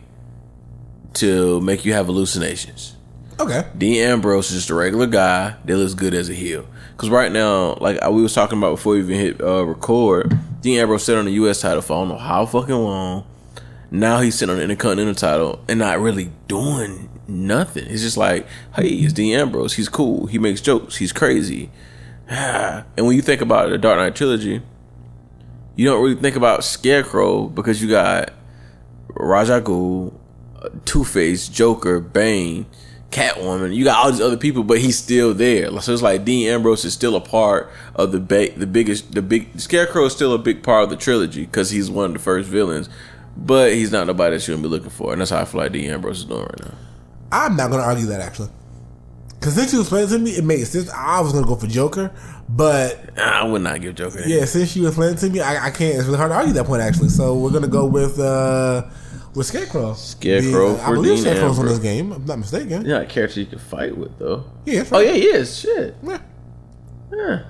to 1.16 1.62
make 1.62 1.86
you 1.86 1.94
have 1.94 2.08
hallucinations. 2.08 2.96
Okay. 3.40 3.68
Dean 3.78 4.02
Ambrose 4.02 4.52
is 4.52 4.58
just 4.58 4.70
a 4.70 4.76
regular 4.76 5.08
guy 5.08 5.56
that 5.66 5.78
looks 5.78 5.94
good 5.94 6.14
as 6.14 6.30
a 6.30 6.34
heel. 6.34 6.66
Because 6.92 7.10
right 7.10 7.32
now, 7.32 7.76
like 7.82 8.00
we 8.10 8.22
was 8.22 8.34
talking 8.34 8.58
about 8.58 8.76
before 8.76 8.94
we 8.94 9.00
even 9.00 9.16
hit 9.16 9.42
uh, 9.42 9.66
record, 9.66 10.38
Dean 10.62 10.80
Ambrose 10.80 11.04
sat 11.04 11.18
on 11.18 11.26
the 11.26 11.32
U.S. 11.32 11.62
title 11.62 11.82
for 11.82 11.94
I 11.94 12.02
don't 12.02 12.10
know 12.10 12.18
how 12.18 12.46
fucking 12.46 12.74
long. 12.74 13.26
Now 13.92 14.22
he's 14.22 14.36
sitting 14.36 14.52
on 14.52 14.58
the 14.58 14.64
Intercontinental 14.64 15.16
title 15.16 15.64
and 15.68 15.80
not 15.80 16.00
really 16.00 16.32
doing 16.48 17.10
nothing. 17.28 17.86
It's 17.88 18.02
just 18.02 18.18
like, 18.18 18.48
hey, 18.76 18.88
it's 18.88 19.14
Dean 19.14 19.38
Ambrose. 19.38 19.74
He's 19.74 19.90
cool. 19.90 20.26
He 20.28 20.40
makes 20.40 20.62
jokes. 20.62 20.98
He's 20.98 21.14
crazy. 21.14 21.70
and 22.28 23.06
when 23.06 23.16
you 23.16 23.22
think 23.22 23.42
about 23.42 23.70
the 23.70 23.78
Dark 23.78 23.98
Knight 23.98 24.16
trilogy, 24.16 24.62
you 25.76 25.86
don't 25.86 26.02
really 26.02 26.20
think 26.20 26.36
about 26.36 26.64
Scarecrow 26.64 27.48
because 27.48 27.82
you 27.82 27.90
got 27.90 28.34
Ghul, 29.16 30.14
Two 30.86 31.04
Face, 31.04 31.48
Joker, 31.48 32.00
Bane, 32.00 32.66
Catwoman. 33.14 33.74
You 33.76 33.84
got 33.84 34.04
all 34.04 34.12
these 34.12 34.20
other 34.22 34.38
people, 34.38 34.64
but 34.64 34.80
he's 34.80 34.98
still 34.98 35.34
there. 35.34 35.70
So 35.82 35.94
it's 35.94 36.02
like 36.02 36.26
Dean 36.26 36.50
Ambrose 36.50 36.84
is 36.84 36.94
still 36.94 37.16
a 37.16 37.22
part 37.22 37.70
of 37.96 38.12
the 38.12 38.20
ba- 38.20 38.52
the 38.58 38.68
biggest 38.68 39.14
the 39.14 39.22
big 39.22 39.60
Scarecrow 39.60 40.06
is 40.06 40.14
still 40.14 40.34
a 40.34 40.38
big 40.40 40.64
part 40.64 40.84
of 40.84 40.90
the 40.90 40.96
trilogy 40.96 41.46
because 41.46 41.70
he's 41.70 41.90
one 41.92 42.06
of 42.08 42.14
the 42.14 42.20
first 42.20 42.50
villains. 42.50 42.90
But 43.38 43.74
he's 43.74 43.92
not 43.92 44.08
nobody 44.08 44.36
that 44.38 44.48
you 44.48 44.54
gonna 44.54 44.64
be 44.64 44.70
looking 44.70 44.90
for, 44.90 45.12
and 45.12 45.22
that's 45.22 45.32
how 45.32 45.40
I 45.42 45.46
feel 45.46 45.62
like 45.62 45.72
Dean 45.72 45.90
Ambrose 45.90 46.20
is 46.20 46.26
doing 46.26 46.42
right 46.42 46.60
now. 46.66 46.74
I'm 47.32 47.56
not 47.56 47.72
gonna 47.72 47.84
argue 47.84 48.06
that 48.08 48.22
actually, 48.22 48.50
because 49.40 49.56
since 49.56 49.74
you 49.74 49.80
explained 49.82 50.12
it 50.12 50.14
to 50.18 50.20
me, 50.20 50.32
it 50.32 50.44
makes 50.44 50.70
sense. 50.70 50.90
I 50.92 51.20
was 51.22 51.34
gonna 51.34 51.48
go 51.48 51.56
for 51.56 51.66
Joker, 51.68 52.12
but 52.50 53.18
I 53.18 53.44
would 53.44 53.62
not 53.64 53.82
give 53.82 53.96
Joker. 53.96 54.22
Yeah, 54.26 54.46
since 54.46 54.76
you 54.76 54.86
explained 54.88 55.18
it 55.18 55.22
to 55.22 55.30
me, 55.30 55.40
I, 55.40 55.68
I 55.68 55.72
can't. 55.72 55.96
It's 55.96 56.06
really 56.06 56.18
hard 56.18 56.32
to 56.32 56.36
argue 56.36 56.54
that 56.54 56.66
point 56.66 56.82
actually. 56.82 57.10
So 57.10 57.36
we're 57.38 57.52
gonna 57.52 57.68
go 57.68 57.86
with 57.86 58.20
uh 58.20 58.84
with 59.36 59.48
Scarecrow. 59.48 59.94
Scarecrow 59.94 60.74
The- 60.74 60.82
I 60.82 60.86
for 60.86 60.94
believe 60.96 61.20
Scarecrow's 61.20 61.60
on 61.60 61.66
this 61.68 61.80
game. 61.80 62.12
I'm 62.12 62.26
not 62.26 62.40
mistaken. 62.40 62.86
You're 62.86 63.00
not 63.00 63.04
a 63.04 63.08
character 63.08 63.40
you 63.40 63.46
can 63.46 63.60
fight 63.60 63.98
with 63.98 64.18
though. 64.20 64.46
Yeah, 64.66 64.80
that's 64.80 64.92
Oh 64.94 65.00
yeah, 65.00 65.14
he 65.14 65.24
is. 65.26 65.60
Shit. 65.60 65.96
Yeah. 66.04 66.20
Yeah. 67.12 67.44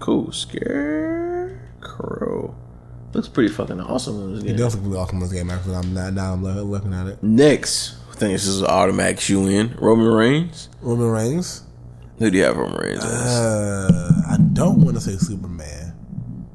Cool. 0.00 0.32
Scarecrow. 0.32 2.54
Looks 3.12 3.28
pretty 3.28 3.52
fucking 3.52 3.80
awesome 3.80 4.20
in 4.22 4.34
this 4.34 4.42
game. 4.44 4.56
does 4.56 4.74
look 4.76 4.84
really 4.84 4.98
awesome 4.98 5.16
in 5.18 5.22
this 5.22 5.32
game. 5.32 5.50
Actually, 5.50 5.76
I'm 5.76 5.94
not, 5.94 6.12
now 6.12 6.32
I'm 6.34 6.42
looking 6.44 6.92
at 6.92 7.06
it. 7.06 7.22
Next, 7.22 7.96
I 8.10 8.14
think 8.14 8.32
this 8.32 8.46
is 8.46 8.60
an 8.60 8.66
automatic 8.66 9.20
shoe 9.20 9.46
in. 9.48 9.74
Roman 9.78 10.12
Reigns. 10.12 10.68
Roman 10.82 11.10
Reigns. 11.10 11.62
Who 12.18 12.30
do 12.30 12.36
you 12.38 12.44
have 12.44 12.56
Roman 12.56 12.78
Reigns? 12.78 13.04
Uh, 13.04 14.10
I 14.28 14.36
don't 14.52 14.84
want 14.84 14.96
to 14.96 15.00
say 15.00 15.16
Superman. 15.16 15.94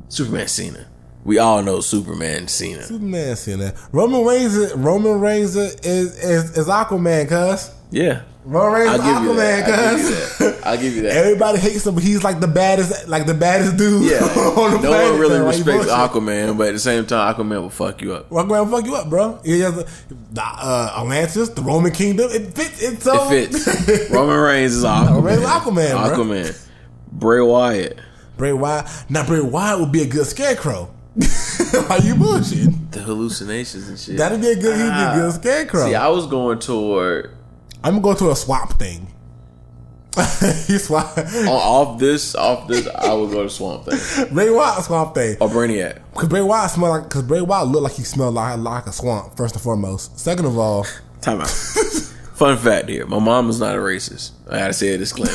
Superman 0.09 0.47
Cena. 0.47 0.85
We 1.23 1.37
all 1.37 1.61
know 1.61 1.81
Superman 1.81 2.47
Cena. 2.47 2.83
Superman 2.83 3.35
Cena. 3.35 3.73
Roman 3.91 4.25
Reigns. 4.25 4.73
Roman 4.73 5.19
Reigns 5.19 5.55
is 5.55 5.75
is, 5.81 6.57
is 6.57 6.67
Aquaman, 6.67 7.27
cuz. 7.29 7.71
Yeah. 7.91 8.23
Roman 8.43 8.73
Reigns 8.73 8.95
is 8.95 9.01
Aquaman, 9.01 9.35
that. 9.35 9.69
I'll 9.69 9.97
give 9.97 10.03
you 10.03 10.11
cuz. 10.13 10.37
that. 10.39 10.65
I'll 10.65 10.77
give 10.77 10.95
you 10.95 11.01
that. 11.03 11.11
Everybody 11.11 11.59
hates 11.59 11.85
him, 11.85 11.93
but 11.93 12.03
he's 12.03 12.23
like 12.23 12.39
the 12.39 12.47
baddest, 12.47 13.07
like 13.07 13.27
the 13.27 13.35
baddest 13.35 13.77
dude. 13.77 14.09
Yeah. 14.09 14.17
on 14.19 14.71
the 14.71 14.77
no 14.77 14.89
planet, 14.89 15.11
one 15.11 15.19
really 15.19 15.37
man. 15.37 15.47
Respects 15.47 15.85
bullshit? 15.85 15.91
Aquaman, 15.91 16.57
but 16.57 16.69
at 16.69 16.73
the 16.73 16.79
same 16.79 17.05
time, 17.05 17.35
Aquaman 17.35 17.61
will 17.61 17.69
fuck 17.69 18.01
you 18.01 18.13
up. 18.13 18.29
Aquaman 18.29 18.65
will 18.65 18.77
fuck 18.77 18.85
you 18.85 18.95
up, 18.95 19.07
bro. 19.07 19.39
He 19.45 19.59
has 19.59 19.77
a, 19.77 19.83
the, 20.31 20.41
uh, 20.41 20.95
Atlantis, 21.01 21.49
the 21.49 21.61
Roman 21.61 21.91
Kingdom. 21.91 22.31
It 22.31 22.53
fits. 22.55 22.81
It's 22.81 23.03
so. 23.03 23.31
It 23.31 23.53
fits. 23.53 24.09
Roman 24.11 24.39
Reigns 24.39 24.73
is 24.73 24.83
Aquaman. 24.83 25.09
Roman 25.09 25.23
Reigns 25.23 25.41
is 25.41 25.47
Aquaman. 25.47 26.15
Aquaman. 26.15 26.67
Bray 27.11 27.41
Wyatt. 27.41 27.99
Bray 28.37 28.53
Wyatt. 28.53 28.87
Now 29.07 29.23
Bray 29.27 29.41
Wyatt 29.41 29.79
would 29.79 29.91
be 29.91 30.01
a 30.01 30.07
good 30.07 30.25
scarecrow. 30.25 30.91
Why 31.15 31.97
you 32.03 32.15
bullshitting? 32.15 32.91
The 32.91 32.99
hallucinations 32.99 33.89
and 33.89 33.99
shit. 33.99 34.17
That'd 34.17 34.39
be 34.39 34.47
a 34.47 34.55
good. 34.55 34.77
He'd 34.77 34.83
be 34.83 34.87
a 34.87 35.07
ah. 35.07 35.15
good 35.15 35.33
scarecrow. 35.33 35.85
See, 35.85 35.95
I 35.95 36.07
was 36.07 36.25
going 36.27 36.59
toward 36.59 37.35
I'm 37.83 37.99
gonna 37.99 38.15
go 38.15 38.25
to 38.25 38.31
a 38.31 38.35
swamp 38.35 38.77
thing. 38.79 39.07
he 40.67 40.77
swamp. 40.77 41.17
on, 41.17 41.25
oh, 41.47 41.51
off 41.51 41.99
this, 41.99 42.35
off 42.35 42.67
this. 42.67 42.87
I 42.87 43.13
would 43.13 43.31
go 43.31 43.43
to 43.43 43.49
Swamp 43.49 43.85
Thing 43.85 44.33
Bray 44.33 44.49
Wyatt 44.49 44.83
swamp 44.83 45.15
thing. 45.15 45.37
or 45.39 45.47
Brainiac. 45.47 46.01
Cause 46.13 46.27
Bray 46.27 46.41
Wyatt 46.41 46.69
smell 46.69 46.89
like. 46.89 47.09
Cause 47.09 47.23
Bray 47.23 47.39
Wyatt 47.39 47.69
looked 47.69 47.83
like 47.83 47.93
he 47.93 48.03
smelled 48.03 48.33
like, 48.33 48.59
like 48.59 48.87
a 48.87 48.91
swamp. 48.91 49.37
First 49.37 49.55
and 49.55 49.63
foremost. 49.63 50.19
Second 50.19 50.45
of 50.45 50.57
all, 50.57 50.85
Time 51.21 51.39
out. 51.39 51.47
Fun 52.35 52.57
fact 52.57 52.89
here: 52.89 53.05
my 53.05 53.19
mom 53.19 53.49
is 53.49 53.59
not 53.59 53.75
a 53.75 53.79
racist. 53.79 54.31
I 54.49 54.59
gotta 54.59 54.73
say 54.73 54.89
a 54.89 54.97
disclaimer. 54.97 55.31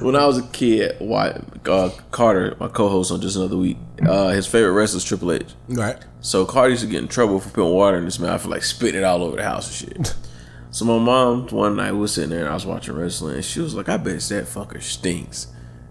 When 0.00 0.16
I 0.16 0.26
was 0.26 0.38
a 0.38 0.42
kid, 0.48 0.96
why 0.98 1.40
uh, 1.66 1.90
Carter, 2.10 2.56
my 2.60 2.68
co-host 2.68 3.10
on 3.10 3.20
Just 3.20 3.36
Another 3.36 3.56
Week, 3.56 3.78
uh, 4.06 4.28
his 4.28 4.46
favorite 4.46 4.72
wrestler 4.72 4.98
is 4.98 5.04
Triple 5.04 5.32
H. 5.32 5.54
right? 5.68 5.96
So 6.20 6.44
Carter 6.44 6.70
used 6.70 6.82
to 6.82 6.88
get 6.88 7.02
in 7.02 7.08
trouble 7.08 7.40
for 7.40 7.48
putting 7.50 7.72
water 7.72 7.96
in 7.96 8.04
his 8.04 8.18
mouth 8.18 8.42
for 8.42 8.48
like 8.48 8.62
spitting 8.62 9.00
it 9.00 9.04
all 9.04 9.22
over 9.22 9.36
the 9.36 9.44
house 9.44 9.82
and 9.82 10.06
shit. 10.06 10.14
so 10.70 10.84
my 10.84 10.98
mom 10.98 11.46
one 11.48 11.76
night 11.76 11.92
we 11.92 11.98
was 11.98 12.14
sitting 12.14 12.30
there 12.30 12.40
and 12.40 12.48
I 12.48 12.54
was 12.54 12.66
watching 12.66 12.94
wrestling 12.94 13.36
and 13.36 13.44
she 13.44 13.60
was 13.60 13.74
like, 13.74 13.88
"I 13.88 13.96
bet 13.96 14.20
that 14.20 14.44
fucker 14.44 14.82
stinks." 14.82 15.46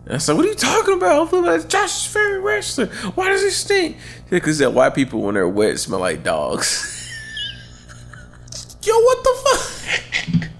And 0.06 0.16
I 0.16 0.18
said, 0.20 0.36
"What 0.36 0.45
are 0.45 0.49
you 0.49 0.56
talking 0.56 0.95
about?" 0.95 1.34
I'm 1.34 1.43
like, 1.43 1.68
"Josh's 1.68 2.06
favorite 2.06 2.41
wrestler. 2.41 2.88
Why 3.16 3.30
does 3.30 3.41
he 3.41 3.49
stink?" 3.49 3.97
Because 4.30 4.60
that 4.60 4.74
white 4.74 4.93
people 4.93 5.22
when 5.22 5.36
they're 5.36 5.49
wet 5.49 5.80
smell 5.80 5.99
like 6.01 6.24
dogs. 6.24 6.91
Yo, 8.84 8.93
what 8.93 9.24
the 9.24 9.36
fuck? 9.43 10.49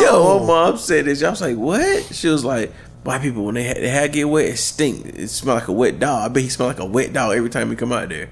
Yo, 0.00 0.02
Yo, 0.02 0.38
my 0.40 0.46
mom 0.46 0.76
said 0.76 1.04
this. 1.06 1.22
I 1.22 1.30
was 1.30 1.40
like, 1.40 1.56
"What?" 1.56 2.04
She 2.14 2.28
was 2.28 2.44
like, 2.44 2.72
"White 3.04 3.22
people 3.22 3.44
when 3.44 3.54
they 3.54 3.62
had, 3.64 3.76
they 3.76 3.88
had 3.88 4.12
get 4.12 4.28
wet, 4.28 4.46
it 4.46 4.56
stink. 4.58 5.06
It 5.06 5.28
smell 5.28 5.54
like 5.56 5.68
a 5.68 5.72
wet 5.72 5.98
dog. 5.98 6.30
I 6.30 6.32
bet 6.32 6.42
he 6.42 6.48
smell 6.48 6.68
like 6.68 6.78
a 6.80 6.84
wet 6.84 7.12
dog 7.12 7.36
every 7.36 7.50
time 7.50 7.70
he 7.70 7.76
come 7.76 7.92
out 7.92 8.08
there." 8.08 8.28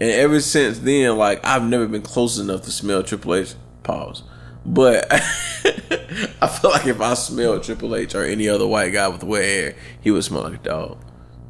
And 0.00 0.10
ever 0.10 0.40
since 0.40 0.78
then, 0.80 1.16
like 1.16 1.44
I've 1.44 1.64
never 1.64 1.86
been 1.86 2.02
close 2.02 2.38
enough 2.38 2.62
to 2.62 2.70
smell 2.70 3.02
Triple 3.02 3.34
H. 3.36 3.54
Pause. 3.82 4.22
But 4.66 5.06
I 5.12 6.46
feel 6.48 6.70
like 6.70 6.86
if 6.86 7.00
I 7.00 7.14
smelled 7.14 7.62
Triple 7.64 7.94
H 7.94 8.14
or 8.14 8.24
any 8.24 8.48
other 8.48 8.66
white 8.66 8.92
guy 8.92 9.08
with 9.08 9.22
wet 9.22 9.44
hair, 9.44 9.74
he 10.00 10.10
would 10.10 10.24
smell 10.24 10.42
like 10.42 10.54
a 10.54 10.58
dog. 10.58 10.98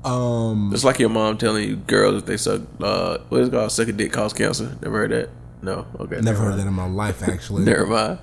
Um, 0.05 0.71
It's 0.75 0.85
like 0.85 0.99
your 0.99 1.09
mom 1.09 1.39
telling 1.39 1.67
you 1.69 1.77
girls 1.77 2.17
if 2.17 2.27
they 2.27 2.37
suck, 2.37 2.61
uh, 2.83 3.19
what 3.29 3.41
is 3.41 3.49
it 3.49 3.53
called? 3.53 3.73
Suck 3.73 3.89
a 3.89 3.93
dick 3.93 4.13
cause 4.13 4.33
cancer. 4.35 4.77
Never 4.83 4.99
heard 4.99 5.11
that? 5.13 5.31
No. 5.63 5.87
Okay. 6.01 6.21
never 6.21 6.41
heard 6.41 6.59
that 6.59 6.67
in 6.67 6.75
my 6.75 6.87
life. 6.89 7.23
Actually, 7.29 7.65
Never 7.65 7.87
mind. 7.87 8.19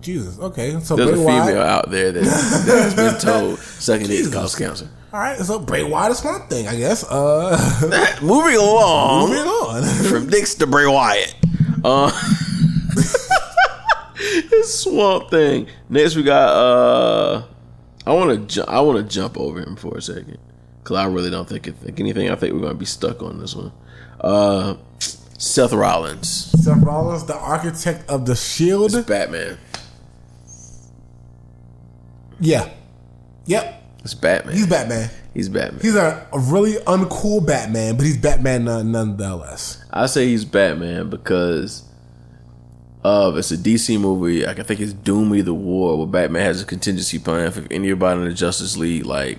Jesus. 0.00 0.38
Okay, 0.38 0.80
so 0.80 0.96
There's 0.96 1.10
a 1.10 1.12
Bray 1.12 1.24
female 1.24 1.44
Wyatt. 1.56 1.56
out 1.58 1.90
there 1.90 2.10
that, 2.12 2.22
that 2.24 2.82
has 2.82 2.94
been 2.94 3.18
told 3.20 3.58
sucking 3.58 4.06
dick 4.06 4.32
causes 4.32 4.56
cancer. 4.58 4.88
All 5.12 5.18
right, 5.20 5.36
so 5.38 5.58
Bray 5.58 5.82
Wyatt 5.82 6.12
is 6.12 6.18
swamp 6.18 6.48
thing, 6.48 6.68
I 6.68 6.76
guess. 6.76 7.04
Uh, 7.04 7.58
Moving 8.22 8.56
along 8.56 9.28
moving 9.30 9.44
on. 9.44 9.82
from 10.10 10.30
dicks 10.30 10.54
to 10.54 10.66
Bray 10.66 10.86
Wyatt. 10.86 11.34
Uh, 11.84 12.10
it's 14.22 14.74
Swamp 14.74 15.30
Thing. 15.30 15.66
Next 15.88 16.14
we 16.16 16.22
got. 16.22 16.48
uh 16.50 17.44
I 18.06 18.12
want 18.14 18.30
to. 18.48 18.54
Ju- 18.54 18.68
I 18.68 18.80
want 18.80 18.98
to 18.98 19.04
jump 19.14 19.38
over 19.38 19.60
him 19.60 19.76
for 19.76 19.96
a 19.96 20.02
second 20.02 20.38
because 20.82 20.96
I 20.96 21.06
really 21.06 21.30
don't 21.30 21.48
think, 21.48 21.64
think 21.64 22.00
anything. 22.00 22.30
I 22.30 22.34
think 22.36 22.52
we're 22.54 22.60
gonna 22.60 22.74
be 22.74 22.84
stuck 22.86 23.22
on 23.22 23.38
this 23.40 23.54
one. 23.54 23.72
Uh 24.20 24.76
Seth 25.42 25.72
Rollins, 25.72 26.28
Seth 26.28 26.82
Rollins, 26.82 27.24
the 27.24 27.34
architect 27.34 28.08
of 28.10 28.26
the 28.26 28.36
Shield. 28.36 28.94
It's 28.94 29.06
Batman. 29.06 29.56
Yeah. 32.38 32.68
Yep. 33.46 33.82
It's 34.04 34.14
Batman. 34.14 34.54
He's 34.54 34.66
Batman. 34.66 35.10
He's 35.32 35.48
Batman. 35.48 35.80
He's 35.80 35.94
a, 35.96 36.26
a 36.32 36.38
really 36.38 36.74
uncool 36.84 37.46
Batman, 37.46 37.96
but 37.96 38.04
he's 38.04 38.16
Batman 38.18 38.64
none, 38.64 38.92
nonetheless. 38.92 39.82
I 39.90 40.06
say 40.06 40.26
he's 40.26 40.44
Batman 40.44 41.08
because 41.08 41.84
of 43.02 43.36
it's 43.38 43.50
a 43.50 43.56
DC 43.56 43.98
movie. 43.98 44.46
I 44.46 44.52
can 44.54 44.64
think 44.64 44.80
it's 44.80 44.92
Doom 44.92 45.34
Either 45.34 45.54
War, 45.54 45.96
where 45.98 46.06
Batman 46.06 46.42
has 46.42 46.60
a 46.62 46.66
contingency 46.66 47.18
plan 47.18 47.50
for 47.50 47.60
if 47.60 47.66
anybody 47.70 48.20
in 48.20 48.28
the 48.28 48.34
Justice 48.34 48.76
League 48.76 49.06
like 49.06 49.38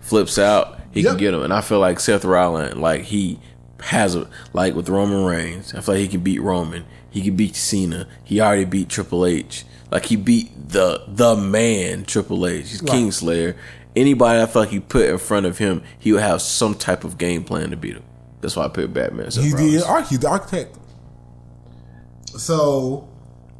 flips 0.00 0.38
out, 0.38 0.78
he 0.92 1.00
Yep. 1.02 1.10
can 1.10 1.18
get 1.18 1.34
him. 1.34 1.42
And 1.42 1.52
I 1.52 1.60
feel 1.60 1.80
like 1.80 1.98
Seth 1.98 2.24
Rollins, 2.24 2.76
like 2.76 3.02
he 3.02 3.38
has 3.82 4.14
a 4.14 4.28
like 4.52 4.74
with 4.74 4.88
Roman 4.88 5.24
Reigns. 5.24 5.74
I 5.74 5.80
feel 5.80 5.94
like 5.94 6.02
he 6.02 6.08
can 6.08 6.20
beat 6.20 6.40
Roman. 6.40 6.84
He 7.10 7.22
can 7.22 7.36
beat 7.36 7.56
Cena. 7.56 8.06
He 8.24 8.40
already 8.40 8.64
beat 8.64 8.88
Triple 8.88 9.26
H. 9.26 9.64
Like 9.90 10.06
he 10.06 10.16
beat 10.16 10.50
the 10.70 11.02
the 11.08 11.36
man 11.36 12.04
Triple 12.04 12.46
H. 12.46 12.68
He's 12.70 12.82
Right. 12.82 12.92
Kingslayer. 12.92 13.56
Anybody 13.96 14.40
I 14.40 14.46
feel 14.46 14.62
like 14.62 14.70
he 14.70 14.78
put 14.80 15.08
in 15.08 15.18
front 15.18 15.46
of 15.46 15.58
him, 15.58 15.82
he 15.98 16.12
would 16.12 16.22
have 16.22 16.40
some 16.40 16.74
type 16.74 17.02
of 17.02 17.18
game 17.18 17.42
plan 17.42 17.70
to 17.70 17.76
beat 17.76 17.96
him. 17.96 18.04
That's 18.40 18.54
why 18.56 18.64
I 18.64 18.68
put 18.68 18.92
Batman. 18.94 19.30
Seth 19.30 19.42
He's 19.44 19.54
the, 19.54 19.84
arch- 19.86 20.08
he's 20.08 20.20
the 20.20 20.28
architect. 20.28 20.76
So 22.26 23.08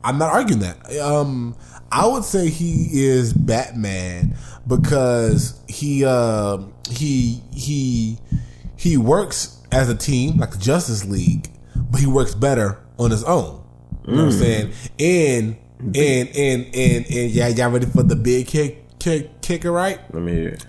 I'm 0.04 0.18
not 0.18 0.32
arguing 0.32 0.60
that. 0.60 0.98
Um, 1.00 1.56
I 1.90 2.06
would 2.06 2.24
say 2.24 2.48
he 2.48 3.04
is 3.04 3.32
Batman 3.32 4.36
because 4.66 5.60
he 5.68 6.04
uh, 6.04 6.58
he 6.88 7.42
he 7.52 8.18
he 8.76 8.96
works 8.96 9.59
as 9.72 9.88
a 9.88 9.96
team 9.96 10.38
like 10.38 10.50
the 10.50 10.58
Justice 10.58 11.04
League, 11.04 11.48
but 11.90 12.00
he 12.00 12.06
works 12.06 12.34
better 12.34 12.80
on 12.98 13.10
his 13.10 13.24
own. 13.24 13.62
You 14.06 14.16
know 14.16 14.24
what 14.24 14.34
I'm 14.34 14.38
mm. 14.38 14.38
saying? 14.38 14.72
And 14.98 15.56
and 15.96 16.28
and 16.36 16.74
and 16.74 17.06
and 17.06 17.30
yeah, 17.30 17.48
y'all 17.48 17.70
ready 17.70 17.86
for 17.86 18.02
the 18.02 18.16
big 18.16 18.46
kick, 18.46 18.98
kick 18.98 19.40
kicker, 19.40 19.70
right? 19.70 19.98
Let 20.12 20.22
me 20.22 20.32
hear. 20.32 20.48
it. 20.50 20.66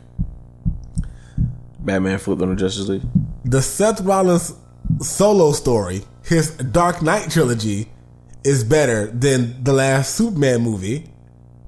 Batman 1.79 2.19
flipped 2.19 2.41
on 2.41 2.49
the 2.49 2.55
Justice 2.55 2.87
League. 2.87 3.01
the 3.43 3.61
Seth 3.61 4.01
Rollins 4.01 4.53
solo 4.99 5.51
story, 5.51 6.03
his 6.23 6.51
Dark 6.57 7.01
Knight 7.01 7.31
trilogy, 7.31 7.89
is 8.43 8.63
better 8.63 9.07
than 9.07 9.63
the 9.63 9.73
last 9.73 10.15
Superman 10.15 10.61
movie 10.61 11.11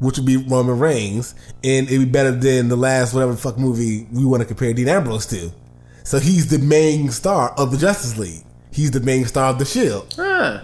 which 0.03 0.17
would 0.17 0.25
be 0.25 0.36
Roman 0.36 0.77
Reigns, 0.77 1.34
and 1.63 1.88
it'd 1.88 1.99
be 1.99 2.05
better 2.05 2.31
than 2.31 2.67
the 2.67 2.75
last 2.75 3.13
whatever 3.13 3.36
fuck 3.36 3.57
movie 3.57 4.05
we 4.11 4.25
want 4.25 4.41
to 4.41 4.45
compare 4.45 4.73
Dean 4.73 4.89
Ambrose 4.89 5.25
to. 5.27 5.51
So 6.04 6.20
he's 6.20 6.47
the 6.47 6.60
main 6.60 7.10
star 7.12 7.51
of 7.58 7.72
the 7.72 7.78
Justice 7.78 8.18
League. 8.18 8.43
He's 8.72 8.91
the 8.91 8.99
main 8.99 9.26
star 9.26 9.51
of 9.51 9.60
the 9.60 9.66
Shield. 9.66 10.14
Ah. 10.18 10.64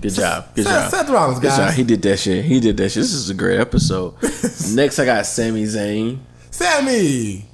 Good 0.00 0.14
job. 0.14 0.54
Good 0.54 0.64
Seth- 0.64 0.90
job. 0.90 1.00
Seth 1.00 1.10
Rollins, 1.10 1.40
Good 1.40 1.50
job. 1.50 1.72
He 1.74 1.84
did 1.84 2.02
that 2.02 2.16
shit. 2.18 2.44
He 2.44 2.58
did 2.60 2.76
that 2.78 2.88
shit. 2.90 3.02
This 3.02 3.12
is 3.12 3.28
a 3.30 3.34
great 3.34 3.60
episode. 3.60 4.14
Next, 4.72 4.98
I 4.98 5.04
got 5.04 5.26
Sami 5.26 5.64
Zayn. 5.64 6.18
Sami, 6.50 7.44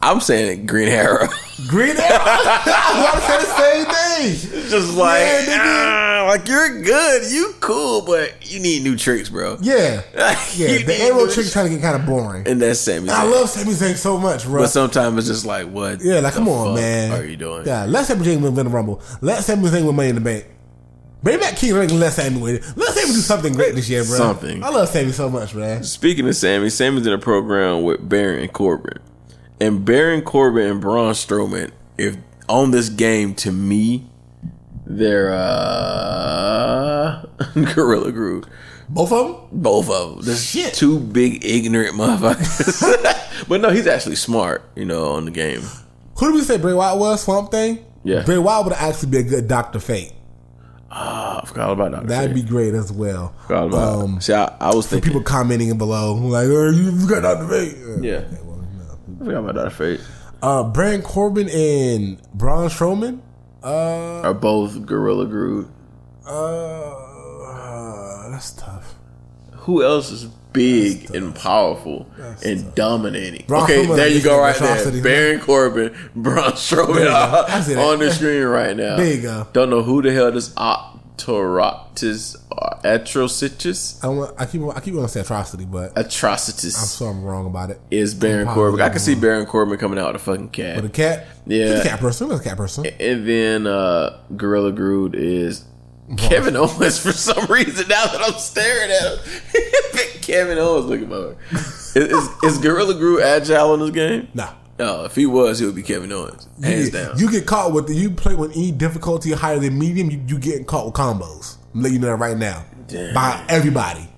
I'm 0.00 0.20
saying 0.20 0.66
Green 0.66 0.88
Arrow. 0.88 1.26
Green 1.66 1.96
Arrow. 1.96 1.98
I 2.00 3.10
was 3.14 3.24
about 3.24 3.40
to 3.40 3.46
say 3.46 3.84
the 3.84 3.92
same 3.92 4.50
thing. 4.52 4.62
Just 4.70 4.96
like, 4.96 5.20
Yeah, 5.46 5.58
ah, 5.60 5.97
like 6.28 6.48
you're 6.48 6.82
good, 6.82 7.30
you 7.30 7.54
cool, 7.60 8.02
but 8.02 8.50
you 8.50 8.60
need 8.60 8.82
new 8.82 8.96
tricks, 8.96 9.28
bro. 9.28 9.56
Yeah, 9.60 10.02
yeah. 10.14 10.84
The 10.84 10.96
arrow 11.00 11.24
new 11.24 11.30
trick 11.30 11.46
trying 11.48 11.66
to 11.66 11.74
get 11.74 11.82
kind 11.82 11.96
of 11.96 12.06
boring. 12.06 12.46
And 12.46 12.60
that's 12.60 12.80
Sami 12.80 13.08
Zayn. 13.08 13.10
I 13.10 13.24
love 13.24 13.48
Sami 13.48 13.72
Zayn 13.72 13.96
so 13.96 14.18
much, 14.18 14.44
bro. 14.44 14.62
but 14.62 14.68
sometimes 14.68 15.18
it's 15.18 15.28
just 15.28 15.46
like, 15.46 15.68
what? 15.68 16.00
Yeah, 16.02 16.20
like 16.20 16.34
come 16.34 16.48
on, 16.48 16.74
man. 16.74 17.12
Are 17.12 17.24
you 17.24 17.36
doing? 17.36 17.66
Yeah, 17.66 17.84
let 17.86 18.06
Sami 18.06 18.24
Zayn 18.24 18.40
win 18.40 18.54
the 18.54 18.64
Rumble. 18.64 19.02
Let 19.20 19.42
Sami 19.42 19.68
Zayn 19.68 19.86
win 19.86 19.96
Money 19.96 20.10
in 20.10 20.14
the 20.16 20.20
Bank. 20.20 20.46
Bring 21.22 21.40
back 21.40 21.56
King 21.56 21.74
Ring 21.74 21.90
and 21.90 21.98
let 21.98 22.12
Sami 22.12 22.40
win. 22.40 22.60
Let 22.76 22.94
Sami 22.94 23.06
do 23.06 23.20
something 23.20 23.52
great 23.52 23.74
this 23.74 23.88
year, 23.88 24.04
bro. 24.04 24.16
Something. 24.16 24.62
I 24.62 24.68
love 24.68 24.88
Sami 24.88 25.10
so 25.10 25.28
much, 25.28 25.54
man. 25.54 25.82
Speaking 25.82 26.28
of 26.28 26.36
Sami, 26.36 26.70
Sami's 26.70 27.06
in 27.06 27.12
a 27.12 27.18
program 27.18 27.82
with 27.82 28.08
Baron 28.08 28.48
Corbin. 28.48 28.98
And 29.60 29.84
Baron 29.84 30.22
Corbin 30.22 30.70
and 30.70 30.80
Braun 30.80 31.14
Strowman, 31.14 31.72
if 31.96 32.16
on 32.48 32.70
this 32.70 32.88
game, 32.88 33.34
to 33.36 33.50
me, 33.50 34.06
they're 34.88 35.32
uh 35.32 37.22
Gorilla 37.74 38.10
Groove. 38.12 38.44
Both 38.88 39.12
of 39.12 39.26
them. 39.26 39.36
Both 39.52 39.90
of 39.90 40.16
them. 40.16 40.24
There's 40.24 40.42
Shit. 40.44 40.72
two 40.74 40.98
big 40.98 41.44
ignorant 41.44 41.94
motherfuckers. 41.94 43.44
but 43.48 43.60
no, 43.60 43.68
he's 43.70 43.86
actually 43.86 44.16
smart, 44.16 44.64
you 44.74 44.84
know, 44.86 45.12
on 45.12 45.26
the 45.26 45.30
game. 45.30 45.60
Who 46.18 46.26
did 46.26 46.34
we 46.34 46.40
say 46.42 46.56
Bray 46.56 46.72
Wyatt 46.72 46.98
was? 46.98 47.22
Swamp 47.22 47.50
Thing. 47.50 47.84
Yeah. 48.02 48.22
Bray 48.24 48.38
Wyatt 48.38 48.64
would 48.64 48.74
actually 48.74 49.10
be 49.10 49.18
a 49.18 49.22
good 49.22 49.46
Doctor 49.46 49.78
Fate. 49.78 50.12
Ah, 50.90 51.42
I 51.42 51.46
forgot 51.46 51.70
about 51.72 51.90
that. 51.92 52.06
That'd 52.06 52.34
be 52.34 52.42
great 52.42 52.72
as 52.72 52.90
well. 52.90 53.34
forgot 53.42 53.66
about. 53.66 54.00
Um, 54.04 54.20
See, 54.22 54.32
I, 54.32 54.56
I 54.58 54.74
was 54.74 54.86
thinking. 54.86 55.06
people 55.08 55.22
commenting 55.22 55.76
below 55.76 56.14
like, 56.14 56.46
"Oh, 56.48 56.70
you 56.70 57.06
got 57.06 57.20
Doctor 57.20 57.46
Fate." 57.46 57.76
yeah, 58.00 58.14
Okay, 58.24 58.38
well, 58.42 58.56
no. 58.56 58.98
I 59.20 59.24
forgot 59.26 59.38
about 59.50 59.54
Dr. 59.56 59.70
Fate 59.70 60.00
Uh, 60.42 60.62
Baron 60.64 61.02
Corbin 61.02 61.50
and 61.50 62.22
Braun 62.32 62.70
Strowman. 62.70 63.20
Uh, 63.62 64.22
are 64.22 64.34
both 64.34 64.86
Gorilla 64.86 65.26
Groove. 65.26 65.68
uh, 66.26 68.30
that's 68.30 68.52
tough. 68.52 68.94
Who 69.52 69.82
else 69.84 70.10
is 70.10 70.24
big 70.52 71.14
and 71.14 71.34
powerful 71.34 72.06
and 72.44 72.74
dominating? 72.74 73.44
Braun 73.48 73.64
okay, 73.64 73.84
Strowman, 73.84 73.96
there 73.96 74.08
you 74.08 74.22
go, 74.22 74.40
right 74.40 74.56
there. 74.56 75.02
Baron 75.02 75.40
Corbin, 75.40 75.94
Braun 76.14 76.52
Strowman 76.52 76.94
There 76.94 77.04
you 77.04 77.10
go. 77.10 77.44
I 77.48 77.60
see 77.60 77.74
that. 77.74 77.84
on 77.84 77.98
the 77.98 78.10
screen 78.12 78.44
right 78.44 78.76
now. 78.76 78.96
There 78.96 79.12
you 79.14 79.22
go. 79.22 79.46
Don't 79.52 79.70
know 79.70 79.82
who 79.82 80.00
the 80.02 80.12
hell 80.12 80.30
this 80.32 80.52
Octoroctis 81.18 82.36
or 82.50 82.78
Atrocitus, 82.84 84.02
I 84.04 84.08
want, 84.08 84.34
I 84.38 84.46
keep 84.46 84.62
I 84.62 84.80
keep 84.80 84.94
want 84.94 85.08
to 85.08 85.12
say 85.12 85.20
atrocity, 85.20 85.64
but 85.64 85.92
I'm 85.96 86.04
Atrocitus 86.04 86.72
so 86.72 87.06
I'm 87.06 87.22
wrong 87.24 87.46
about 87.46 87.70
it. 87.70 87.80
is 87.90 88.14
Baron 88.14 88.46
Corbin. 88.48 88.80
I 88.80 88.88
can 88.88 88.98
see. 88.98 89.14
Baron 89.14 89.46
Corbin 89.46 89.78
coming 89.78 89.98
out 89.98 90.12
with 90.12 90.22
a 90.22 90.24
fucking 90.24 90.50
cat. 90.50 90.76
With 90.76 90.86
a 90.86 90.88
cat, 90.94 91.26
Yeah. 91.46 91.66
he's 91.72 91.80
a 91.80 91.88
cat 91.88 92.00
person. 92.00 92.30
He's 92.30 92.40
a 92.40 92.42
cat 92.44 92.56
person. 92.56 92.86
And 92.86 93.28
then 93.28 93.66
uh 93.66 94.18
Gorilla 94.36 94.72
Groot 94.72 95.14
is 95.14 95.64
Kevin 96.16 96.56
Owens 96.56 96.98
for 96.98 97.12
some 97.12 97.46
reason. 97.46 97.88
Now 97.88 98.06
that 98.06 98.20
I'm 98.22 98.38
staring 98.38 98.90
at 98.90 99.18
him, 99.18 100.20
Kevin 100.22 100.58
Owens 100.58 100.86
looking 100.86 101.12
over. 101.12 101.36
Is, 101.50 101.96
is, 101.96 102.28
is 102.44 102.58
Gorilla 102.58 102.94
Groot 102.94 103.22
agile 103.22 103.74
in 103.74 103.80
this 103.80 103.90
game? 103.90 104.28
Nah. 104.34 104.52
No, 104.78 105.04
if 105.04 105.16
he 105.16 105.26
was, 105.26 105.58
he 105.58 105.66
would 105.66 105.74
be 105.74 105.82
Kevin 105.82 106.12
Owens, 106.12 106.46
hands 106.62 106.86
you, 106.86 106.92
down. 106.92 107.18
you 107.18 107.30
get 107.30 107.46
caught 107.46 107.72
with 107.72 107.88
the, 107.88 107.94
you 107.94 108.10
play 108.10 108.36
with 108.36 108.52
any 108.52 108.70
difficulty 108.70 109.32
higher 109.32 109.58
than 109.58 109.76
medium, 109.76 110.08
you, 110.08 110.22
you 110.26 110.38
getting 110.38 110.64
caught 110.64 110.86
with 110.86 110.94
combos. 110.94 111.56
I'm 111.74 111.82
letting 111.82 111.96
you 111.96 112.00
know 112.00 112.08
that 112.08 112.16
right 112.16 112.36
now. 112.36 112.64
Damn. 112.86 113.12
By 113.12 113.44
everybody. 113.48 114.08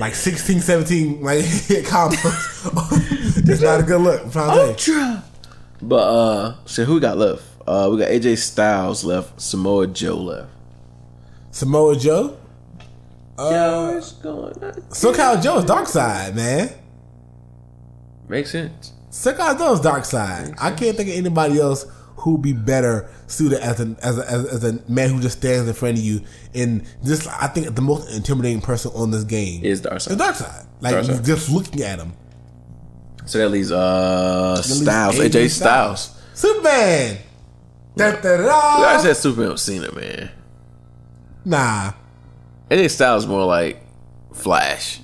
Like 0.00 0.16
16, 0.16 0.60
17 0.60 1.22
like 1.22 1.40
hit 1.44 1.84
combos. 1.84 3.38
it's 3.48 3.62
not 3.62 3.80
a 3.80 3.82
good 3.84 4.00
look. 4.00 4.24
I'm 4.24 4.30
trying 4.30 4.56
to. 4.56 4.62
Ultra. 4.64 5.24
But 5.80 5.96
uh, 5.96 6.56
so 6.64 6.84
who 6.84 6.94
we 6.94 7.00
got 7.00 7.16
left? 7.16 7.44
Uh, 7.66 7.88
we 7.92 7.98
got 7.98 8.08
AJ 8.08 8.38
Styles 8.38 9.04
left, 9.04 9.40
Samoa 9.40 9.86
Joe 9.86 10.16
left. 10.16 10.50
Samoa 11.52 11.96
Joe. 11.96 12.36
Yo, 13.38 13.96
it's 13.96 14.12
going. 14.12 14.54
Samoa 14.90 15.40
Joe 15.40 15.58
is 15.58 15.64
Darkseid, 15.64 16.34
man. 16.34 16.70
Makes 18.28 18.50
sense. 18.50 18.92
Samoa 19.10 19.56
Joe 19.58 19.72
is 19.72 19.80
Darkseid. 19.80 20.54
I 20.58 20.70
can't 20.70 20.96
think 20.96 21.08
of 21.08 21.16
anybody 21.16 21.60
else 21.60 21.86
who'd 22.16 22.42
be 22.42 22.52
better 22.52 23.08
suited 23.26 23.60
as 23.60 23.80
a, 23.80 23.96
as 24.02 24.18
a 24.18 24.30
as, 24.30 24.46
as 24.46 24.64
a 24.64 24.90
man 24.90 25.10
who 25.10 25.20
just 25.20 25.38
stands 25.38 25.68
in 25.68 25.74
front 25.74 25.96
of 25.98 26.02
you 26.04 26.20
and 26.54 26.84
just 27.04 27.28
I 27.28 27.46
think 27.46 27.74
the 27.74 27.82
most 27.82 28.10
intimidating 28.14 28.60
person 28.60 28.90
on 28.94 29.10
this 29.10 29.24
game 29.24 29.64
Is 29.64 29.80
Dark 29.80 29.96
is 29.96 30.08
Darkseid. 30.08 30.66
Like 30.80 30.94
Darkseid. 30.96 31.24
just 31.24 31.50
looking 31.50 31.82
at 31.82 31.98
him. 31.98 32.12
So 33.24 33.38
that 33.38 33.50
leaves 33.50 33.70
uh 33.70 34.56
At 34.58 34.66
least 34.66 34.82
Styles, 34.82 35.18
AJ 35.18 35.50
Styles. 35.50 36.20
Superman. 36.34 37.18
Da, 37.96 38.12
da, 38.12 38.36
da, 38.36 38.50
I 38.50 39.00
said 39.02 39.16
Superman 39.16 39.50
with 39.50 39.60
Cena, 39.60 39.92
man. 39.92 40.30
Nah. 41.44 41.92
AJ 42.70 42.90
Styles 42.90 43.26
more 43.26 43.44
like 43.44 43.82
Flash. 44.32 45.00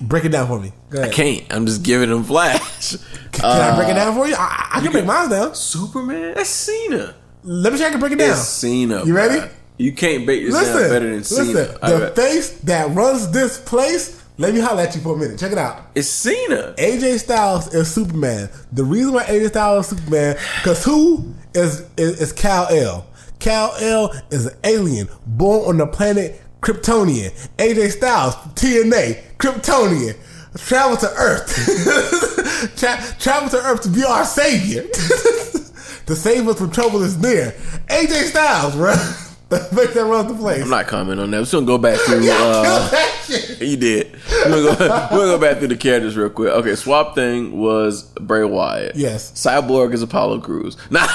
Break 0.00 0.24
it 0.24 0.30
down 0.30 0.46
for 0.48 0.58
me. 0.60 0.72
I 1.00 1.08
can't. 1.08 1.44
I'm 1.50 1.66
just 1.66 1.82
giving 1.82 2.10
him 2.10 2.24
Flash. 2.24 2.96
Can 3.32 3.44
I 3.44 3.76
break 3.76 3.88
it 3.88 3.94
down 3.94 4.08
uh, 4.08 4.14
for 4.14 4.26
you? 4.28 4.34
I, 4.36 4.70
I 4.74 4.80
can 4.80 4.92
break 4.92 5.04
mine 5.06 5.30
down. 5.30 5.54
Superman? 5.54 6.34
That's 6.34 6.48
Cena. 6.50 7.14
Let 7.44 7.72
me 7.72 7.78
try 7.78 7.90
to 7.90 7.98
break 7.98 8.12
it 8.12 8.18
down. 8.18 8.30
It's 8.30 8.40
Cena. 8.40 9.04
You 9.04 9.14
ready? 9.14 9.40
bruh. 9.40 9.50
You 9.76 9.92
can't 9.92 10.24
bait 10.26 10.44
this 10.44 10.54
down 10.54 10.62
Listen, 10.64 10.88
better 10.90 11.10
than 11.10 11.24
Cena. 11.24 11.52
listen. 11.52 11.78
I 11.82 11.90
The 11.92 11.98
bet. 11.98 12.16
face 12.16 12.50
that 12.60 12.94
runs 12.94 13.30
this 13.32 13.58
place. 13.60 14.22
Let 14.36 14.52
me 14.54 14.60
holler 14.60 14.82
at 14.82 14.94
you 14.96 15.00
for 15.00 15.14
a 15.14 15.16
minute. 15.16 15.38
Check 15.38 15.52
it 15.52 15.58
out. 15.58 15.82
it's 15.94 16.08
Cena. 16.08 16.74
AJ 16.78 17.18
Styles 17.20 17.72
is 17.74 17.92
Superman. 17.92 18.50
The 18.72 18.84
reason 18.84 19.12
why 19.14 19.24
AJ 19.24 19.48
Styles 19.50 19.92
is 19.92 19.98
Superman, 19.98 20.36
because 20.62 20.84
who 20.84 21.34
is, 21.54 21.88
is 21.96 22.20
is 22.20 22.32
Kal-El? 22.32 23.06
Cal 23.38 23.74
L 23.80 24.12
is 24.30 24.46
an 24.46 24.56
alien 24.64 25.08
born 25.26 25.68
on 25.68 25.76
the 25.76 25.86
planet 25.86 26.40
Kryptonian. 26.62 27.30
AJ 27.58 27.90
Styles, 27.92 28.34
TNA, 28.54 29.33
Kryptonian, 29.38 30.16
travel 30.56 30.96
to 30.96 31.08
Earth, 31.16 32.76
Tra- 32.76 33.16
travel 33.18 33.48
to 33.50 33.56
Earth 33.64 33.82
to 33.82 33.88
be 33.90 34.04
our 34.04 34.24
savior, 34.24 34.82
to 36.06 36.14
save 36.16 36.48
us 36.48 36.58
from 36.58 36.70
trouble 36.70 37.02
is 37.02 37.18
near. 37.18 37.52
AJ 37.88 38.30
Styles, 38.30 38.74
bro, 38.76 38.94
face 38.94 39.94
that 39.94 40.04
runs 40.04 40.28
the 40.32 40.38
place. 40.38 40.62
I'm 40.62 40.70
not 40.70 40.86
commenting 40.86 41.22
on 41.22 41.30
that. 41.30 41.38
We're 41.38 41.42
just 41.42 41.52
gonna 41.52 41.66
go 41.66 41.78
back 41.78 41.98
through. 42.00 42.28
Uh, 42.30 42.88
that 42.90 43.24
shit. 43.26 43.60
you 43.62 43.76
did. 43.76 44.16
We're 44.46 44.64
gonna, 44.64 44.78
go, 44.78 44.88
we're 45.12 45.26
gonna 45.26 45.32
go 45.32 45.38
back 45.38 45.58
through 45.58 45.68
the 45.68 45.76
characters 45.76 46.16
real 46.16 46.30
quick. 46.30 46.50
Okay, 46.52 46.74
Swamp 46.74 47.14
Thing 47.14 47.58
was 47.58 48.04
Bray 48.20 48.44
Wyatt. 48.44 48.96
Yes. 48.96 49.32
Cyborg 49.32 49.92
is 49.92 50.02
Apollo 50.02 50.40
Crews. 50.40 50.76
Nah. 50.90 51.06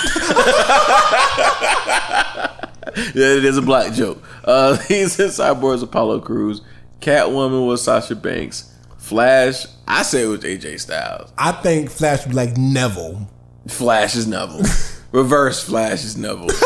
yeah, 3.15 3.35
it 3.37 3.45
is 3.45 3.57
a 3.57 3.61
black 3.61 3.93
joke. 3.93 4.21
Uh, 4.43 4.77
he 4.79 5.05
said 5.07 5.29
Cyborg 5.29 5.75
is 5.75 5.83
Apollo 5.83 6.21
Crews. 6.21 6.61
Catwoman 6.99 7.67
was 7.67 7.83
Sasha 7.83 8.15
Banks. 8.15 8.73
Flash, 8.97 9.65
I 9.87 10.03
say 10.03 10.23
it 10.23 10.27
was 10.27 10.41
AJ 10.41 10.79
Styles. 10.81 11.31
I 11.37 11.51
think 11.51 11.89
Flash 11.89 12.25
would 12.25 12.31
be 12.31 12.35
like 12.35 12.57
Neville. 12.57 13.29
Flash 13.67 14.15
is 14.15 14.27
Neville. 14.27 14.63
Reverse 15.11 15.63
Flash 15.63 16.03
is 16.03 16.17
Neville. 16.17 16.49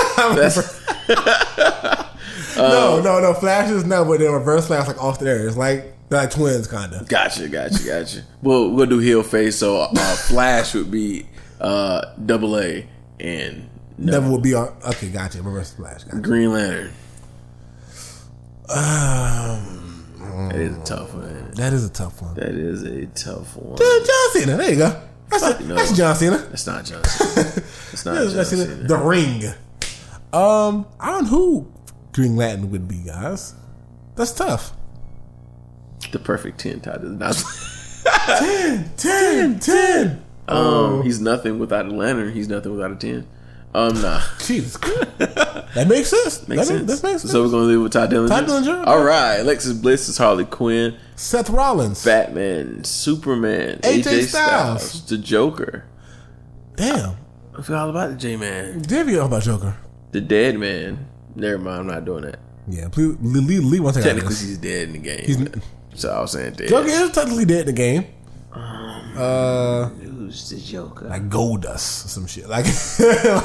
No, 2.56 3.02
no, 3.02 3.20
no. 3.20 3.34
Flash 3.34 3.70
is 3.72 3.86
Neville. 3.86 4.18
Then 4.18 4.32
reverse 4.32 4.68
Flash 4.68 4.88
like 4.88 5.02
Austin 5.02 5.28
Aries, 5.28 5.58
like 5.58 5.94
they're 6.10 6.22
like 6.22 6.32
twins, 6.32 6.68
kind 6.68 6.94
of. 6.94 7.08
Gotcha, 7.08 7.48
gotcha, 7.48 7.84
gotcha. 7.84 8.24
Well, 8.42 8.70
we'll 8.70 8.86
do 8.86 9.00
heel 9.00 9.24
face. 9.24 9.58
So 9.58 9.78
uh, 9.78 10.16
Flash 10.16 10.74
would 10.76 10.92
be 10.92 11.26
uh, 11.60 12.14
double 12.26 12.60
A 12.60 12.88
and 13.20 13.70
no, 13.98 14.14
Neville 14.14 14.32
would 14.34 14.44
be 14.44 14.54
on. 14.54 14.76
Okay, 14.88 15.10
gotcha. 15.10 15.42
Reverse 15.42 15.74
Flash. 15.74 16.04
Gotcha. 16.04 16.20
Green 16.20 16.52
Lantern. 16.52 16.92
Um, 18.70 19.83
That 20.24 20.56
is 20.56 20.78
a 20.78 20.84
tough 20.84 21.14
one. 21.14 21.52
that 21.56 21.74
is 21.74 21.86
a 21.86 21.90
tough 21.90 22.22
one. 22.22 22.34
That 22.36 22.56
is 22.56 22.84
a 22.84 23.06
tough 23.08 23.56
one. 23.58 23.78
John 23.78 24.30
Cena. 24.32 24.58
There 24.58 24.70
you 24.72 24.78
go. 24.78 25.02
That's, 25.30 25.44
a, 25.44 25.64
no. 25.64 25.76
that's 25.76 25.92
John 25.98 26.16
Cena. 26.16 26.38
That's 26.38 26.68
not 26.68 26.86
John 26.86 27.04
Cena. 27.06 27.44
That's 27.44 28.06
not 28.06 28.16
John 28.16 28.46
Cena. 28.46 28.66
Cena. 28.66 28.88
The 28.88 28.98
Ring. 28.98 29.44
Um, 30.32 30.88
I 31.00 31.12
don't 31.12 31.24
know 31.24 31.30
who 31.30 31.72
Green 32.12 32.36
Lantern 32.36 32.72
would 32.72 32.88
be, 32.88 32.98
guys. 33.06 33.54
That's 34.16 34.32
tough. 34.32 34.74
The 36.12 36.20
perfect 36.20 36.60
ten 36.60 36.80
title. 36.82 37.10
Not, 37.10 37.36
10, 38.40 38.92
10, 38.98 39.60
10. 39.60 40.26
um, 40.48 41.02
he's 41.04 41.20
nothing 41.22 41.58
without 41.60 41.86
a 41.86 41.90
lantern. 41.92 42.34
He's 42.34 42.48
nothing 42.50 42.72
without 42.74 42.92
a 42.92 42.96
ten. 42.96 43.28
Um, 43.74 44.02
nah. 44.02 44.22
Jesus 44.40 44.78
Christ. 44.78 45.10
That 45.74 45.88
makes 45.88 46.10
sense. 46.10 46.48
Makes 46.48 46.68
that, 46.68 46.68
sense. 46.68 47.02
That 47.02 47.08
makes 47.08 47.22
sense. 47.24 47.32
So 47.32 47.42
we're 47.42 47.50
gonna 47.50 47.64
leave 47.64 47.82
with 47.82 47.94
Tye 47.94 48.06
Dillinger. 48.06 48.30
Tye 48.30 48.44
Dillinger, 48.44 48.86
All 48.86 49.04
right. 49.04 49.38
Alexis 49.38 49.74
Bliss 49.74 50.08
is 50.08 50.20
Harley 50.20 50.46
Quinn. 50.46 50.96
Seth 51.16 51.50
Rollins. 51.50 52.06
Batman, 52.06 52.84
Superman, 52.84 53.80
AJ 53.80 54.04
AJ, 54.04 54.24
Styles. 54.26 54.84
Styles, 54.84 55.06
the 55.08 55.18
Joker. 55.18 55.86
Damn. 56.76 57.16
I 57.58 57.62
forgot 57.64 57.84
all 57.84 57.90
about 57.90 58.12
the 58.12 58.18
J 58.18 58.36
Man, 58.36 58.82
Did 58.82 59.08
you 59.08 59.18
know 59.18 59.26
about 59.26 59.42
Joker? 59.42 59.76
the 60.12 60.22
Dead 60.22 60.60
Man. 60.60 61.08
Never 61.36 61.58
mind, 61.58 61.80
I'm 61.80 61.88
not 61.88 62.06
doing 62.06 62.24
that. 62.24 62.40
Yeah, 62.68 62.90
please, 62.90 63.16
Lee, 63.22 63.60
Lee, 63.60 63.80
to 63.80 63.92
take 63.94 64.04
Technically, 64.04 64.36
he's 64.36 64.58
dead 64.60 64.90
in 64.90 64.94
the 64.94 65.00
game. 65.00 65.26
He's 65.26 66.00
so 66.00 66.12
I 66.12 66.22
was 66.22 66.32
saying 66.32 66.54
dead. 66.54 66.70
Joker 66.70 66.88
is 66.88 67.12
technically 67.12 67.46
dead 67.46 67.62
in 67.62 67.66
the 67.68 67.74
game. 67.74 68.06
Uh, 68.54 69.90
Who's 70.34 70.50
the 70.50 70.58
Joker? 70.60 71.06
like 71.10 71.30
Goldust 71.30 72.06
or 72.06 72.08
some 72.10 72.26
shit. 72.26 72.48
Like, 72.50 72.66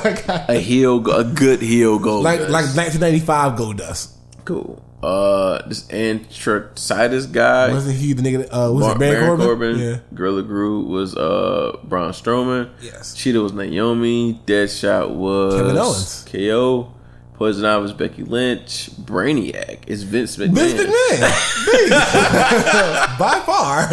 like, 0.05 0.27
a 0.49 0.55
heel, 0.59 1.01
go- 1.01 1.19
a 1.19 1.25
good 1.25 1.61
heel 1.61 1.99
goal. 1.99 2.23
like, 2.23 2.41
like 2.41 2.65
1995 2.75 3.53
Goldust. 3.59 4.13
cool. 4.47 4.83
Uh, 5.03 5.63
this 5.69 5.87
Antracitus 5.93 7.31
guy. 7.31 7.71
Wasn't 7.73 7.95
he 7.97 8.15
the 8.15 8.23
nigga? 8.23 8.45
Uh, 8.51 8.73
was 8.73 8.85
Bar- 8.87 8.97
it 8.97 8.99
Baron, 8.99 9.21
Baron 9.23 9.37
Corbin? 9.39 9.47
Corbin. 9.77 9.79
Yeah. 9.79 9.99
Gorilla 10.13 10.43
Groot 10.43 10.89
was 10.89 11.15
uh 11.17 11.77
Braun 11.85 12.11
Strowman. 12.13 12.71
Yes. 12.81 13.15
Cheetah 13.15 13.41
was 13.41 13.53
Naomi. 13.53 14.41
Deadshot 14.47 15.15
was 15.15 15.55
Kevin 15.55 15.77
Owens. 15.77 16.25
KO. 16.29 16.93
Poison 17.39 17.65
Ivy 17.65 17.83
was 17.83 17.93
Becky 17.93 18.25
Lynch. 18.25 18.91
Brainiac 18.97 19.87
is 19.87 20.03
Vince 20.03 20.37
McMahon. 20.39 20.55
Vince 20.55 20.83
McMahon. 20.83 21.89
By 23.19 23.41
far. 23.47 23.87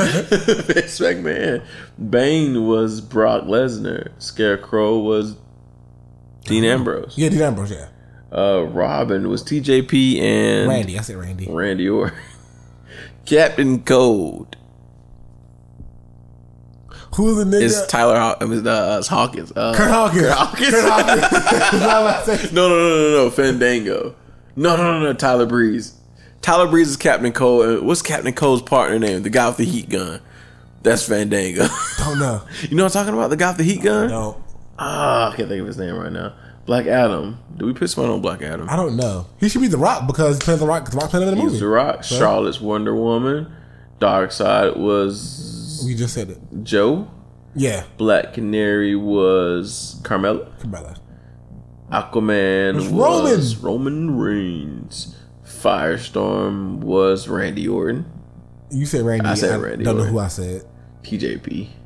Vince 0.64 1.00
McMahon. 1.00 1.64
Bane 2.10 2.66
was 2.66 3.02
Brock 3.02 3.44
Lesnar. 3.44 4.10
Scarecrow 4.18 4.98
was 4.98 5.36
Dean 6.46 6.64
Ambrose. 6.64 7.14
Yeah, 7.16 7.30
Dean 7.30 7.44
Ambrose, 7.44 7.70
yeah. 7.70 7.90
Uh, 8.36 8.64
Robin 8.64 9.30
was 9.30 9.44
TJP 9.44 10.20
and 10.22 10.68
Randy, 10.68 10.98
I 10.98 11.02
said 11.04 11.18
Randy. 11.18 11.48
Randy 11.48 11.88
Orton. 11.88 12.18
Captain 13.28 13.84
Cold 13.84 14.58
Who's 17.16 17.38
the 17.38 17.44
nigga? 17.46 17.62
is 17.62 17.86
Tyler 17.88 18.16
Haw- 18.18 18.36
I 18.42 18.46
mean, 18.46 18.66
uh, 18.68 18.98
it's 19.00 19.08
Hawkins. 19.08 19.52
Uh, 19.56 19.74
Kurt 19.76 19.90
Hawkins. 19.90 20.22
Kurt 20.22 20.34
Hawkins. 20.38 20.70
Kurt 20.72 20.84
Hawkins. 21.82 22.52
No, 22.54 22.70
no, 22.70 22.76
no, 22.76 22.98
no, 23.12 23.24
no. 23.26 23.30
Fandango. 23.32 24.16
No, 24.56 24.76
no, 24.76 25.00
no, 25.00 25.00
no. 25.06 25.14
Tyler 25.14 25.46
Breeze. 25.46 25.94
Tyler 26.42 26.68
Breeze 26.68 26.90
is 26.90 26.98
Captain 26.98 27.32
Cold. 27.32 27.66
And 27.66 27.88
what's 27.88 28.02
Captain 28.02 28.34
Cold's 28.34 28.62
partner 28.62 29.00
name? 29.00 29.24
The 29.24 29.30
guy 29.30 29.48
with 29.48 29.58
the 29.58 29.66
heat 29.66 29.90
gun. 29.90 30.20
That's 30.84 31.08
Fandango. 31.08 31.68
Don't 31.98 32.20
know. 32.20 32.42
you 32.70 32.76
know 32.76 32.84
what 32.84 32.96
I'm 32.96 33.04
talking 33.06 33.18
about? 33.18 33.30
The 33.32 33.38
guy 33.38 33.50
with 33.50 33.58
the 33.58 33.64
heat 33.64 33.82
gun? 33.82 34.10
No. 34.10 34.42
Ah, 34.78 35.32
I 35.32 35.36
can't 35.36 35.48
think 35.50 35.62
of 35.62 35.68
his 35.68 35.78
name 35.78 35.96
right 35.96 36.12
now. 36.12 36.34
Black 36.66 36.86
Adam. 36.88 37.40
Do 37.58 37.66
we 37.66 37.74
put 37.74 37.90
someone 37.90 38.12
on 38.12 38.22
Black 38.22 38.42
Adam? 38.42 38.68
I 38.70 38.76
don't 38.76 38.96
know. 38.98 39.28
He 39.40 39.48
should 39.50 39.62
be 39.62 39.68
The 39.68 39.78
Rock 39.78 40.06
because 40.08 40.38
he 40.38 40.42
plays 40.44 40.60
The 40.60 40.66
Rock 40.68 40.90
The 40.92 40.98
Rock 40.98 41.10
played 41.12 41.24
in 41.28 41.30
the 41.36 41.42
movie. 41.42 41.60
The 41.60 41.68
Rock. 41.68 42.04
Charlotte's 42.04 42.60
Wonder 42.60 42.94
Woman. 42.96 43.52
Darkseid 44.02 44.76
was 44.78 45.55
We 45.84 45.96
just 45.96 46.14
said 46.14 46.30
it. 46.30 46.40
Joe. 46.64 47.10
Yeah. 47.56 47.84
Black 47.98 48.34
Canary 48.34 48.96
was 48.96 50.00
Carmella. 50.04 50.52
Cabela. 50.60 50.98
Aquaman 51.92 52.76
was 52.76 52.90
was 52.92 53.56
Roman 53.58 54.18
Reigns. 54.18 55.16
Firestorm 55.46 56.80
was 56.80 57.28
Randy 57.28 57.68
Orton. 57.68 58.06
You 58.72 58.86
said 58.86 59.06
Randy. 59.06 59.26
I 59.28 59.36
said 59.36 59.60
Randy 59.62 59.86
Don't 59.86 59.98
know 59.98 60.04
who 60.06 60.20
I 60.20 60.28
said. 60.28 60.64
TJP. 61.04 61.68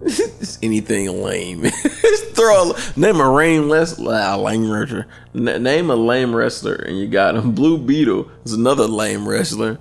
It's 0.00 0.58
anything 0.62 1.08
lame. 1.22 1.62
Just 1.82 2.24
Throw 2.36 2.70
a, 2.70 2.98
name 2.98 3.20
a 3.20 3.34
lame 3.34 3.68
wrestler. 3.68 4.14
Uh, 4.14 4.36
lame 4.36 4.70
wrestler. 4.70 5.06
N- 5.34 5.62
name 5.64 5.90
a 5.90 5.96
lame 5.96 6.36
wrestler, 6.36 6.76
and 6.76 6.96
you 6.96 7.08
got 7.08 7.34
him. 7.34 7.50
Blue 7.52 7.76
Beetle 7.78 8.30
is 8.44 8.52
another 8.52 8.86
lame 8.86 9.28
wrestler. 9.28 9.80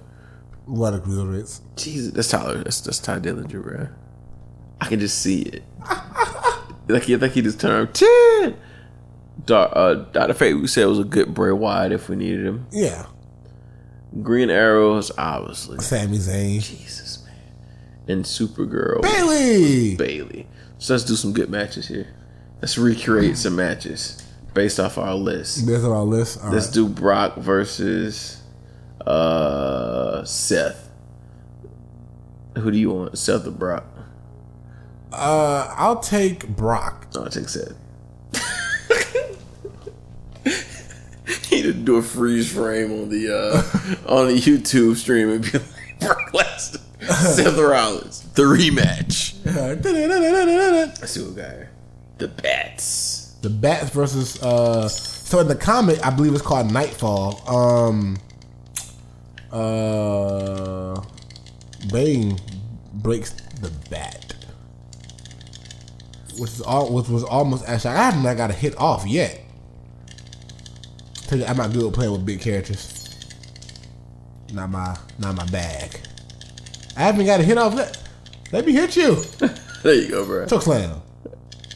What 0.67 0.93
a 0.93 0.99
grill 0.99 1.25
Ritz. 1.25 1.61
Jesus, 1.75 2.11
that's 2.13 2.29
Tyler. 2.29 2.57
That's 2.63 2.81
that's 2.81 2.99
Tye 2.99 3.19
Dillinger, 3.19 3.63
bro. 3.63 3.87
I 4.81 4.87
can 4.87 4.99
just 4.99 5.19
see 5.19 5.41
it. 5.41 5.63
like 6.87 7.07
you 7.07 7.17
think 7.17 7.33
he 7.33 7.41
just 7.41 7.59
turned 7.59 7.93
ten. 7.93 8.55
Uh, 9.49 9.93
Dr. 10.11 10.33
Fate, 10.33 10.55
we 10.55 10.67
said 10.67 10.85
was 10.87 10.99
a 10.99 11.03
good 11.03 11.33
Bray 11.33 11.51
Wyatt 11.53 11.93
if 11.93 12.09
we 12.09 12.17
needed 12.17 12.45
him. 12.45 12.67
Yeah. 12.71 13.05
Green 14.21 14.49
Arrows, 14.49 15.11
obviously. 15.17 15.79
Sami 15.79 16.17
Zayn. 16.17 16.61
Jesus, 16.61 17.23
man. 17.23 17.35
And 18.07 18.25
Supergirl, 18.25 19.01
Bayley. 19.01 19.95
Bayley. 19.95 20.47
So 20.79 20.93
let's 20.93 21.05
do 21.05 21.15
some 21.15 21.33
good 21.33 21.49
matches 21.49 21.87
here. 21.87 22.07
Let's 22.61 22.77
recreate 22.77 23.37
some 23.37 23.55
matches 23.55 24.21
based 24.53 24.79
off 24.79 24.97
our 24.97 25.13
list. 25.13 25.65
That's 25.67 25.83
on 25.83 25.91
our 25.91 26.03
list. 26.03 26.43
All 26.43 26.51
Let's 26.51 26.67
right. 26.67 26.73
do 26.73 26.89
Brock 26.89 27.37
versus 27.37 28.36
uh, 29.07 30.23
Seth. 30.25 30.89
Who 32.57 32.71
do 32.71 32.77
you 32.77 32.91
want, 32.91 33.17
Seth 33.17 33.47
or 33.47 33.51
Brock? 33.51 33.85
Uh, 35.13 35.73
I'll 35.77 35.99
take 35.99 36.47
Brock. 36.47 37.07
No, 37.15 37.25
I 37.25 37.29
take 37.29 37.49
Seth. 37.49 37.73
he 41.49 41.61
to 41.61 41.73
do 41.73 41.95
a 41.95 42.01
freeze 42.01 42.51
frame 42.51 42.91
on 42.91 43.09
the 43.09 43.33
uh, 43.33 43.61
on 44.11 44.27
the 44.27 44.33
YouTube 44.33 44.95
stream 44.95 45.29
and 45.29 45.43
be 45.43 45.51
like 45.51 45.99
Brock 45.99 46.31
Lesnar, 46.33 46.81
Seth 47.09 47.57
Rollins, 47.57 48.21
the 48.33 48.43
rematch. 48.43 49.35
Let's 50.99 51.11
see 51.11 51.21
what 51.21 51.29
we 51.29 51.35
got 51.41 51.51
here. 51.51 51.71
The 52.17 52.27
Bats. 52.27 53.35
The 53.41 53.49
Bats 53.49 53.89
versus 53.91 54.41
uh 54.43 54.89
so 54.89 55.39
in 55.39 55.47
the 55.47 55.55
comic 55.55 56.05
I 56.05 56.09
believe 56.09 56.33
it's 56.33 56.41
called 56.41 56.69
Knightfall. 56.71 57.47
Um 57.47 58.17
uh 59.57 61.01
Bane 61.91 62.37
breaks 62.93 63.31
the 63.61 63.71
bat. 63.89 64.35
Which 66.37 66.51
is 66.51 66.61
all 66.61 66.91
which 66.93 67.07
was 67.07 67.23
almost 67.23 67.67
actually 67.67 67.95
I 67.95 68.11
haven't 68.11 68.37
got 68.37 68.49
a 68.49 68.53
hit 68.53 68.77
off 68.77 69.05
yet. 69.07 69.41
Tell 71.27 71.39
you, 71.39 71.45
I'm 71.45 71.57
not 71.57 71.73
good 71.73 71.87
at 71.87 71.93
playing 71.93 72.11
with 72.11 72.25
big 72.25 72.39
characters. 72.41 73.09
Not 74.53 74.69
my 74.69 74.97
not 75.19 75.35
my 75.35 75.45
bag. 75.47 75.99
I 76.95 77.01
haven't 77.01 77.25
got 77.25 77.39
a 77.39 77.43
hit 77.43 77.57
off 77.57 77.73
yet. 77.73 77.97
Let 78.51 78.65
me 78.65 78.73
hit 78.73 78.95
you. 78.95 79.17
There 79.83 79.93
you 79.93 80.09
go, 80.09 80.25
bro. 80.25 80.47
Choke 80.47 80.63
slam. 80.63 81.01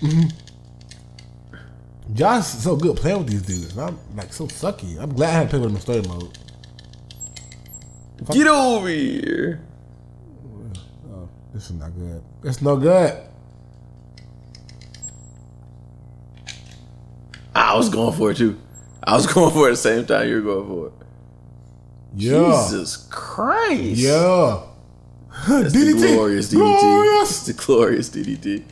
Mm-hmm. 0.02 0.28
Josh 2.16 2.56
is 2.56 2.64
so 2.64 2.76
good 2.76 2.98
playing 2.98 3.20
with 3.20 3.28
these 3.30 3.44
dudes. 3.44 3.78
I'm 3.78 3.98
like 4.16 4.34
so 4.34 4.48
sucky. 4.48 5.00
I'm 5.00 5.14
glad 5.14 5.30
I 5.30 5.34
haven't 5.34 5.50
played 5.50 5.62
with 5.62 5.70
him 5.70 5.76
in 5.76 5.82
story 5.82 6.02
mode. 6.02 6.38
Get 8.30 8.48
over 8.48 8.88
here. 8.88 9.62
Oh, 11.12 11.28
this 11.54 11.66
is 11.70 11.72
not 11.72 11.92
good. 11.98 12.22
It's 12.44 12.62
no 12.62 12.78
good. 12.78 13.18
I 17.56 17.76
was 17.76 17.90
going 17.90 18.14
for 18.16 18.32
it 18.32 18.38
too. 18.38 18.60
I 19.04 19.16
was 19.16 19.26
going 19.34 19.52
for 19.52 19.68
it 19.68 19.72
the 19.72 19.78
same 19.78 20.06
time 20.06 20.28
you 20.28 20.36
were 20.36 20.42
going 20.42 20.68
for 20.68 20.88
it. 20.88 20.94
Yeah. 22.16 22.68
Jesus 22.70 23.08
Christ. 23.10 23.82
Yeah. 24.00 24.64
That's 25.48 25.74
DDT. 25.76 26.02
the 26.02 26.08
glorious 26.16 26.54
DDT. 26.54 26.80
Glorious. 26.80 27.30
It's 27.32 27.48
the 27.48 27.54
glorious 27.54 28.10
DDT. 28.10 28.64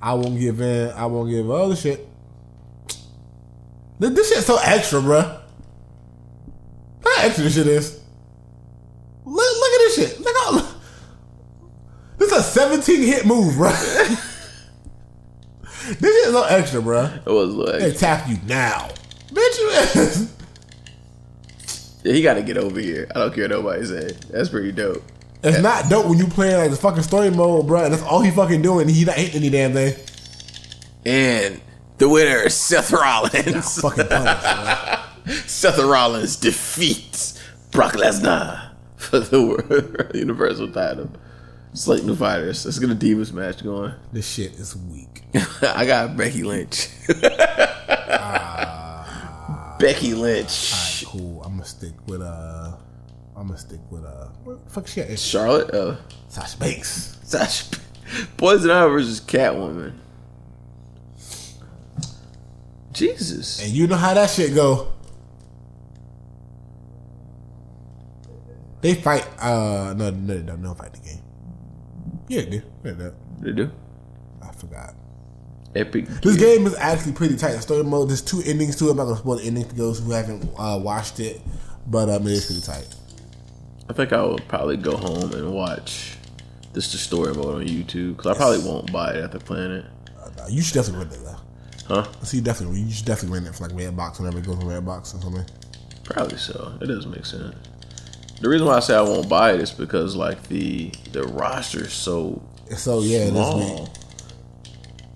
I 0.00 0.14
won't 0.14 0.38
give 0.38 0.60
in. 0.60 0.90
I 0.90 1.06
won't 1.06 1.30
give 1.30 1.50
other 1.50 1.74
shit. 1.76 2.06
This, 3.98 4.10
this 4.10 4.32
shit's 4.32 4.46
so 4.46 4.58
extra, 4.62 5.00
bruh. 5.00 5.40
How 7.04 7.22
extra 7.24 7.44
this 7.44 7.54
shit 7.54 7.66
is. 7.66 8.01
Shit. 9.94 10.20
Look 10.20 10.36
how. 10.38 10.68
This 12.18 12.32
is 12.32 12.38
a 12.38 12.42
17 12.42 13.02
hit 13.02 13.26
move, 13.26 13.56
bro. 13.56 13.70
this 16.00 16.02
is 16.02 16.32
so 16.32 16.44
extra, 16.44 16.80
bro. 16.80 17.04
It 17.04 17.26
was 17.26 17.54
like, 17.54 17.80
They 17.80 17.92
tap 17.92 18.28
you 18.28 18.38
now. 18.46 18.88
Bitch, 19.28 19.58
you 19.58 20.28
yeah, 22.04 22.12
he 22.12 22.22
got 22.22 22.34
to 22.34 22.42
get 22.42 22.58
over 22.58 22.80
here. 22.80 23.08
I 23.14 23.20
don't 23.20 23.34
care 23.34 23.44
what 23.44 23.50
nobody 23.50 23.86
say. 23.86 24.12
That's 24.30 24.48
pretty 24.48 24.72
dope. 24.72 25.02
It's 25.44 25.60
not 25.60 25.88
dope 25.88 26.06
when 26.06 26.18
you 26.18 26.26
playing 26.26 26.56
like 26.56 26.70
the 26.70 26.76
fucking 26.76 27.02
story 27.02 27.30
mode, 27.30 27.66
bro. 27.66 27.84
And 27.84 27.92
that's 27.92 28.02
all 28.02 28.20
he 28.20 28.30
fucking 28.30 28.62
doing. 28.62 28.88
He 28.88 29.04
not 29.04 29.16
hitting 29.16 29.36
any 29.36 29.50
damn 29.50 29.72
thing. 29.72 29.94
And 31.04 31.60
the 31.98 32.08
winner 32.08 32.38
is 32.38 32.54
Seth 32.56 32.92
Rollins. 32.92 33.80
Fucking 33.80 34.06
punish. 34.06 35.46
Seth 35.46 35.78
Rollins 35.78 36.36
defeats 36.36 37.40
Brock 37.70 37.94
Lesnar 37.94 38.61
for 39.12 39.20
the 39.30 39.42
World 39.42 40.10
Universal 40.14 40.72
title. 40.72 41.10
Select 41.74 42.04
new 42.04 42.16
fighters. 42.16 42.64
Let's 42.64 42.78
get 42.78 42.90
a 42.90 42.94
Divas 42.94 43.32
match 43.32 43.62
going. 43.62 43.92
This 44.12 44.28
shit 44.28 44.52
is 44.52 44.74
weak. 44.76 45.22
I 45.62 45.86
got 45.86 46.16
Becky 46.16 46.42
Lynch. 46.42 46.88
Becky 49.78 50.14
Lynch. 50.14 51.04
Cool. 51.06 51.42
I'm 51.42 51.52
gonna 51.52 51.64
stick 51.64 51.92
with 52.06 52.22
uh. 52.22 52.72
I'm 53.36 53.48
gonna 53.48 53.58
stick 53.58 53.80
with 53.90 54.04
uh. 54.04 54.28
What 54.44 54.64
the 54.64 54.70
fuck 54.70 54.86
shit? 54.86 55.10
It's 55.10 55.22
Charlotte. 55.22 55.74
Uh, 55.74 55.96
Sasha 56.28 56.58
Banks. 56.58 57.18
Sasha. 57.22 57.64
Poison 58.36 58.70
Ivy 58.70 58.92
versus 58.92 59.20
Catwoman. 59.20 59.94
Jesus. 62.92 63.62
And 63.62 63.72
you 63.72 63.86
know 63.86 63.96
how 63.96 64.12
that 64.12 64.28
shit 64.28 64.54
go. 64.54 64.92
They 68.82 68.94
fight. 68.94 69.26
Uh, 69.40 69.94
no, 69.96 70.10
no, 70.10 70.34
they 70.34 70.42
don't. 70.42 70.60
They 70.60 70.68
don't 70.68 70.76
fight 70.76 70.92
the 70.92 71.00
game. 71.00 71.22
Yeah, 72.28 72.42
they 72.42 72.50
do. 72.50 72.62
They 72.82 72.92
do. 72.92 73.14
They 73.40 73.52
do. 73.52 73.70
I 74.42 74.52
forgot. 74.52 74.94
Epic. 75.74 76.06
This 76.06 76.36
game 76.36 76.66
is 76.66 76.74
actually 76.74 77.12
pretty 77.12 77.36
tight. 77.36 77.52
The 77.52 77.62
story 77.62 77.84
mode. 77.84 78.10
There's 78.10 78.20
two 78.20 78.42
endings 78.44 78.76
to 78.76 78.88
it. 78.88 78.90
I'm 78.90 78.96
not 78.98 79.04
gonna 79.04 79.16
spoil 79.16 79.36
the 79.36 79.44
ending 79.44 79.64
for 79.64 79.74
those 79.74 80.00
who 80.00 80.10
haven't 80.10 80.50
uh, 80.58 80.78
watched 80.82 81.20
it, 81.20 81.40
but 81.86 82.10
um, 82.10 82.26
it 82.26 82.32
is 82.32 82.46
pretty 82.46 82.60
tight. 82.60 82.94
I 83.88 83.92
think 83.94 84.12
I 84.12 84.22
will 84.22 84.38
probably 84.48 84.76
go 84.76 84.96
home 84.96 85.32
and 85.32 85.52
watch 85.52 86.16
this 86.72 86.92
the 86.92 86.98
story 86.98 87.34
mode 87.34 87.54
on 87.56 87.66
YouTube 87.66 88.16
because 88.16 88.34
I 88.34 88.36
probably 88.36 88.58
won't 88.58 88.92
buy 88.92 89.14
it 89.14 89.24
after 89.24 89.38
playing 89.38 89.70
it. 89.70 89.84
Uh, 90.18 90.46
you 90.48 90.60
should 90.60 90.74
definitely 90.74 91.04
rent 91.04 91.14
it 91.14 91.24
though. 91.24 91.38
Huh? 91.86 92.12
See, 92.22 92.40
definitely, 92.40 92.80
you 92.80 92.92
should 92.92 93.06
definitely 93.06 93.38
rent 93.38 93.48
it 93.48 93.54
for 93.54 93.68
like 93.68 93.76
Redbox 93.76 94.18
whenever 94.18 94.38
it 94.38 94.46
goes 94.46 94.56
on 94.56 94.64
Redbox 94.64 95.14
or 95.14 95.20
something. 95.20 95.46
Probably 96.04 96.38
so. 96.38 96.76
It 96.80 96.86
does 96.86 97.06
make 97.06 97.24
sense. 97.24 97.54
The 98.40 98.48
reason 98.48 98.66
why 98.66 98.76
I 98.76 98.80
say 98.80 98.96
I 98.96 99.02
won't 99.02 99.28
buy 99.28 99.52
it 99.52 99.60
is 99.60 99.70
because 99.70 100.16
like 100.16 100.48
the 100.48 100.90
the 101.12 101.24
roster 101.24 101.84
is 101.84 101.92
so 101.92 102.42
So 102.76 103.00
yeah, 103.00 103.28
small. 103.28 103.88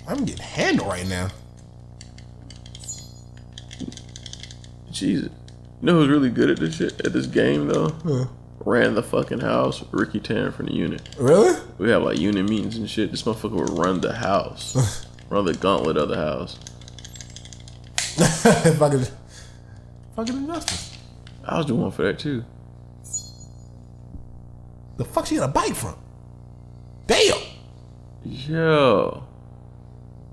I'm 0.09 0.25
getting 0.25 0.43
handled 0.43 0.89
right 0.89 1.07
now. 1.07 1.29
Jesus. 4.93 5.31
You 5.81 5.87
know 5.87 5.95
who's 5.95 6.09
really 6.09 6.31
good 6.31 6.51
at 6.51 6.59
this 6.59 6.77
shit 6.77 7.05
at 7.05 7.13
this 7.13 7.27
game 7.27 7.67
though? 7.69 7.91
Huh. 8.05 8.27
Ran 8.61 8.95
the 8.95 9.03
fucking 9.03 9.41
house. 9.41 9.85
Ricky 9.93 10.21
Tan 10.21 10.51
from 10.53 10.67
the 10.67 10.73
unit. 10.73 11.03
Really? 11.19 11.55
We 11.79 11.91
have 11.91 12.03
like 12.03 12.19
unit 12.19 12.49
meetings 12.49 12.77
and 12.77 12.89
shit. 12.89 13.11
This 13.11 13.23
motherfucker 13.23 13.53
would 13.53 13.79
run 13.79 14.01
the 14.01 14.15
house. 14.15 15.07
run 15.31 15.45
the 15.45 15.55
gauntlet 15.55 15.97
of 15.97 16.09
the 16.09 16.17
house. 16.17 16.59
fucking, 18.79 19.05
fucking 20.17 20.37
injustice. 20.37 20.97
I 21.45 21.59
was 21.59 21.67
doing 21.67 21.83
one 21.83 21.91
for 21.91 22.03
that 22.05 22.19
too. 22.19 22.45
The 24.97 25.05
fuck 25.05 25.27
she 25.27 25.37
got 25.37 25.51
a 25.51 25.53
bike 25.53 25.75
from? 25.75 25.97
Damn. 27.07 27.39
Yo. 28.25 29.25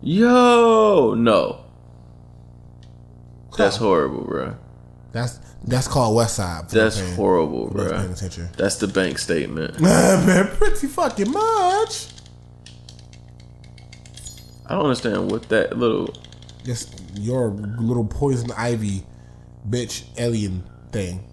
Yo. 0.01 1.13
No. 1.15 1.59
That's 3.57 3.77
horrible, 3.77 4.23
bro. 4.23 4.55
That's 5.11 5.39
that's 5.65 5.87
called 5.87 6.15
West 6.15 6.35
Side. 6.35 6.69
That's 6.69 6.99
paying- 6.99 7.15
horrible, 7.15 7.69
for 7.69 7.77
those 7.77 8.19
paying 8.19 8.31
bro. 8.31 8.47
That's 8.57 8.77
the 8.77 8.87
bank 8.87 9.19
statement. 9.19 9.79
Man, 9.81 10.47
pretty 10.57 10.87
fucking 10.87 11.31
much. 11.31 12.07
I 14.65 14.75
don't 14.75 14.85
understand 14.85 15.29
what 15.31 15.49
that 15.49 15.77
little. 15.77 16.13
Just 16.63 17.01
your 17.15 17.49
little 17.49 18.05
poison 18.05 18.51
ivy, 18.57 19.03
bitch 19.69 20.03
alien 20.17 20.63
thing. 20.91 21.23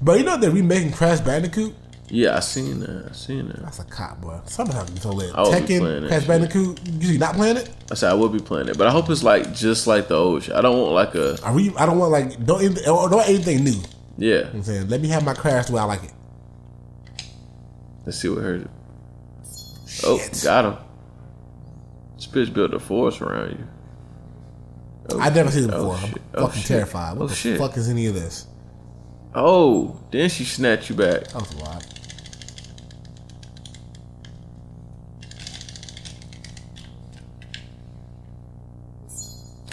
But 0.00 0.18
you 0.18 0.24
know 0.24 0.36
they're 0.36 0.50
remaking 0.50 0.92
Crash 0.92 1.20
Bandicoot. 1.20 1.74
Yeah, 2.10 2.36
I 2.36 2.40
seen 2.40 2.80
that. 2.80 3.08
I 3.10 3.12
seen 3.12 3.48
that. 3.48 3.62
That's 3.62 3.78
a 3.80 3.84
cop, 3.84 4.20
boy. 4.20 4.40
Sometimes 4.46 4.90
you 4.90 4.96
so 4.96 5.10
lit. 5.10 5.34
I 5.34 5.42
would 5.42 5.66
be 5.66 5.78
playing 5.78 6.02
Tekken, 6.04 6.08
Crash. 6.08 6.24
Bandicoot. 6.26 6.80
You 6.88 7.18
not 7.18 7.34
playing 7.34 7.58
it? 7.58 7.70
I 7.90 7.94
said 7.94 8.10
I 8.10 8.14
will 8.14 8.28
be 8.30 8.38
playing 8.38 8.68
it, 8.68 8.78
but 8.78 8.86
I 8.86 8.90
hope 8.90 9.10
it's 9.10 9.22
like 9.22 9.52
just 9.54 9.86
like 9.86 10.08
the 10.08 10.16
old 10.16 10.42
shit. 10.42 10.54
I 10.54 10.62
don't 10.62 10.78
want 10.78 10.92
like 10.94 11.14
a 11.14 11.38
I 11.44 11.52
re- 11.52 11.74
I 11.76 11.86
don't 11.86 11.98
want 11.98 12.12
like 12.12 12.44
don't 12.46 12.62
anything, 12.62 12.84
don't 12.84 13.28
anything 13.28 13.64
new. 13.64 13.70
You 13.72 13.76
know 13.76 13.82
yeah. 14.18 14.50
I'm 14.52 14.62
saying 14.62 14.88
let 14.88 15.00
me 15.00 15.08
have 15.08 15.24
my 15.24 15.34
Crash 15.34 15.66
the 15.66 15.74
way 15.74 15.80
I 15.80 15.84
like 15.84 16.04
it. 16.04 16.12
Let's 18.06 18.18
see 18.18 18.28
what 18.30 18.42
her. 18.42 18.64
Oh, 20.04 20.18
Shit. 20.18 20.40
got 20.44 20.64
him. 20.64 20.76
This 22.16 22.26
bitch 22.26 22.52
built 22.54 22.72
a 22.72 22.78
force 22.78 23.20
around 23.20 23.50
you. 23.58 23.66
Oh, 25.10 25.20
I've 25.20 25.34
never 25.34 25.50
seen 25.50 25.64
it 25.64 25.70
oh, 25.72 25.92
before. 25.92 26.08
I'm. 26.08 26.14
Oh, 26.34 26.46
fucking 26.46 26.60
shit. 26.62 26.68
terrified. 26.68 27.16
What 27.16 27.24
Oh, 27.24 27.26
the 27.28 27.34
shit. 27.34 27.58
fuck 27.58 27.76
is 27.76 27.88
any 27.88 28.06
of 28.06 28.14
this? 28.14 28.46
Oh, 29.34 30.00
then 30.10 30.28
she 30.30 30.44
snatched 30.44 30.88
you 30.88 30.96
back. 30.96 31.28
That 31.28 31.34
was 31.34 31.52
a 31.52 31.58
lot. 31.58 31.97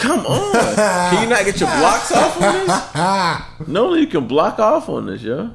Come 0.06 0.24
on. 0.26 0.52
can 0.76 1.22
you 1.24 1.28
not 1.28 1.44
get 1.44 1.58
your 1.58 1.68
blocks 1.68 2.12
off 2.12 2.40
on 2.40 3.58
this? 3.58 3.60
Normally 3.68 4.00
you 4.02 4.06
can 4.06 4.28
block 4.28 4.60
off 4.60 4.88
on 4.88 5.06
this, 5.06 5.22
yo. 5.22 5.50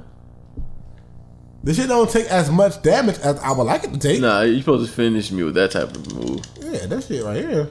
this 1.63 1.77
shit 1.77 1.87
don't 1.87 2.09
take 2.09 2.25
as 2.25 2.51
much 2.51 2.81
damage 2.81 3.17
as 3.19 3.39
I 3.39 3.51
would 3.53 3.63
like 3.63 3.85
it 3.85 3.93
to 3.93 3.99
take. 3.99 4.19
Nah, 4.19 4.41
you 4.41 4.59
supposed 4.59 4.89
to 4.89 4.95
finish 4.95 5.31
me 5.31 5.43
with 5.43 5.53
that 5.55 5.71
type 5.71 5.95
of 5.95 6.13
move. 6.13 6.41
Yeah, 6.59 6.85
that 6.85 7.03
shit 7.03 7.23
right 7.23 7.37
here. 7.37 7.69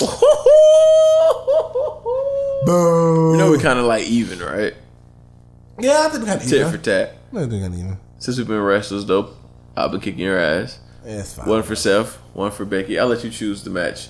Boom. 2.66 3.32
you 3.32 3.38
know 3.38 3.50
we 3.50 3.58
kind 3.58 3.78
of 3.78 3.86
like 3.86 4.06
even, 4.06 4.38
right? 4.38 4.74
yeah, 5.78 6.04
I 6.06 6.08
think 6.10 6.22
we 6.22 6.26
got 6.26 6.40
Tit 6.40 6.52
even. 6.52 6.70
for 6.70 6.78
tat. 6.78 7.16
I 7.32 7.40
think 7.40 7.52
we 7.52 7.60
got 7.60 7.72
even. 7.72 7.98
Since 8.18 8.38
we've 8.38 8.46
been 8.46 8.60
wrestlers, 8.60 9.06
though, 9.06 9.34
I've 9.76 9.90
been 9.90 10.00
kicking 10.00 10.20
your 10.20 10.38
ass. 10.38 10.78
Yeah, 11.04 11.20
it's 11.20 11.34
fine. 11.34 11.48
One 11.48 11.62
for 11.62 11.74
Seth, 11.74 12.16
one 12.32 12.52
for 12.52 12.64
Becky. 12.64 12.98
I'll 12.98 13.08
let 13.08 13.24
you 13.24 13.30
choose 13.30 13.64
the 13.64 13.70
match 13.70 14.08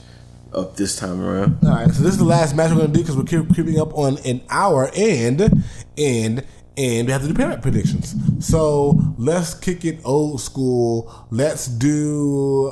up 0.55 0.77
this 0.77 0.97
time 0.97 1.21
around. 1.21 1.59
All 1.65 1.71
right, 1.71 1.91
so 1.91 2.03
this 2.03 2.13
is 2.13 2.19
the 2.19 2.25
last 2.25 2.55
match 2.57 2.71
we're 2.71 2.79
gonna 2.79 2.93
do 2.93 3.01
because 3.01 3.17
we're 3.17 3.25
creep- 3.25 3.53
creeping 3.55 3.81
up 3.81 3.97
on 3.97 4.19
an 4.25 4.41
hour, 4.51 4.91
and 4.97 5.65
and 5.97 6.45
and 6.77 7.07
we 7.07 7.13
have 7.13 7.23
to 7.23 7.29
do 7.29 7.35
parent 7.35 7.63
predictions. 7.63 8.15
So 8.45 8.99
let's 9.19 9.55
kick 9.55 9.85
it 9.85 10.01
old 10.05 10.41
school. 10.41 11.13
Let's 11.31 11.67
do 11.67 12.71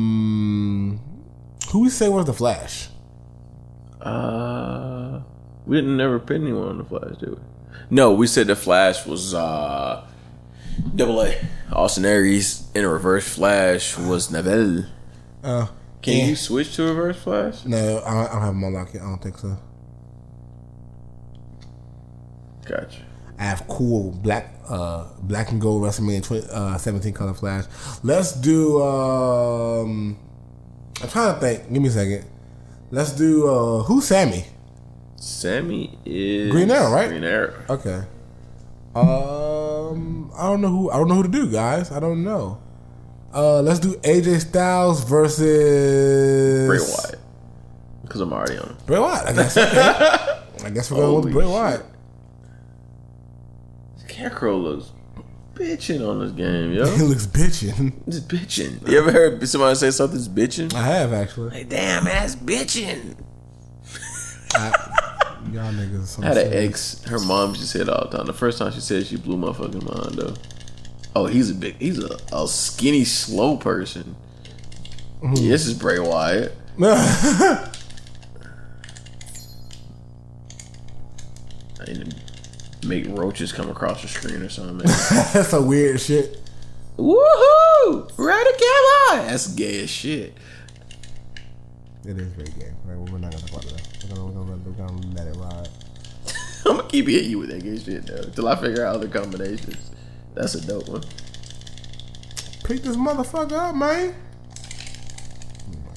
um, 0.00 1.00
who 1.70 1.80
we 1.80 1.90
say 1.90 2.08
was 2.08 2.24
the 2.26 2.32
Flash? 2.32 2.88
Uh, 4.00 5.20
we 5.66 5.76
didn't 5.76 5.96
never 5.96 6.18
put 6.18 6.36
anyone 6.36 6.68
on 6.68 6.78
the 6.78 6.84
Flash, 6.84 7.16
did 7.18 7.30
we? 7.30 7.36
No, 7.90 8.12
we 8.12 8.26
said 8.26 8.46
the 8.46 8.56
Flash 8.56 9.04
was 9.06 9.34
uh, 9.34 10.06
Double 10.94 11.20
A. 11.22 11.36
Austin 11.72 12.04
Aries 12.04 12.66
in 12.74 12.84
a 12.84 12.88
reverse 12.88 13.28
Flash 13.28 13.96
was 13.98 14.30
Neville. 14.30 14.84
Uh, 15.44 15.66
Can 16.02 16.16
yeah. 16.16 16.24
you 16.26 16.36
switch 16.36 16.76
to 16.76 16.84
reverse 16.84 17.18
Flash? 17.18 17.64
No, 17.64 18.02
I 18.06 18.14
don't, 18.14 18.26
I 18.26 18.32
don't 18.32 18.40
have 18.40 18.54
him 18.54 18.64
unlocked 18.64 18.94
yet. 18.94 19.02
I 19.02 19.06
don't 19.06 19.22
think 19.22 19.38
so. 19.38 19.58
Gotcha. 22.64 23.02
I 23.38 23.44
have 23.44 23.66
cool 23.68 24.10
black, 24.10 24.54
uh, 24.68 25.06
black 25.22 25.50
and 25.50 25.60
gold 25.60 25.82
WrestleMania 25.82 26.22
20, 26.22 26.46
uh, 26.50 26.76
17 26.78 27.12
color 27.14 27.34
flash. 27.34 27.64
Let's 28.02 28.32
do. 28.32 28.82
Um, 28.82 30.18
I'm 31.02 31.08
trying 31.08 31.34
to 31.34 31.40
think. 31.40 31.72
Give 31.72 31.82
me 31.82 31.88
a 31.88 31.92
second. 31.92 32.24
Let's 32.90 33.12
do. 33.12 33.48
Uh, 33.48 33.82
who's 33.84 34.06
Sami? 34.06 34.44
Sami 35.16 35.98
is 36.04 36.50
Green 36.50 36.70
Arrow, 36.70 36.92
right? 36.92 37.08
Green 37.08 37.24
Arrow. 37.24 37.54
Okay. 37.70 38.02
Um, 38.94 40.30
I 40.36 40.42
don't 40.42 40.60
know 40.60 40.68
who. 40.68 40.90
I 40.90 40.98
don't 40.98 41.08
know 41.08 41.14
who 41.14 41.22
to 41.22 41.28
do, 41.28 41.50
guys. 41.50 41.90
I 41.90 41.98
don't 41.98 42.22
know. 42.22 42.60
Uh, 43.32 43.62
let's 43.62 43.78
do 43.78 43.94
AJ 43.98 44.40
Styles 44.40 45.04
versus 45.04 46.66
Bray 46.66 46.78
Wyatt. 46.78 47.20
Because 48.02 48.20
I'm 48.20 48.32
already 48.32 48.58
on. 48.58 48.76
Bray 48.86 48.98
Wyatt. 48.98 49.28
I 49.28 49.32
guess. 49.32 49.56
Okay. 49.56 50.64
I 50.66 50.70
guess 50.70 50.90
we're 50.90 50.98
going 50.98 51.14
with 51.14 51.24
Holy 51.24 51.32
Bray 51.32 51.44
shit. 51.44 51.52
Wyatt. 51.52 51.86
Scarecrow 53.98 54.56
looks 54.56 54.92
bitching 55.54 56.06
on 56.06 56.20
this 56.20 56.32
game, 56.32 56.72
yo. 56.72 56.84
He 56.96 57.02
looks 57.02 57.26
bitching. 57.26 57.92
It's 58.06 58.20
bitching. 58.20 58.88
You 58.88 58.98
ever 58.98 59.12
heard 59.12 59.48
somebody 59.48 59.76
say 59.76 59.90
something's 59.90 60.28
bitching? 60.28 60.74
I 60.74 60.82
have 60.82 61.12
actually. 61.12 61.50
Like, 61.50 61.68
damn, 61.68 62.04
that's 62.04 62.34
bitching. 62.34 63.16
Y'all 65.52 65.72
niggas. 65.72 66.22
I 66.22 66.26
had 66.26 66.36
an 66.38 66.52
ex. 66.52 67.02
Her 67.04 67.18
mom 67.18 67.50
used 67.50 67.62
to 67.62 67.66
say 67.66 67.80
it 67.80 67.88
all 67.88 68.08
the 68.08 68.16
time. 68.16 68.26
The 68.26 68.32
first 68.32 68.58
time 68.58 68.72
she 68.72 68.80
said, 68.80 69.02
it, 69.02 69.06
she 69.06 69.16
blew 69.16 69.36
my 69.36 69.52
fucking 69.52 69.84
mind 69.84 70.14
though. 70.16 70.34
Oh, 71.14 71.26
he's 71.26 71.50
a 71.50 71.54
big. 71.54 71.76
He's 71.78 71.98
a, 71.98 72.18
a 72.32 72.46
skinny, 72.46 73.04
slow 73.04 73.56
person. 73.56 74.16
Mm-hmm. 75.22 75.34
Yeah, 75.36 75.50
this 75.50 75.66
is 75.66 75.74
Bray 75.74 75.98
Wyatt. 75.98 76.56
I 76.82 77.70
need 81.86 82.14
to 82.80 82.86
make 82.86 83.06
roaches 83.08 83.52
come 83.52 83.68
across 83.68 84.02
the 84.02 84.08
screen 84.08 84.42
or 84.42 84.48
something. 84.48 84.78
That's 85.32 85.52
a 85.52 85.60
weird 85.60 86.00
shit. 86.00 86.40
Woohoo! 86.96 88.08
Cowboy! 88.16 89.26
That's 89.26 89.48
gay 89.48 89.82
as 89.82 89.90
shit. 89.90 90.34
It 92.04 92.18
is 92.18 92.28
very 92.32 92.48
gay. 92.58 92.72
Like, 92.86 93.10
we're 93.10 93.18
not 93.18 93.32
gonna 93.32 93.46
talk 93.46 93.62
about 93.62 93.76
that. 93.76 94.04
We're 94.08 94.14
gonna, 94.16 94.26
we're 94.26 94.44
gonna, 94.44 94.56
we're 94.64 94.72
gonna 94.72 95.06
let 95.14 95.26
it 95.26 95.36
ride. 95.36 95.68
I'm 96.66 96.76
gonna 96.76 96.88
keep 96.88 97.08
hitting 97.08 97.30
you 97.30 97.38
with 97.38 97.50
that 97.50 97.62
gay 97.62 97.78
shit 97.78 98.06
though, 98.06 98.22
until 98.22 98.48
I 98.48 98.56
figure 98.56 98.86
out 98.86 98.94
other 98.96 99.08
combinations. 99.08 99.90
That's 100.34 100.54
a 100.54 100.66
dope 100.66 100.88
one. 100.88 101.02
Pick 102.64 102.82
this 102.82 102.96
motherfucker 102.96 103.52
up, 103.52 103.74
man. 103.74 104.14
Oh 105.68 105.72
my 105.86 105.94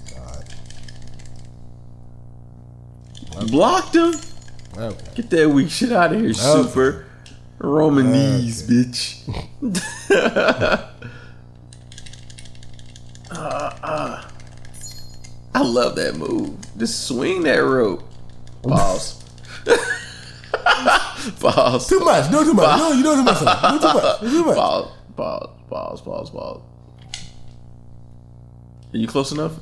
god. 3.39 3.51
Blocked 3.51 3.95
him. 3.95 4.13
Okay. 4.75 5.05
Get 5.15 5.29
that 5.29 5.49
weak 5.49 5.69
shit 5.69 5.91
out 5.91 6.13
of 6.13 6.19
here, 6.19 6.33
super. 6.33 7.05
Romanese, 7.59 8.63
bitch. 8.67 9.21
uh, 13.31 13.35
uh. 13.35 14.29
I 15.55 15.61
love 15.61 15.95
that 15.95 16.15
move. 16.15 16.57
Just 16.77 17.07
swing 17.07 17.43
that 17.43 17.59
rope. 17.59 18.03
Pause. 18.63 19.23
Pause. 21.39 21.87
Too 21.87 21.99
much. 21.99 22.31
No, 22.31 22.43
too 22.43 22.53
much. 22.53 22.77
No, 22.77 22.91
you 22.91 23.03
know 23.03 23.15
too 23.15 23.23
much. 23.23 23.41
No, 23.41 23.79
too 23.79 23.93
much. 23.93 24.19
Too 24.19 24.45
much. 24.45 24.55
Pause. 24.55 24.91
Pause. 25.15 25.49
Pause. 25.69 26.01
Pause. 26.01 26.29
Pause. 26.29 26.61
Are 28.93 28.97
you 28.97 29.07
close 29.07 29.31
enough? 29.31 29.53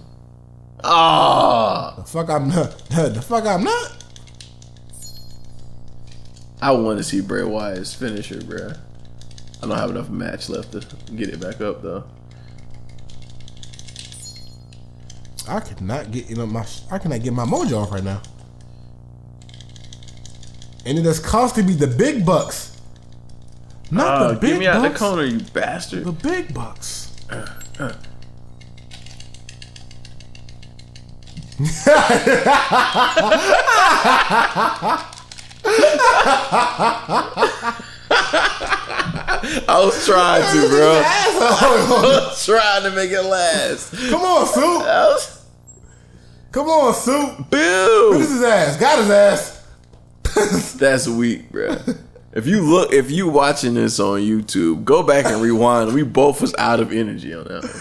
Ah. 0.83 1.93
The 1.97 2.03
fuck 2.03 2.29
I'm 2.29 2.49
not. 2.49 2.71
The 2.89 3.21
fuck 3.21 3.45
I'm 3.45 3.63
not. 3.63 4.03
I 6.61 6.71
want 6.71 6.99
to 6.99 7.03
see 7.03 7.21
Bray 7.21 7.43
Wyatt's 7.43 7.93
finisher, 7.93 8.39
bruh. 8.39 8.77
I 9.63 9.67
don't 9.67 9.77
have 9.77 9.89
enough 9.91 10.09
match 10.09 10.49
left 10.49 10.71
to 10.73 10.79
get 11.13 11.29
it 11.29 11.39
back 11.39 11.61
up 11.61 11.81
though. 11.81 12.03
I 15.47 15.59
cannot 15.59 16.11
get 16.11 16.29
you 16.29 16.35
know 16.35 16.45
my 16.45 16.65
I 16.91 16.97
cannot 16.99 17.23
get 17.23 17.33
my 17.33 17.45
mojo 17.45 17.83
off 17.83 17.91
right 17.91 18.03
now. 18.03 18.21
And 20.85 20.97
it 20.97 21.05
is 21.05 21.19
costing 21.19 21.67
me 21.67 21.73
the 21.73 21.87
big 21.87 22.25
bucks. 22.25 22.77
Not 23.91 24.21
Oh, 24.21 24.27
the 24.29 24.35
uh, 24.35 24.39
big 24.39 24.41
bucks. 24.41 24.49
get 24.51 24.59
me 24.59 24.67
out 24.67 24.81
bucks. 24.81 24.93
the 24.99 25.05
corner, 25.05 25.23
you 25.25 25.39
bastard. 25.53 26.03
The 26.05 26.11
big 26.11 26.53
bucks. 26.53 27.11
I 39.67 39.81
was 39.83 40.05
trying 40.05 40.41
to, 40.61 40.67
bro. 40.69 41.01
I 41.05 42.01
was 42.27 42.45
trying 42.45 42.83
to 42.83 42.91
make 42.91 43.11
it 43.11 43.21
last. 43.21 43.93
Come 44.09 44.21
on, 44.21 44.47
Soup. 44.47 44.63
Was, 44.81 45.45
Come 46.51 46.67
on, 46.67 46.93
Soup. 46.93 47.49
Boo. 47.49 48.13
is 48.19 48.29
his 48.29 48.43
ass. 48.43 48.77
Got 48.77 48.99
his 48.99 49.09
ass. 49.09 49.60
That's 50.77 51.07
weak, 51.07 51.49
bro. 51.51 51.77
If 52.33 52.47
you 52.47 52.61
look, 52.61 52.93
if 52.93 53.11
you 53.11 53.27
watching 53.27 53.73
this 53.73 53.99
on 53.99 54.21
YouTube, 54.21 54.85
go 54.85 55.03
back 55.03 55.25
and 55.25 55.41
rewind. 55.41 55.93
We 55.93 56.03
both 56.03 56.41
was 56.41 56.55
out 56.55 56.79
of 56.79 56.91
energy 56.93 57.33
on 57.33 57.43
that. 57.45 57.63
One. 57.63 57.71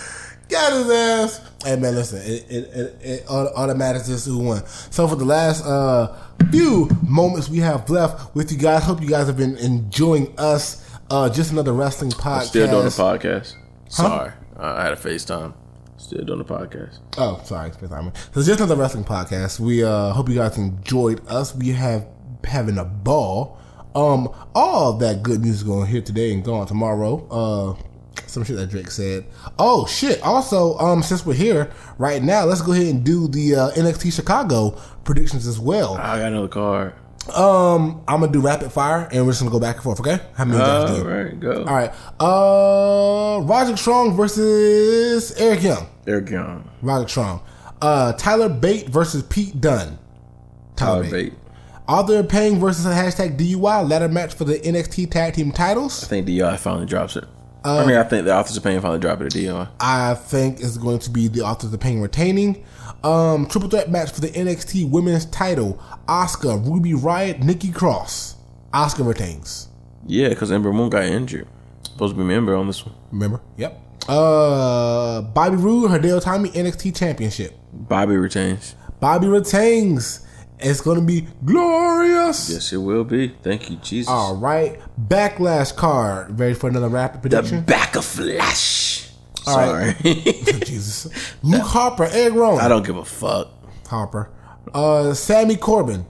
Got 0.48 0.72
his 0.72 0.90
ass. 0.90 1.40
Hey 1.64 1.76
man, 1.76 1.94
listen. 1.94 2.18
It 2.22 2.50
it 2.50 2.64
it, 2.74 2.98
it 3.00 3.24
auto- 3.28 3.54
automatic 3.54 4.02
is 4.02 4.24
who 4.24 4.38
won. 4.40 4.66
So 4.66 5.06
for 5.06 5.14
the 5.14 5.24
last 5.24 5.64
uh 5.64 6.16
few 6.50 6.88
moments 7.06 7.48
we 7.48 7.58
have 7.58 7.88
left 7.88 8.34
with 8.34 8.50
you 8.50 8.58
guys, 8.58 8.82
hope 8.82 9.00
you 9.00 9.08
guys 9.08 9.28
have 9.28 9.36
been 9.36 9.56
enjoying 9.58 10.34
us. 10.38 10.84
Uh, 11.08 11.28
just 11.28 11.52
another 11.52 11.72
wrestling 11.72 12.10
podcast. 12.10 12.46
Still 12.46 12.68
doing 12.70 12.84
the 12.84 12.90
podcast. 12.90 13.54
Sorry, 13.88 14.32
I 14.56 14.82
had 14.82 14.92
a 14.92 14.96
FaceTime. 14.96 15.54
Still 15.96 16.24
doing 16.24 16.38
the 16.38 16.44
podcast. 16.44 16.98
Oh, 17.18 17.40
sorry, 17.44 17.70
Armor. 17.90 18.12
So 18.32 18.42
just 18.42 18.58
another 18.58 18.76
wrestling 18.76 19.04
podcast. 19.04 19.60
We 19.60 19.84
uh 19.84 20.12
hope 20.12 20.28
you 20.28 20.34
guys 20.36 20.56
enjoyed 20.58 21.20
us. 21.28 21.54
We 21.54 21.68
have 21.68 22.06
having 22.44 22.78
a 22.78 22.84
ball. 22.84 23.58
Um, 23.94 24.28
all 24.54 24.92
that 24.98 25.22
good 25.22 25.40
music 25.40 25.66
going 25.66 25.86
here 25.88 26.00
today 26.00 26.32
and 26.32 26.44
gone 26.44 26.66
tomorrow. 26.66 27.26
Uh, 27.28 27.82
some 28.26 28.44
shit 28.44 28.56
that 28.56 28.70
Drake 28.70 28.90
said. 28.90 29.26
Oh 29.58 29.86
shit! 29.86 30.22
Also, 30.22 30.78
um, 30.78 31.02
since 31.02 31.26
we're 31.26 31.34
here 31.34 31.70
right 31.98 32.22
now, 32.22 32.44
let's 32.44 32.62
go 32.62 32.72
ahead 32.72 32.86
and 32.86 33.04
do 33.04 33.26
the 33.26 33.56
uh, 33.56 33.70
NXT 33.72 34.12
Chicago 34.12 34.70
predictions 35.04 35.46
as 35.46 35.58
well. 35.58 35.96
I 35.96 36.18
got 36.18 36.28
another 36.28 36.48
card. 36.48 36.94
Um, 37.34 38.02
I'm 38.08 38.20
gonna 38.20 38.32
do 38.32 38.40
rapid 38.40 38.72
fire 38.72 39.08
and 39.12 39.24
we're 39.24 39.32
just 39.32 39.42
gonna 39.42 39.52
go 39.52 39.60
back 39.60 39.76
and 39.76 39.84
forth. 39.84 40.00
Okay? 40.00 40.18
How 40.34 40.44
many 40.44 40.58
you 40.58 40.64
guys 40.64 40.90
All 40.90 40.96
do? 40.96 41.08
right, 41.08 41.38
go. 41.40 41.64
All 41.64 41.74
right. 41.74 41.92
Uh, 42.18 43.42
Roger 43.42 43.76
Strong 43.76 44.16
versus 44.16 45.32
Eric 45.36 45.62
Young. 45.62 45.86
Eric 46.06 46.30
Young, 46.30 46.68
Roger 46.82 47.08
Strong. 47.08 47.42
Uh, 47.82 48.12
Tyler 48.14 48.48
Bate 48.48 48.88
versus 48.88 49.22
Pete 49.24 49.60
Dunne. 49.60 49.98
Tyler 50.76 51.08
Bate. 51.10 51.34
Authors 51.90 52.20
of 52.20 52.28
Pain 52.28 52.60
versus 52.60 52.86
a 52.86 52.90
hashtag 52.90 53.36
DIY 53.36 53.90
ladder 53.90 54.08
match 54.08 54.32
for 54.34 54.44
the 54.44 54.60
NXT 54.60 55.10
Tag 55.10 55.34
Team 55.34 55.50
titles. 55.50 56.04
I 56.04 56.06
think 56.06 56.24
DIY 56.24 56.56
finally 56.60 56.86
drops 56.86 57.16
it. 57.16 57.24
Uh, 57.64 57.78
I 57.78 57.84
mean, 57.84 57.96
I 57.96 58.04
think 58.04 58.26
the 58.26 58.32
authors 58.32 58.56
of 58.56 58.62
pain 58.62 58.80
finally 58.80 59.00
dropped 59.00 59.22
it 59.22 59.26
at 59.26 59.32
DIY. 59.32 59.68
I 59.80 60.14
think 60.14 60.60
is 60.60 60.78
going 60.78 61.00
to 61.00 61.10
be 61.10 61.26
the 61.26 61.40
Authors 61.40 61.74
of 61.74 61.80
Pain 61.80 62.00
retaining. 62.00 62.64
Um, 63.02 63.44
triple 63.46 63.68
threat 63.68 63.90
match 63.90 64.12
for 64.12 64.20
the 64.20 64.28
NXT 64.28 64.88
Women's 64.88 65.26
title. 65.26 65.82
Asuka, 66.06 66.64
Ruby 66.64 66.92
Riott, 66.92 67.42
Nikki 67.42 67.72
Cross. 67.72 68.36
Asuka 68.72 69.04
retains. 69.04 69.66
Yeah, 70.06 70.28
because 70.28 70.52
Ember 70.52 70.72
Moon 70.72 70.90
got 70.90 71.02
injured. 71.02 71.48
Supposed 71.82 72.14
to 72.14 72.18
be 72.18 72.24
member 72.24 72.54
on 72.54 72.68
this 72.68 72.86
one. 72.86 72.94
Remember? 73.10 73.40
Yep. 73.56 73.82
Uh, 74.08 75.22
Bobby 75.22 75.56
Roode, 75.56 75.90
Hideo 75.90 76.22
Itami 76.22 76.52
NXT 76.52 76.96
Championship. 76.96 77.52
Bobby 77.72 78.16
retains. 78.16 78.76
Bobby 79.00 79.26
retains. 79.26 80.20
It's 80.62 80.80
going 80.80 80.98
to 80.98 81.04
be 81.04 81.26
glorious. 81.44 82.50
Yes, 82.50 82.72
it 82.72 82.78
will 82.78 83.04
be. 83.04 83.28
Thank 83.28 83.70
you, 83.70 83.76
Jesus. 83.76 84.10
All 84.10 84.36
right. 84.36 84.80
Backlash 85.00 85.74
card. 85.74 86.38
Ready 86.38 86.54
for 86.54 86.68
another 86.68 86.88
rapid 86.88 87.22
the 87.22 87.28
prediction? 87.28 87.62
back 87.62 87.96
of 87.96 88.04
Flash. 88.04 89.10
All 89.46 89.54
Sorry. 89.54 89.94
Jesus. 90.02 91.06
Luke 91.42 91.62
Harper, 91.62 92.08
Erick 92.12 92.34
Rowan. 92.34 92.60
I 92.60 92.68
don't 92.68 92.84
give 92.86 92.96
a 92.96 93.04
fuck. 93.04 93.48
Harper. 93.86 94.30
Uh, 94.72 95.14
Sami 95.14 95.56
Corbin. 95.56 96.06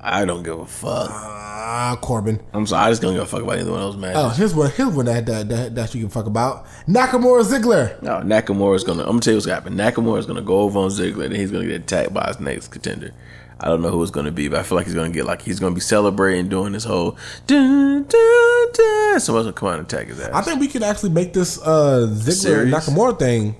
I 0.00 0.24
don't 0.24 0.42
give 0.42 0.58
a 0.58 0.66
fuck. 0.66 1.10
Ah, 1.10 1.98
Corbin. 2.00 2.40
I'm 2.52 2.66
sorry. 2.66 2.86
I 2.86 2.90
just 2.90 3.02
don't 3.02 3.14
give 3.14 3.22
a 3.22 3.26
fuck 3.26 3.42
about 3.42 3.58
either 3.58 3.72
one 3.72 3.80
of 3.80 3.92
those 3.92 4.00
matches. 4.00 4.16
Oh, 4.18 4.28
here's 4.28 4.54
one. 4.54 4.70
Here's 4.70 4.94
one 4.94 5.06
that 5.06 5.26
that, 5.26 5.48
that, 5.48 5.74
that 5.74 5.94
you 5.94 6.02
can 6.02 6.10
fuck 6.10 6.26
about. 6.26 6.66
Nakamura 6.86 7.42
Ziggler. 7.42 8.00
No, 8.02 8.20
Nakamura 8.20 8.76
is 8.76 8.84
gonna. 8.84 9.02
I'm 9.02 9.08
gonna 9.08 9.20
tell 9.20 9.32
you 9.32 9.36
what's 9.38 9.46
gonna 9.46 9.56
happen. 9.56 9.74
Nakamura 9.74 10.18
is 10.18 10.26
gonna 10.26 10.42
go 10.42 10.60
over 10.60 10.78
on 10.78 10.90
Ziggler, 10.90 11.24
and 11.24 11.34
he's 11.34 11.50
gonna 11.50 11.66
get 11.66 11.82
attacked 11.82 12.14
by 12.14 12.28
his 12.28 12.38
next 12.38 12.68
contender. 12.68 13.12
I 13.58 13.68
don't 13.68 13.80
know 13.80 13.90
who 13.90 14.02
it's 14.02 14.10
gonna 14.10 14.32
be, 14.32 14.48
but 14.48 14.60
I 14.60 14.62
feel 14.62 14.76
like 14.76 14.86
he's 14.86 14.94
gonna 14.94 15.10
get 15.10 15.24
like 15.24 15.40
he's 15.42 15.58
gonna 15.60 15.74
be 15.74 15.80
celebrating, 15.80 16.48
doing 16.48 16.72
this 16.72 16.84
whole 16.84 17.16
dun, 17.46 18.04
dun, 18.04 18.66
dun. 18.74 19.20
Someone's 19.20 19.46
gonna 19.46 19.52
come 19.52 19.68
out 19.68 19.78
and 19.78 19.90
attack 19.90 20.08
his 20.08 20.20
ass. 20.20 20.30
I 20.34 20.42
think 20.42 20.60
we 20.60 20.68
could 20.68 20.82
actually 20.82 21.10
make 21.10 21.32
this 21.32 21.58
uh, 21.62 22.06
Ziggler? 22.10 22.68
Nakamura 22.70 23.18
thing 23.18 23.56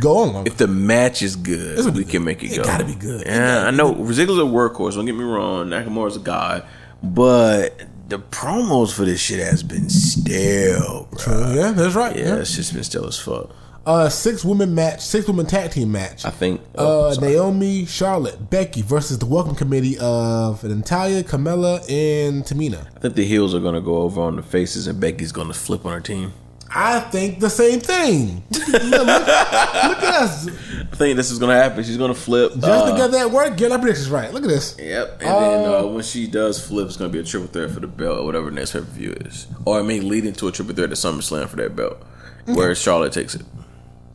go 0.00 0.18
on 0.18 0.32
longer. 0.34 0.50
if 0.50 0.58
the 0.58 0.68
match 0.68 1.22
is 1.22 1.36
good, 1.36 1.82
we 1.94 2.04
be 2.04 2.10
can 2.10 2.22
make 2.24 2.42
it, 2.42 2.48
go. 2.48 2.54
It 2.62 2.64
gotta 2.64 2.84
be 2.84 2.94
good. 2.94 3.22
It 3.22 3.28
Yeah, 3.28 3.64
I 3.66 3.70
know 3.70 3.94
Ziggler's 3.94 4.38
a 4.38 4.42
workhorse. 4.42 4.94
Don't 4.94 5.06
get 5.06 5.14
me 5.16 5.24
wrong. 5.24 5.68
Nakamura's 5.68 6.16
a 6.16 6.20
god, 6.20 6.66
but 7.02 7.80
the 8.08 8.18
promos 8.18 8.92
for 8.92 9.06
this 9.06 9.20
shit 9.20 9.40
has 9.40 9.62
been 9.62 9.88
stale, 9.88 11.08
bro. 11.24 11.52
yeah, 11.54 11.72
that's 11.72 11.94
right. 11.94 12.14
Yeah, 12.16 12.26
Yeah. 12.26 12.36
it's 12.36 12.54
just 12.54 12.74
been 12.74 12.84
stale 12.84 13.06
as 13.06 13.18
fuck. 13.18 13.50
Uh, 13.86 14.08
six 14.08 14.44
women 14.44 14.74
match, 14.74 15.00
six 15.02 15.26
women 15.28 15.44
tag 15.46 15.70
team 15.70 15.92
match. 15.92 16.24
I 16.24 16.30
think. 16.30 16.60
Oh, 16.76 17.10
Uh. 17.10 17.14
Naomi, 17.20 17.84
Charlotte, 17.84 18.48
Becky 18.50 18.80
versus 18.82 19.18
the 19.18 19.26
Welcome 19.26 19.54
Committee 19.54 19.98
of 19.98 20.64
Natalya, 20.64 21.22
Carmella, 21.22 21.80
and 21.90 22.44
Tamina. 22.44 22.86
I 22.96 23.00
think 23.00 23.14
the 23.14 23.26
heels 23.26 23.54
are 23.54 23.60
gonna 23.60 23.82
go 23.82 23.98
over 23.98 24.22
on 24.22 24.36
the 24.36 24.42
faces, 24.42 24.86
and 24.86 24.98
Becky's 24.98 25.32
gonna 25.32 25.52
flip 25.54 25.84
on 25.84 25.92
her 25.92 26.00
team. 26.00 26.32
I 26.76 26.98
think 27.00 27.38
the 27.38 27.50
same 27.50 27.78
thing. 27.80 28.42
look, 28.50 28.82
look- 28.82 28.90
look 28.90 29.08
at 29.28 30.14
us. 30.14 30.48
I 30.48 30.96
think 30.96 31.16
this 31.16 31.30
is 31.30 31.38
gonna 31.38 31.54
happen. 31.54 31.84
She's 31.84 31.96
gonna 31.98 32.14
flip. 32.14 32.52
Just 32.54 32.64
uh, 32.66 32.90
together 32.90 33.18
at 33.18 33.30
work, 33.30 33.56
get 33.56 33.70
our 33.70 33.78
predictions 33.78 34.10
right. 34.10 34.32
Look 34.32 34.42
at 34.44 34.48
this. 34.48 34.76
Yep, 34.78 35.20
and 35.20 35.28
then 35.28 35.74
uh, 35.74 35.86
when 35.86 36.02
she 36.02 36.26
does 36.26 36.58
flip, 36.64 36.86
it's 36.88 36.96
gonna 36.96 37.10
be 37.12 37.18
a 37.20 37.22
triple 37.22 37.48
threat 37.48 37.70
for 37.70 37.80
the 37.80 37.86
belt 37.86 38.18
or 38.20 38.24
whatever 38.24 38.50
next 38.50 38.72
pay 38.72 38.78
per 38.80 38.84
view 38.86 39.12
is, 39.12 39.46
or 39.66 39.78
it 39.80 39.84
may 39.84 40.00
lead 40.00 40.24
into 40.24 40.48
a 40.48 40.52
triple 40.52 40.74
threat 40.74 40.90
at 40.90 40.96
SummerSlam 40.96 41.48
for 41.48 41.56
that 41.56 41.76
belt, 41.76 41.98
where 42.46 42.74
Charlotte 42.74 43.12
takes 43.12 43.34
it. 43.34 43.42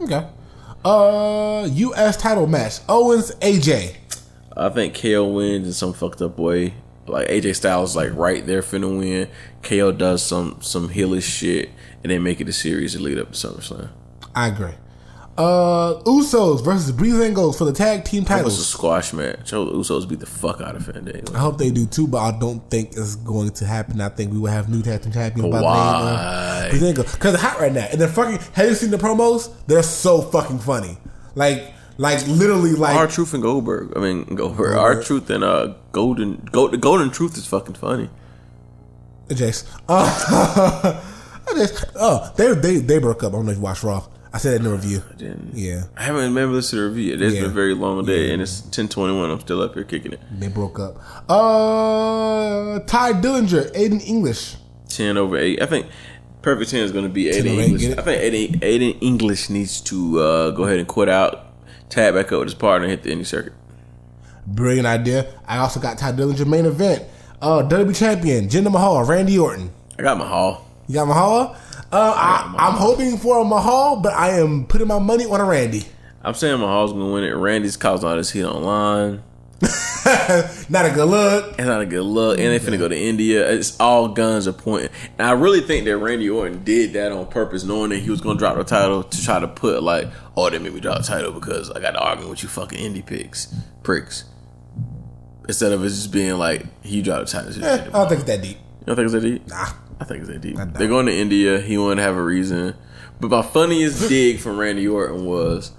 Okay. 0.02 0.28
Uh, 0.84 1.68
U.S. 1.72 2.18
title 2.18 2.48
match: 2.48 2.80
Owens, 2.88 3.32
AJ. 3.36 3.96
I 4.56 4.70
think 4.70 5.00
KO 5.00 5.26
wins 5.26 5.68
in 5.68 5.74
some 5.74 5.94
fucked 5.94 6.22
up 6.22 6.38
way. 6.38 6.74
Like 7.08 7.28
AJ 7.28 7.56
Styles, 7.56 7.92
is, 7.92 7.96
like 7.96 8.14
right 8.14 8.46
there 8.46 8.62
finna 8.62 8.98
win. 8.98 9.30
KO 9.64 9.92
does 9.92 10.24
some 10.24 10.58
some 10.62 10.90
heelish 10.90 11.24
shit, 11.24 11.70
and 12.04 12.12
they 12.12 12.20
make 12.20 12.40
it 12.40 12.48
a 12.48 12.54
series 12.54 12.94
to 12.94 13.00
lead 13.00 13.18
up 13.18 13.32
to 13.32 13.48
SummerSlam. 13.48 13.90
I 14.36 14.48
agree. 14.48 14.74
Uh, 15.40 16.04
Usos 16.04 16.62
versus 16.66 16.92
Breezangos 16.92 17.58
for 17.58 17.64
the 17.64 17.72
tag 17.72 18.04
team 18.04 18.26
titles. 18.26 18.42
That 18.42 18.46
was 18.46 18.60
a 18.60 18.64
squash 18.66 19.14
match. 19.14 19.48
Show 19.48 19.66
Usos 19.68 20.08
beat 20.08 20.20
the 20.20 20.26
fuck 20.26 20.60
out 20.60 20.76
of 20.76 20.86
Fandango. 20.86 21.34
I 21.34 21.38
hope 21.40 21.58
they 21.58 21.72
do 21.72 21.86
too, 21.86 22.08
but 22.10 22.18
I 22.18 22.38
don't 22.38 22.60
think 22.70 22.90
it's 22.98 23.16
going 23.16 23.52
to 23.52 23.66
happen. 23.66 24.02
I 24.02 24.10
think 24.10 24.34
we 24.34 24.40
will 24.40 24.52
have 24.52 24.68
new 24.68 24.82
tag 24.82 25.02
team 25.02 25.14
champions 25.14 25.50
by 25.50 25.62
the 25.62 25.64
name 25.64 26.96
of 26.98 27.06
Breezango 27.06 27.14
because 27.14 27.34
it's 27.36 27.42
hot 27.44 27.58
right 27.62 27.72
now. 27.72 27.88
And 27.90 28.02
they're 28.02 28.10
fucking. 28.10 28.38
Have 28.52 28.68
you 28.68 28.76
seen 28.76 28.92
the 28.92 28.98
promos? 28.98 29.50
They're 29.66 29.82
so 29.82 30.22
fucking 30.24 30.60
funny. 30.60 30.98
Like, 31.36 31.74
like 31.98 32.28
literally, 32.28 32.74
like 32.74 32.98
Our 32.98 33.08
Truth 33.08 33.34
and 33.34 33.42
Goldberg. 33.42 33.94
I 33.96 34.02
mean 34.02 34.26
Goldberg. 34.36 34.76
R-Truth 34.76 35.30
and 35.30 35.46
uh 35.46 35.76
Golden 35.94 36.50
Gold, 36.52 36.74
the 36.74 36.78
Golden 36.78 37.12
Truth 37.12 37.38
is 37.38 37.48
fucking 37.48 37.76
funny. 37.76 38.10
Jace. 39.30 39.64
Uh. 39.88 41.02
Oh, 41.96 42.32
they 42.36 42.54
they 42.54 42.78
they 42.78 43.00
broke 43.00 43.24
up. 43.24 43.34
I 43.34 43.38
don't 43.38 43.46
know 43.46 43.52
if 43.52 43.58
you 43.58 43.64
watched 43.64 43.84
Raw. 43.84 44.06
I 44.32 44.38
said 44.38 44.54
it 44.54 44.56
in 44.58 44.64
the 44.64 44.70
review. 44.72 45.02
Didn't. 45.18 45.56
Yeah, 45.56 45.84
I 45.98 46.04
haven't 46.04 46.22
remember 46.22 46.54
listened 46.56 46.78
to 46.78 46.82
the 46.84 46.90
review. 46.90 47.14
It's 47.16 47.34
Yeah. 47.36 47.42
been 47.42 47.50
a 47.50 47.54
very 47.54 47.74
long 47.74 48.06
day, 48.06 48.32
and 48.32 48.42
it's 48.42 48.62
ten 48.62 48.88
twenty 48.88 49.18
one. 49.18 49.30
I'm 49.32 49.40
still 49.40 49.62
up 49.62 49.74
here 49.74 49.84
kicking 49.84 50.14
it. 50.14 50.20
they 50.40 50.48
broke 50.48 50.80
up. 50.80 50.98
Uh, 51.30 52.80
Tye 52.86 53.14
Dillinger, 53.14 53.72
Aiden 53.74 54.06
English. 54.08 54.56
Ten 54.88 55.18
over 55.18 55.38
eight. 55.38 55.62
I 55.62 55.66
think 55.66 55.88
Perfect 56.42 56.72
Ten 56.72 56.82
is 56.84 56.92
going 56.92 57.04
to 57.06 57.10
be 57.10 57.32
10 57.32 57.44
Aiden 57.44 57.58
English. 57.64 57.98
I 57.98 58.02
think 58.02 58.22
Aiden, 58.22 58.60
Aiden 58.62 58.98
English 59.02 59.50
needs 59.50 59.82
to 59.82 60.20
uh, 60.20 60.52
go 60.52 60.64
ahead 60.64 60.80
and 60.80 60.88
quit 60.88 61.10
out. 61.10 61.46
tag 61.90 62.14
back 62.14 62.32
up 62.32 62.40
with 62.40 62.48
his 62.50 62.54
partner 62.54 62.86
and 62.88 62.92
hit 62.92 63.04
the 63.04 63.12
indie 63.12 63.26
circuit. 63.26 63.54
Brilliant 64.48 64.88
idea. 64.88 65.26
I 65.48 65.58
also 65.58 65.80
got 65.80 65.98
Tye 65.98 66.12
Dillinger 66.12 66.46
main 66.48 66.66
event. 66.66 67.04
Uh, 67.42 67.64
WWE 67.68 67.96
champion 67.98 68.48
Jinder 68.48 68.72
Mahal, 68.72 69.04
Randy 69.06 69.38
Orton. 69.40 69.72
I 69.98 70.04
got 70.04 70.18
Mahal. 70.18 70.66
You 70.88 70.96
got 70.96 71.08
Mahal. 71.08 71.56
Uh, 71.92 72.14
I, 72.16 72.56
I'm 72.58 72.76
hoping 72.76 73.18
for 73.18 73.40
a 73.40 73.44
Mahal, 73.44 73.98
but 73.98 74.14
I 74.14 74.40
am 74.40 74.66
putting 74.68 74.88
my 74.88 75.00
money 75.00 75.26
on 75.26 75.42
a 75.42 75.46
Randy. 75.46 75.86
I'm 76.22 76.34
saying 76.34 76.60
Mahal's 76.60 76.92
gonna 76.92 77.12
win 77.12 77.24
it. 77.24 77.32
Randy's 77.32 77.78
caused 77.78 78.04
all 78.04 78.16
this 78.16 78.32
heat 78.32 78.44
online. 78.44 79.24
Not 80.70 80.86
a 80.86 80.92
good 80.94 81.06
look. 81.06 81.56
It's 81.58 81.68
not 81.68 81.82
a 81.82 81.86
good 81.86 82.04
look. 82.04 82.40
And 82.40 82.48
they 82.48 82.60
finna 82.60 82.78
go 82.78 82.88
to 82.88 82.98
India. 82.98 83.50
It's 83.52 83.78
all 83.80 84.08
guns 84.08 84.48
are 84.48 84.54
pointing. 84.54 84.90
And 85.18 85.28
I 85.28 85.32
really 85.32 85.60
think 85.62 85.86
that 85.86 85.98
Randy 85.98 86.30
Orton 86.30 86.64
did 86.64 86.94
that 86.94 87.12
on 87.12 87.26
purpose, 87.28 87.64
knowing 87.66 87.90
that 87.90 88.00
he 88.00 88.10
was 88.10 88.22
gonna 88.22 88.40
drop 88.40 88.56
the 88.56 88.64
title 88.64 89.04
to 89.04 89.24
try 89.24 89.40
to 89.40 89.48
put 89.48 89.84
like, 89.84 90.08
oh, 90.38 90.50
they 90.50 90.60
made 90.60 90.74
me 90.74 90.80
drop 90.80 91.00
the 91.00 91.04
title 91.04 91.32
because 91.34 91.70
I 91.72 91.80
got 91.82 91.92
to 91.92 92.00
argue 92.00 92.30
with 92.30 92.44
you 92.44 92.50
fucking 92.50 92.80
indie 92.80 93.06
picks, 93.06 93.54
pricks. 93.84 94.24
Instead 95.48 95.74
of 95.74 95.84
it 95.84 95.90
just 95.90 96.12
being 96.12 96.38
like 96.38 96.66
he 96.84 97.02
dropped 97.02 97.32
the 97.32 97.32
title. 97.32 97.64
Eh, 97.66 97.74
I 97.74 97.90
don't 97.90 98.08
think 98.08 98.22
it's 98.22 98.30
that 98.30 98.42
deep. 98.42 98.58
You 98.58 98.86
don't 98.86 98.96
think 98.96 99.06
it's 99.06 99.14
that 99.14 99.22
deep? 99.22 99.48
Nah. 99.48 99.68
I 100.00 100.06
think 100.06 100.22
it's 100.28 100.30
that 100.58 100.74
They're 100.76 100.88
going 100.88 101.08
to 101.08 101.16
India. 101.16 101.60
He 101.60 101.78
wanted 101.78 101.96
to 101.98 102.02
have 102.04 102.16
a 102.16 102.24
reason. 102.24 102.76
But 103.20 103.32
my 103.32 103.42
funniest 103.42 104.08
dig 104.10 104.40
from 104.40 104.58
Randy 104.58 104.88
Orton 104.88 105.26
was 105.26 105.72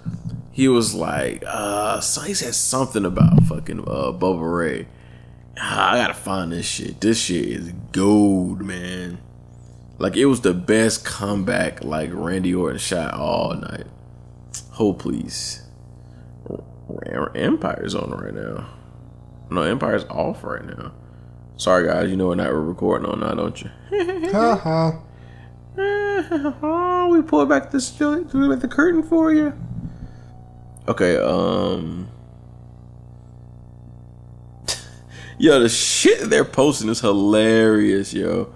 he 0.50 0.68
was 0.68 0.94
like, 0.94 1.42
uh, 1.46 2.00
so 2.00 2.20
he 2.20 2.34
said 2.34 2.54
something 2.54 3.04
about 3.04 3.42
fucking 3.44 3.80
uh, 3.80 4.12
Bubba 4.12 4.58
Ray. 4.58 4.88
Ah, 5.58 5.92
I 5.92 5.96
gotta 5.98 6.14
find 6.14 6.52
this 6.52 6.66
shit. 6.66 7.00
This 7.00 7.20
shit 7.20 7.44
is 7.44 7.72
gold, 7.92 8.62
man. 8.62 9.18
Like 9.98 10.16
it 10.16 10.26
was 10.26 10.40
the 10.40 10.54
best 10.54 11.04
comeback 11.04 11.84
like 11.84 12.10
Randy 12.12 12.54
Orton 12.54 12.78
shot 12.78 13.14
all 13.14 13.54
night. 13.54 13.86
Hold 14.72 14.98
please. 14.98 15.62
Empire's 17.34 17.94
on 17.94 18.10
right 18.10 18.34
now. 18.34 18.68
No, 19.50 19.62
Empire's 19.62 20.04
off 20.04 20.42
right 20.42 20.64
now. 20.64 20.92
Sorry 21.61 21.86
guys, 21.86 22.08
you 22.08 22.16
know 22.16 22.28
what 22.28 22.38
night 22.38 22.50
we're 22.50 22.61
not 22.61 22.68
recording 22.68 23.06
on 23.11 23.20
now, 23.20 23.34
don't 23.34 23.61
you? 23.61 23.70
Uh-huh. 24.34 24.92
oh, 26.62 27.08
we 27.12 27.20
pulled 27.20 27.50
back 27.50 27.70
the 27.70 28.26
pulled 28.30 28.61
the 28.62 28.68
curtain 28.68 29.02
for 29.02 29.30
you. 29.30 29.52
Okay, 30.88 31.18
um, 31.18 32.08
yo, 35.38 35.61
the 35.61 35.68
shit 35.68 36.30
they're 36.30 36.46
posting 36.46 36.88
is 36.88 37.00
hilarious, 37.00 38.14
yo. 38.14 38.54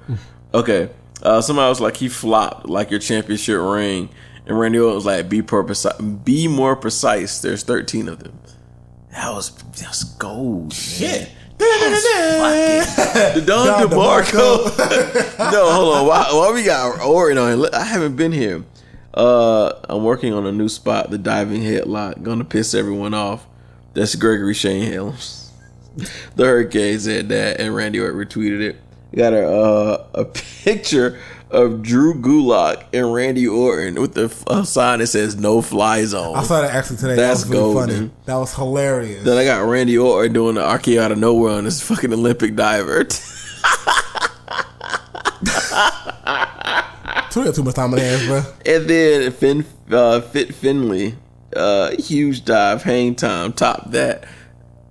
Okay, 0.54 0.88
uh, 1.22 1.42
somebody 1.42 1.68
was 1.68 1.82
like 1.82 1.98
he 1.98 2.08
flopped 2.08 2.70
like 2.70 2.90
your 2.90 3.00
championship 3.00 3.60
ring, 3.60 4.08
and 4.46 4.58
Randy 4.58 4.78
Orton 4.78 4.94
was 4.94 5.04
like 5.04 5.28
be 5.28 5.42
purpose, 5.42 5.84
be 6.24 6.48
more 6.48 6.74
precise. 6.74 7.42
There's 7.42 7.64
13 7.64 8.08
of 8.08 8.24
them. 8.24 8.38
That 9.10 9.30
was 9.34 9.50
that's 9.50 10.04
gold, 10.04 10.72
shit. 10.72 11.30
The 11.58 13.42
Don 13.46 13.66
Don 13.66 13.88
DeMarco. 13.88 15.38
no, 15.52 15.72
hold 15.72 15.94
on. 15.94 16.06
Why, 16.06 16.28
why 16.32 16.52
we 16.52 16.64
got 16.64 17.00
Orton 17.00 17.38
on? 17.38 17.58
here? 17.58 17.68
I 17.72 17.84
haven't 17.84 18.16
been 18.16 18.32
here. 18.32 18.64
Uh, 19.12 19.72
I'm 19.88 20.02
working 20.02 20.32
on 20.32 20.46
a 20.46 20.52
new 20.52 20.68
spot, 20.68 21.10
the 21.10 21.18
diving 21.18 21.62
headlock. 21.62 22.22
Gonna 22.22 22.44
piss 22.44 22.74
everyone 22.74 23.14
off. 23.14 23.46
That's 23.92 24.14
Gregory 24.16 24.54
Shane 24.54 24.90
Helms. 24.92 25.52
the 26.36 26.44
Hurricane 26.44 26.98
said 26.98 27.28
that, 27.28 27.60
and 27.60 27.74
Randy 27.74 28.00
Orton 28.00 28.18
retweeted 28.18 28.60
it. 28.60 28.76
Got 29.14 29.32
a 29.32 29.48
uh, 29.48 30.06
a 30.14 30.24
picture 30.64 31.20
of 31.54 31.82
Drew 31.82 32.14
Gulak 32.14 32.84
and 32.92 33.14
Randy 33.14 33.46
Orton 33.46 34.00
with 34.00 34.14
the 34.14 34.34
uh, 34.48 34.64
sign 34.64 34.98
that 34.98 35.06
says 35.06 35.36
"No 35.36 35.62
Fly 35.62 36.04
Zone." 36.04 36.36
I 36.36 36.42
saw 36.42 36.60
that 36.60 36.74
actually 36.74 36.96
today. 36.96 37.16
That's 37.16 37.44
that 37.44 37.48
was 37.48 37.56
really 37.56 37.74
golden. 37.74 37.96
funny. 37.96 38.10
That 38.26 38.36
was 38.36 38.54
hilarious. 38.54 39.24
Then 39.24 39.38
I 39.38 39.44
got 39.44 39.66
Randy 39.66 39.96
Orton 39.96 40.32
doing 40.32 40.56
the 40.56 40.62
RKO 40.62 40.98
out 41.00 41.12
of 41.12 41.18
nowhere 41.18 41.54
on 41.54 41.64
this 41.64 41.80
fucking 41.80 42.12
Olympic 42.12 42.56
diver. 42.56 43.04
Twitter 47.30 47.52
too 47.52 47.62
much 47.64 47.74
time 47.74 47.92
on 47.92 47.98
hands, 47.98 48.26
bro. 48.26 48.42
And 48.66 48.88
then 48.88 49.32
Finn, 49.32 49.64
uh, 49.90 50.20
Fit 50.20 50.54
Finlay, 50.54 51.14
uh, 51.54 51.90
huge 51.98 52.44
dive, 52.44 52.82
hang 52.82 53.14
time, 53.14 53.52
top 53.52 53.90
that. 53.90 54.24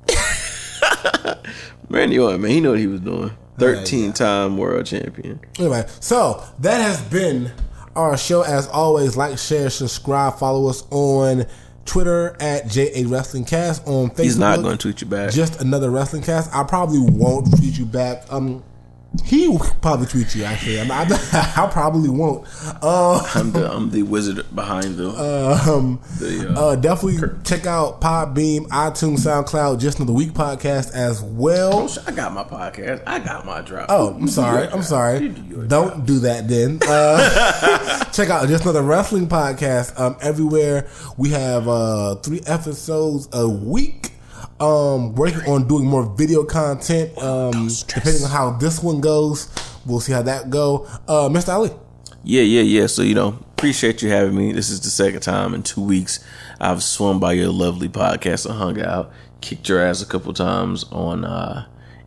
Randy 1.89 2.19
Orton, 2.19 2.41
man, 2.41 2.51
he 2.51 2.59
knew 2.59 2.71
what 2.71 2.79
he 2.79 2.87
was 2.87 2.99
doing. 3.01 3.31
Thirteen 3.57 4.13
time 4.13 4.57
world 4.57 4.85
champion. 4.85 5.39
Anyway, 5.59 5.85
so 5.99 6.43
that 6.59 6.81
has 6.81 7.01
been 7.03 7.51
our 7.95 8.17
show. 8.17 8.41
As 8.41 8.67
always, 8.67 9.15
like, 9.15 9.37
share, 9.37 9.69
subscribe, 9.69 10.37
follow 10.39 10.67
us 10.67 10.83
on 10.89 11.45
Twitter 11.85 12.35
at 12.39 12.67
JA 12.67 13.03
Wrestling 13.07 13.45
Cast 13.45 13.85
on 13.87 14.09
Facebook. 14.09 14.23
He's 14.23 14.39
not 14.39 14.61
going 14.61 14.77
to 14.77 14.81
tweet 14.81 15.01
you 15.01 15.07
back. 15.07 15.31
Just 15.31 15.61
another 15.61 15.91
wrestling 15.91 16.23
cast. 16.23 16.53
I 16.53 16.63
probably 16.63 16.99
won't 16.99 17.55
tweet 17.57 17.77
you 17.77 17.85
back. 17.85 18.23
Um, 18.31 18.63
he 19.23 19.47
will 19.47 19.59
probably 19.81 20.07
tweet 20.07 20.33
you 20.35 20.43
actually. 20.43 20.79
I, 20.81 20.85
I, 20.85 21.53
I 21.65 21.69
probably 21.71 22.09
won't. 22.09 22.47
Uh, 22.81 23.21
I'm 23.35 23.51
the 23.51 23.71
I'm 23.71 23.89
the 23.91 24.03
wizard 24.03 24.43
behind 24.55 24.95
the. 24.97 25.09
um, 25.09 25.99
the 26.19 26.53
uh, 26.55 26.61
uh, 26.69 26.75
definitely 26.75 27.27
check 27.43 27.65
out 27.65 28.01
Podbean, 28.01 28.67
iTunes, 28.69 29.19
SoundCloud, 29.19 29.79
Just 29.79 29.99
Another 29.99 30.13
Week 30.13 30.31
podcast 30.33 30.93
as 30.93 31.21
well. 31.21 31.89
I 32.07 32.11
got 32.11 32.33
my 32.33 32.43
podcast. 32.43 33.03
I 33.05 33.19
got 33.19 33.45
my 33.45 33.61
drop. 33.61 33.85
Oh, 33.89 34.13
I'm 34.15 34.27
sorry. 34.27 34.67
I'm 34.67 34.83
sorry. 34.83 35.29
Don't 35.29 36.05
do 36.05 36.19
that 36.19 36.47
then. 36.47 36.79
Uh, 36.87 38.03
check 38.13 38.29
out 38.29 38.47
just 38.47 38.63
another 38.63 38.81
wrestling 38.81 39.27
podcast. 39.27 39.99
Um, 39.99 40.17
everywhere 40.21 40.87
we 41.17 41.29
have 41.29 41.67
uh 41.67 42.15
three 42.15 42.41
episodes 42.47 43.29
a 43.31 43.47
week. 43.47 44.11
Um, 44.59 45.15
working 45.15 45.41
on 45.49 45.67
doing 45.67 45.85
more 45.85 46.05
video 46.15 46.43
content. 46.43 47.17
Um, 47.17 47.69
depending 47.87 48.23
on 48.23 48.29
how 48.29 48.51
this 48.51 48.81
one 48.81 49.01
goes, 49.01 49.49
we'll 49.85 49.99
see 49.99 50.13
how 50.13 50.21
that 50.21 50.49
go. 50.49 50.85
Uh, 51.07 51.29
Mr. 51.29 51.49
Ali. 51.49 51.71
Yeah, 52.23 52.43
yeah, 52.43 52.61
yeah. 52.61 52.87
So 52.87 53.01
you 53.01 53.15
know, 53.15 53.39
appreciate 53.53 54.01
you 54.01 54.09
having 54.09 54.35
me. 54.35 54.53
This 54.53 54.69
is 54.69 54.79
the 54.81 54.89
second 54.89 55.21
time 55.21 55.53
in 55.53 55.63
two 55.63 55.81
weeks 55.81 56.23
I've 56.59 56.81
swum 56.83 57.19
by 57.19 57.33
your 57.33 57.49
lovely 57.49 57.89
podcast 57.89 58.45
and 58.45 58.55
hung 58.55 58.79
out, 58.81 59.11
kicked 59.41 59.67
your 59.67 59.81
ass 59.81 60.01
a 60.01 60.05
couple 60.05 60.33
times 60.33 60.85
on 60.91 61.25
uh 61.25 61.65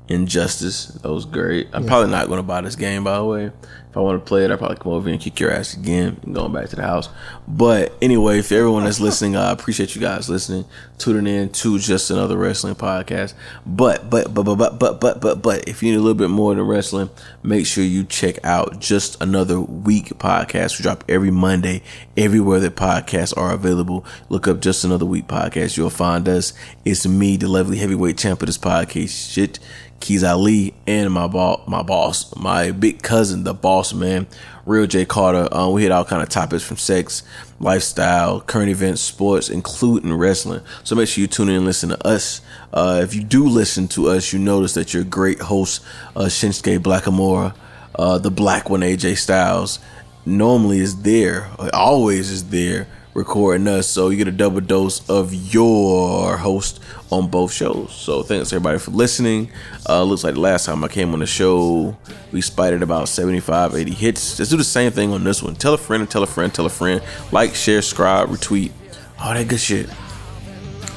Injustice. 0.09 0.86
That 0.86 1.12
was 1.12 1.24
great. 1.24 1.68
I'm 1.72 1.84
probably 1.84 2.11
not 2.12 2.28
going 2.28 2.38
to 2.38 2.44
buy 2.44 2.61
this 2.61 2.76
game, 2.76 3.03
by 3.05 3.16
the 3.16 3.24
way. 3.24 3.51
I 3.97 4.01
want 4.01 4.22
to 4.22 4.28
play 4.28 4.44
it, 4.44 4.51
I'll 4.51 4.59
probably 4.59 4.76
come 4.76 4.92
over 4.92 5.09
here 5.09 5.14
and 5.14 5.22
kick 5.22 5.40
your 5.40 5.51
ass 5.51 5.74
again 5.74 6.20
and 6.22 6.34
going 6.34 6.53
back 6.53 6.68
to 6.68 6.76
the 6.76 6.82
house. 6.82 7.09
But 7.49 7.94
anyway, 8.03 8.42
for 8.42 8.55
everyone 8.55 8.84
that's 8.84 9.01
listening, 9.01 9.36
I 9.36 9.51
appreciate 9.51 9.94
you 9.94 10.03
guys 10.03 10.28
listening, 10.28 10.66
tuning 10.99 11.26
in 11.26 11.49
to 11.53 11.78
just 11.78 12.11
another 12.11 12.36
wrestling 12.36 12.74
podcast. 12.74 13.32
But, 13.64 14.11
but, 14.11 14.34
but, 14.34 14.42
but, 14.42 14.57
but, 14.57 14.78
but, 14.78 15.01
but, 15.01 15.20
but, 15.22 15.42
but, 15.42 15.66
if 15.66 15.82
you 15.82 15.92
need 15.92 15.97
a 15.97 16.01
little 16.01 16.14
bit 16.14 16.28
more 16.28 16.55
than 16.55 16.64
wrestling, 16.64 17.09
make 17.42 17.64
sure 17.64 17.82
you 17.82 18.05
check 18.05 18.44
out 18.44 18.80
just 18.80 19.18
another 19.22 19.59
week 19.59 20.09
podcast. 20.18 20.78
We 20.78 20.82
drop 20.82 21.03
every 21.09 21.30
Monday, 21.30 21.82
everywhere 22.18 22.61
that 22.61 22.76
podcasts 22.76 23.34
are 23.34 23.55
available. 23.55 24.05
Look 24.28 24.47
up 24.47 24.61
just 24.61 24.84
another 24.84 25.07
week 25.07 25.26
podcast. 25.26 25.78
You'll 25.78 25.88
find 25.88 26.28
us. 26.28 26.53
It's 26.84 27.07
me, 27.07 27.38
the 27.38 27.49
lovely 27.49 27.78
heavyweight 27.78 28.18
champ 28.18 28.42
of 28.42 28.47
this 28.47 28.59
podcast. 28.59 29.32
Shit. 29.32 29.59
Keys 30.01 30.22
Ali 30.22 30.74
and 30.86 31.12
my 31.12 31.26
boss, 31.26 31.66
my 31.66 31.82
boss, 31.82 32.34
my 32.36 32.70
big 32.70 33.03
cousin, 33.03 33.44
the 33.44 33.55
boss 33.55 33.86
man, 33.95 34.26
Real 34.64 34.87
J 34.87 35.05
Carter. 35.05 35.49
Um, 35.53 35.72
we 35.72 35.82
hit 35.82 35.93
all 35.93 36.05
kind 36.05 36.22
of 36.22 36.28
topics 36.28 36.64
from 36.64 36.76
sex, 36.76 37.22
lifestyle, 37.61 38.41
current 38.41 38.70
events, 38.70 39.01
sports, 39.01 39.49
including 39.49 40.12
wrestling. 40.14 40.62
So 40.84 40.95
make 40.95 41.09
sure 41.09 41.22
you 41.22 41.28
tune 41.28 41.49
in 41.49 41.57
and 41.57 41.64
listen 41.64 41.91
to 41.91 42.07
us. 42.07 42.41
Uh, 42.72 43.01
if 43.03 43.14
you 43.14 43.22
do 43.22 43.47
listen 43.47 43.89
to 43.89 44.09
us, 44.09 44.32
you 44.32 44.39
notice 44.39 44.74
that 44.74 44.95
your 44.95 45.05
great 45.05 45.41
host, 45.41 45.84
uh, 46.14 46.24
Shinsuke 46.24 46.78
Blackamora, 46.78 47.55
uh, 47.95 48.18
the 48.18 48.30
black 48.30 48.68
one, 48.70 48.80
AJ 48.80 49.18
Styles, 49.18 49.78
normally 50.24 50.80
is 50.80 51.03
there, 51.03 51.49
always 51.72 52.30
is 52.30 52.51
there 52.51 52.89
recording 53.16 53.66
us. 53.66 53.88
So 53.88 54.10
you 54.10 54.16
get 54.18 54.28
a 54.28 54.32
double 54.32 54.60
dose 54.60 55.08
of 55.08 55.32
your 55.32 56.36
host 56.36 56.80
on 57.10 57.28
both 57.28 57.50
shows. 57.50 57.92
So 57.92 58.22
thanks 58.22 58.52
everybody 58.52 58.78
for 58.78 58.90
listening. 58.90 59.50
Uh, 59.88 60.02
looks 60.02 60.22
like 60.22 60.34
the 60.34 60.40
last 60.40 60.66
time 60.66 60.84
I 60.84 60.88
came 60.88 61.12
on 61.14 61.20
the 61.20 61.26
show, 61.26 61.96
we 62.30 62.42
spited 62.42 62.82
about 62.82 63.08
75, 63.08 63.74
80 63.74 63.90
hits. 63.92 64.38
Let's 64.38 64.50
do 64.50 64.56
the 64.58 64.64
same 64.64 64.92
thing 64.92 65.12
on 65.12 65.24
this 65.24 65.42
one. 65.42 65.54
Tell 65.54 65.74
a 65.74 65.78
friend 65.78 66.02
and 66.02 66.10
tell 66.10 66.22
a 66.22 66.26
friend, 66.26 66.52
tell 66.54 66.66
a 66.66 66.70
friend. 66.70 67.02
Like, 67.32 67.54
share, 67.54 67.80
subscribe, 67.80 68.28
retweet. 68.28 68.72
All 69.18 69.32
that 69.32 69.48
good 69.48 69.60
shit. 69.60 69.88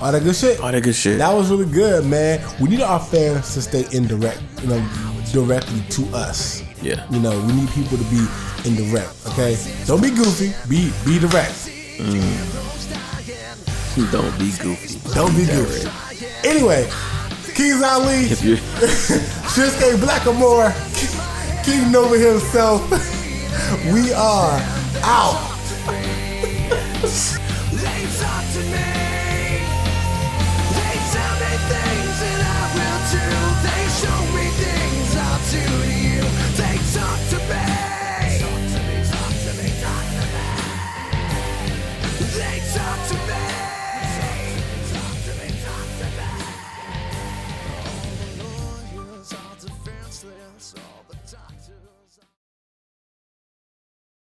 All 0.02 0.12
that 0.12 0.24
good 0.24 0.36
shit. 0.36 0.60
All 0.60 0.72
that 0.72 0.84
good 0.84 0.96
shit. 0.96 1.18
That 1.20 1.34
was 1.34 1.50
really 1.50 1.72
good, 1.72 2.06
man. 2.06 2.46
We 2.60 2.70
need 2.70 2.82
our 2.82 3.00
fans 3.00 3.54
to 3.54 3.62
stay 3.62 3.86
indirect, 3.94 4.42
you 4.62 4.68
know, 4.68 4.90
directly 5.32 5.82
to 5.92 6.06
us. 6.16 6.64
Yeah. 6.82 7.06
You 7.10 7.20
know, 7.20 7.38
we 7.46 7.54
need 7.54 7.70
people 7.70 7.98
to 7.98 8.04
be 8.06 8.26
indirect. 8.66 9.14
Okay, 9.28 9.58
don't 9.86 10.02
be 10.02 10.10
goofy. 10.10 10.54
Be 10.70 10.92
be 11.06 11.20
direct. 11.20 11.69
Mm. 12.00 12.48
Don't 14.12 14.40
be 14.40 14.52
goofy. 14.58 14.98
Don't 15.14 15.36
be 15.36 15.46
goofy. 15.46 15.90
Anyway, 16.48 16.88
Keys 17.54 17.82
Ali, 17.84 18.24
Shinsuke 19.52 19.98
Blackamore, 19.98 20.72
King 21.66 21.92
Nova 21.92 22.18
himself. 22.18 22.82
We 23.92 24.14
are 24.14 24.62
out. 25.04 25.46
To 35.50 35.58
you. 35.58 36.22
They 36.58 36.78
talk 36.94 37.20
to 37.30 37.38
me. 37.38 37.79